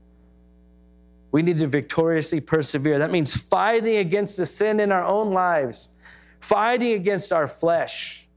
We 1.33 1.43
need 1.43 1.59
to 1.59 1.67
victoriously 1.67 2.41
persevere. 2.41 2.99
That 2.99 3.11
means 3.11 3.35
fighting 3.35 3.97
against 3.97 4.37
the 4.37 4.47
sin 4.47 4.81
in 4.81 4.93
our 4.93 5.05
own 5.05 5.33
lives, 5.33 5.91
fighting 6.41 6.93
against 6.93 7.33
our 7.33 7.47
flesh. 7.47 8.29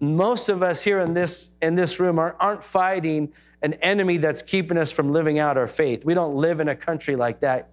Most 0.00 0.48
of 0.48 0.62
us 0.62 0.82
here 0.82 1.00
in 1.00 1.14
this, 1.14 1.50
in 1.62 1.74
this 1.74 2.00
room 2.00 2.18
are, 2.18 2.36
aren't 2.40 2.64
fighting 2.64 3.32
an 3.62 3.74
enemy 3.74 4.18
that's 4.18 4.42
keeping 4.42 4.78
us 4.78 4.92
from 4.92 5.12
living 5.12 5.38
out 5.38 5.56
our 5.56 5.66
faith. 5.66 6.04
We 6.04 6.14
don't 6.14 6.36
live 6.36 6.60
in 6.60 6.68
a 6.68 6.76
country 6.76 7.16
like 7.16 7.40
that, 7.40 7.70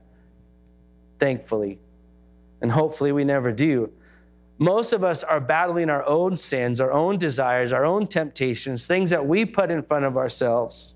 thankfully 1.19 1.79
and 2.63 2.71
hopefully 2.71 3.11
we 3.11 3.25
never 3.25 3.51
do. 3.51 3.91
Most 4.57 4.93
of 4.93 5.03
us 5.03 5.21
are 5.23 5.41
battling 5.41 5.89
our 5.89 6.07
own 6.07 6.37
sins, 6.37 6.79
our 6.79 6.91
own 6.91 7.17
desires, 7.17 7.73
our 7.73 7.85
own 7.85 8.07
temptations, 8.07 8.87
things 8.87 9.09
that 9.09 9.27
we 9.27 9.45
put 9.45 9.69
in 9.69 9.83
front 9.83 10.05
of 10.05 10.15
ourselves. 10.15 10.95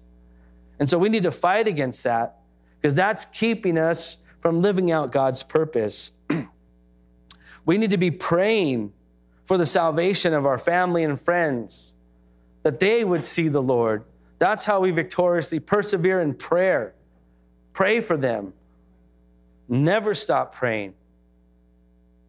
And 0.79 0.89
so 0.89 0.97
we 0.97 1.09
need 1.09 1.23
to 1.23 1.31
fight 1.31 1.67
against 1.67 2.03
that 2.03 2.37
because 2.79 2.95
that's 2.95 3.25
keeping 3.25 3.77
us 3.77 4.17
from 4.41 4.61
living 4.61 4.91
out 4.91 5.11
God's 5.11 5.43
purpose. 5.43 6.11
we 7.65 7.77
need 7.77 7.89
to 7.89 7.97
be 7.97 8.11
praying 8.11 8.93
for 9.45 9.57
the 9.57 9.65
salvation 9.65 10.33
of 10.33 10.45
our 10.45 10.57
family 10.57 11.03
and 11.03 11.19
friends, 11.19 11.93
that 12.63 12.79
they 12.79 13.03
would 13.05 13.25
see 13.25 13.47
the 13.47 13.61
Lord. 13.61 14.03
That's 14.39 14.65
how 14.65 14.81
we 14.81 14.91
victoriously 14.91 15.59
persevere 15.59 16.19
in 16.21 16.33
prayer. 16.33 16.93
Pray 17.73 18.01
for 18.01 18.17
them. 18.17 18.53
Never 19.69 20.13
stop 20.13 20.53
praying. 20.53 20.93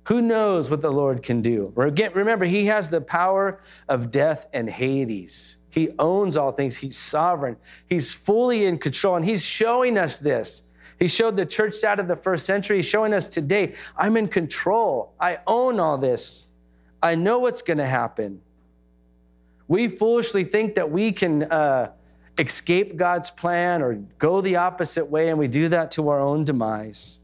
Who 0.05 0.22
knows 0.22 0.70
what 0.70 0.80
the 0.80 0.92
Lord 0.92 1.22
can 1.22 1.42
do? 1.42 1.72
Remember, 1.74 2.46
He 2.46 2.66
has 2.66 2.88
the 2.88 3.01
power 3.01 3.61
of 3.88 4.11
death 4.11 4.46
and 4.53 4.70
Hades. 4.70 5.59
He 5.78 5.90
owns 6.00 6.36
all 6.36 6.50
things. 6.50 6.76
He's 6.76 6.96
sovereign. 6.96 7.56
He's 7.88 8.12
fully 8.12 8.66
in 8.66 8.78
control. 8.78 9.14
And 9.14 9.24
He's 9.24 9.44
showing 9.44 9.96
us 9.96 10.18
this. 10.18 10.64
He 10.98 11.06
showed 11.06 11.36
the 11.36 11.46
church 11.46 11.84
out 11.84 12.00
of 12.00 12.08
the 12.08 12.16
first 12.16 12.46
century. 12.46 12.78
He's 12.78 12.86
showing 12.86 13.14
us 13.14 13.28
today 13.28 13.74
I'm 13.96 14.16
in 14.16 14.26
control. 14.26 15.14
I 15.20 15.38
own 15.46 15.78
all 15.78 15.96
this. 15.96 16.46
I 17.00 17.14
know 17.14 17.38
what's 17.38 17.62
going 17.62 17.78
to 17.78 17.86
happen. 17.86 18.40
We 19.68 19.86
foolishly 19.86 20.42
think 20.42 20.74
that 20.74 20.90
we 20.90 21.12
can 21.12 21.44
uh, 21.44 21.92
escape 22.38 22.96
God's 22.96 23.30
plan 23.30 23.80
or 23.80 23.94
go 24.18 24.40
the 24.40 24.56
opposite 24.56 25.04
way, 25.04 25.28
and 25.28 25.38
we 25.38 25.46
do 25.46 25.68
that 25.68 25.92
to 25.92 26.08
our 26.08 26.18
own 26.18 26.42
demise. 26.42 27.20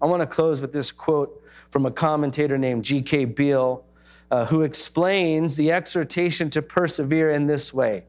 I 0.00 0.06
want 0.06 0.22
to 0.22 0.26
close 0.26 0.62
with 0.62 0.72
this 0.72 0.90
quote 0.90 1.42
from 1.68 1.84
a 1.84 1.90
commentator 1.90 2.56
named 2.56 2.84
G.K. 2.84 3.26
Beale, 3.26 3.84
uh, 4.30 4.46
who 4.46 4.62
explains 4.62 5.56
the 5.56 5.72
exhortation 5.72 6.50
to 6.50 6.62
persevere 6.62 7.30
in 7.30 7.46
this 7.46 7.72
way 7.72 8.04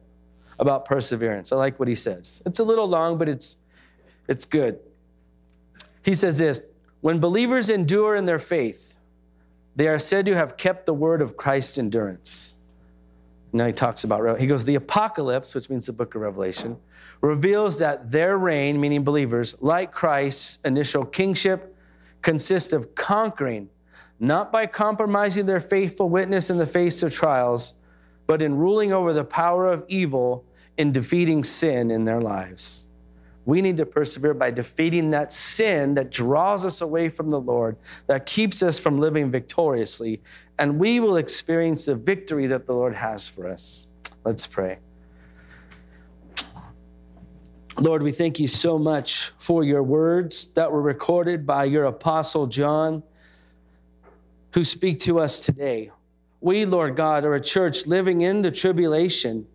about 0.58 0.84
perseverance. 0.84 1.52
I 1.52 1.56
like 1.56 1.78
what 1.78 1.88
he 1.88 1.94
says. 1.94 2.42
It's 2.44 2.58
a 2.58 2.64
little 2.64 2.86
long, 2.86 3.16
but 3.16 3.28
it's, 3.28 3.56
it's 4.28 4.44
good. 4.44 4.78
He 6.02 6.14
says 6.14 6.38
this 6.38 6.60
When 7.00 7.18
believers 7.18 7.70
endure 7.70 8.16
in 8.16 8.26
their 8.26 8.38
faith, 8.38 8.96
they 9.76 9.88
are 9.88 9.98
said 9.98 10.26
to 10.26 10.34
have 10.34 10.56
kept 10.56 10.86
the 10.86 10.94
word 10.94 11.22
of 11.22 11.36
Christ's 11.36 11.78
endurance. 11.78 12.54
Now 13.52 13.66
he 13.66 13.72
talks 13.72 14.04
about, 14.04 14.38
he 14.38 14.46
goes, 14.46 14.64
the 14.64 14.76
apocalypse, 14.76 15.54
which 15.54 15.70
means 15.70 15.86
the 15.86 15.92
book 15.92 16.14
of 16.14 16.20
Revelation, 16.20 16.76
reveals 17.20 17.78
that 17.78 18.10
their 18.10 18.38
reign, 18.38 18.80
meaning 18.80 19.02
believers, 19.02 19.56
like 19.60 19.90
Christ's 19.90 20.58
initial 20.64 21.04
kingship, 21.04 21.74
consists 22.22 22.72
of 22.72 22.94
conquering, 22.94 23.68
not 24.20 24.52
by 24.52 24.66
compromising 24.66 25.46
their 25.46 25.60
faithful 25.60 26.08
witness 26.08 26.50
in 26.50 26.58
the 26.58 26.66
face 26.66 27.02
of 27.02 27.12
trials, 27.12 27.74
but 28.26 28.42
in 28.42 28.54
ruling 28.56 28.92
over 28.92 29.12
the 29.12 29.24
power 29.24 29.72
of 29.72 29.84
evil 29.88 30.44
in 30.76 30.92
defeating 30.92 31.42
sin 31.42 31.90
in 31.90 32.04
their 32.04 32.20
lives. 32.20 32.86
We 33.46 33.62
need 33.62 33.78
to 33.78 33.86
persevere 33.86 34.34
by 34.34 34.50
defeating 34.50 35.10
that 35.10 35.32
sin 35.32 35.94
that 35.94 36.10
draws 36.10 36.66
us 36.66 36.82
away 36.82 37.08
from 37.08 37.30
the 37.30 37.40
Lord, 37.40 37.76
that 38.06 38.26
keeps 38.26 38.62
us 38.62 38.78
from 38.78 38.98
living 38.98 39.30
victoriously, 39.30 40.20
and 40.58 40.78
we 40.78 41.00
will 41.00 41.16
experience 41.16 41.86
the 41.86 41.94
victory 41.94 42.46
that 42.46 42.66
the 42.66 42.74
Lord 42.74 42.94
has 42.94 43.26
for 43.26 43.48
us. 43.48 43.86
Let's 44.24 44.46
pray. 44.46 44.78
Lord, 47.78 48.02
we 48.02 48.12
thank 48.12 48.38
you 48.38 48.46
so 48.46 48.78
much 48.78 49.32
for 49.38 49.64
your 49.64 49.82
words 49.82 50.48
that 50.48 50.70
were 50.70 50.82
recorded 50.82 51.46
by 51.46 51.64
your 51.64 51.84
apostle 51.84 52.46
John, 52.46 53.02
who 54.52 54.64
speak 54.64 55.00
to 55.00 55.20
us 55.20 55.44
today. 55.44 55.90
We, 56.40 56.64
Lord 56.64 56.96
God, 56.96 57.24
are 57.24 57.34
a 57.34 57.40
church 57.40 57.86
living 57.86 58.22
in 58.22 58.42
the 58.42 58.50
tribulation. 58.50 59.46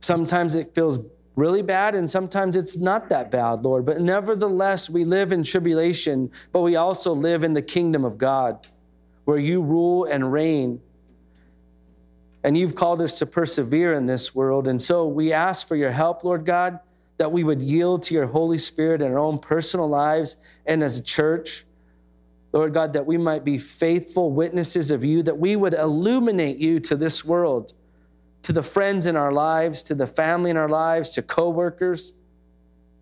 Sometimes 0.00 0.54
it 0.54 0.74
feels 0.74 0.98
really 1.36 1.62
bad, 1.62 1.94
and 1.94 2.08
sometimes 2.08 2.56
it's 2.56 2.76
not 2.76 3.08
that 3.08 3.30
bad, 3.30 3.62
Lord. 3.62 3.84
But 3.84 4.00
nevertheless, 4.00 4.88
we 4.88 5.04
live 5.04 5.32
in 5.32 5.42
tribulation, 5.42 6.30
but 6.52 6.60
we 6.60 6.76
also 6.76 7.12
live 7.12 7.42
in 7.42 7.52
the 7.52 7.62
kingdom 7.62 8.04
of 8.04 8.16
God, 8.18 8.66
where 9.24 9.38
you 9.38 9.60
rule 9.60 10.04
and 10.04 10.32
reign. 10.32 10.80
And 12.44 12.56
you've 12.56 12.74
called 12.74 13.02
us 13.02 13.18
to 13.18 13.26
persevere 13.26 13.94
in 13.94 14.06
this 14.06 14.34
world. 14.34 14.68
And 14.68 14.80
so 14.80 15.08
we 15.08 15.32
ask 15.32 15.66
for 15.66 15.76
your 15.76 15.90
help, 15.90 16.22
Lord 16.22 16.44
God, 16.44 16.78
that 17.16 17.32
we 17.32 17.42
would 17.42 17.62
yield 17.62 18.02
to 18.04 18.14
your 18.14 18.26
Holy 18.26 18.58
Spirit 18.58 19.00
in 19.00 19.10
our 19.10 19.18
own 19.18 19.38
personal 19.38 19.88
lives 19.88 20.36
and 20.66 20.82
as 20.82 20.98
a 20.98 21.02
church. 21.02 21.64
Lord 22.54 22.72
God, 22.72 22.94
that 22.94 23.04
we 23.04 23.18
might 23.18 23.44
be 23.44 23.58
faithful 23.58 24.30
witnesses 24.32 24.90
of 24.90 25.04
you, 25.04 25.22
that 25.24 25.36
we 25.36 25.56
would 25.56 25.74
illuminate 25.74 26.56
you 26.56 26.80
to 26.80 26.96
this 26.96 27.22
world, 27.22 27.74
to 28.44 28.52
the 28.54 28.62
friends 28.62 29.04
in 29.04 29.16
our 29.16 29.32
lives, 29.32 29.82
to 29.82 29.94
the 29.94 30.06
family 30.06 30.50
in 30.50 30.56
our 30.56 30.68
lives, 30.68 31.10
to 31.10 31.22
coworkers, 31.22 32.14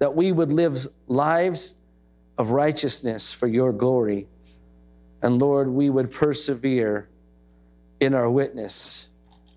that 0.01 0.13
we 0.17 0.33
would 0.33 0.51
live 0.51 0.77
lives 1.07 1.77
of 2.39 2.51
righteousness 2.51 3.33
for 3.33 3.47
your 3.47 3.73
glory. 3.73 4.27
And 5.23 5.39
Lord, 5.39 5.69
we 5.69 5.91
would 5.91 6.11
persevere 6.11 7.09
in 8.01 8.15
our 8.15 8.29
witness 8.29 9.11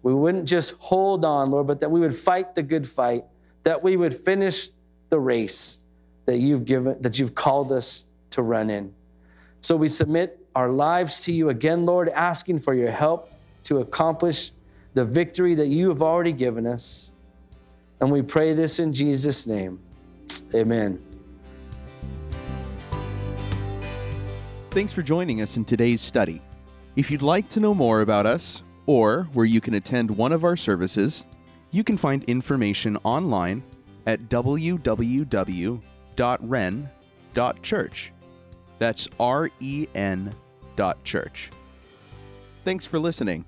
we 0.06 0.14
wouldn't 0.14 0.48
just 0.48 0.76
hold 0.78 1.26
on, 1.26 1.50
Lord, 1.50 1.66
but 1.66 1.80
that 1.80 1.90
we 1.90 2.00
would 2.00 2.14
fight 2.14 2.54
the 2.54 2.62
good 2.62 2.88
fight, 2.88 3.24
that 3.64 3.82
we 3.82 3.98
would 3.98 4.14
finish 4.14 4.70
the 5.10 5.20
race 5.20 5.80
that 6.28 6.38
you've 6.38 6.64
given, 6.64 7.02
that 7.02 7.18
you've 7.18 7.34
called 7.34 7.72
us 7.72 8.06
to 8.30 8.44
run 8.44 8.70
in. 8.70 8.94
So 9.66 9.76
we 9.76 9.88
submit 9.88 10.46
our 10.54 10.70
lives 10.70 11.24
to 11.24 11.32
you 11.32 11.50
again, 11.50 11.88
Lord, 11.88 12.10
asking 12.10 12.60
for 12.60 12.76
your 12.76 12.92
help 12.92 13.32
to 13.64 13.80
accomplish 13.80 14.52
the 14.94 15.04
victory 15.04 15.56
that 15.56 15.70
you 15.70 15.90
have 15.90 16.04
already 16.04 16.34
given 16.34 16.68
us. 16.68 17.14
And 18.00 18.12
we 18.12 18.22
pray 18.22 18.54
this 18.54 18.78
in 18.80 18.94
Jesus' 18.94 19.48
name. 19.48 19.80
Amen. 20.54 21.02
Thanks 24.70 24.94
for 24.94 25.02
joining 25.02 25.42
us 25.42 25.58
in 25.58 25.66
today's 25.66 26.00
study. 26.00 26.44
If 26.96 27.10
you'd 27.10 27.24
like 27.24 27.50
to 27.50 27.60
know 27.60 27.74
more 27.74 28.02
about 28.02 28.28
us, 28.28 28.62
or 28.86 29.24
where 29.34 29.48
you 29.48 29.62
can 29.62 29.74
attend 29.74 30.16
one 30.16 30.32
of 30.32 30.44
our 30.44 30.56
services, 30.56 31.26
you 31.72 31.84
can 31.84 31.98
find 31.98 32.24
information 32.26 32.98
online 32.98 33.64
at 34.06 34.30
www.ren.church. 34.30 34.52
That's 38.80 39.08
R 39.20 39.50
E 39.60 39.88
N 39.96 40.34
dot 40.76 41.04
church. 41.04 41.52
Thanks 42.64 42.86
for 42.86 43.00
listening. 43.00 43.46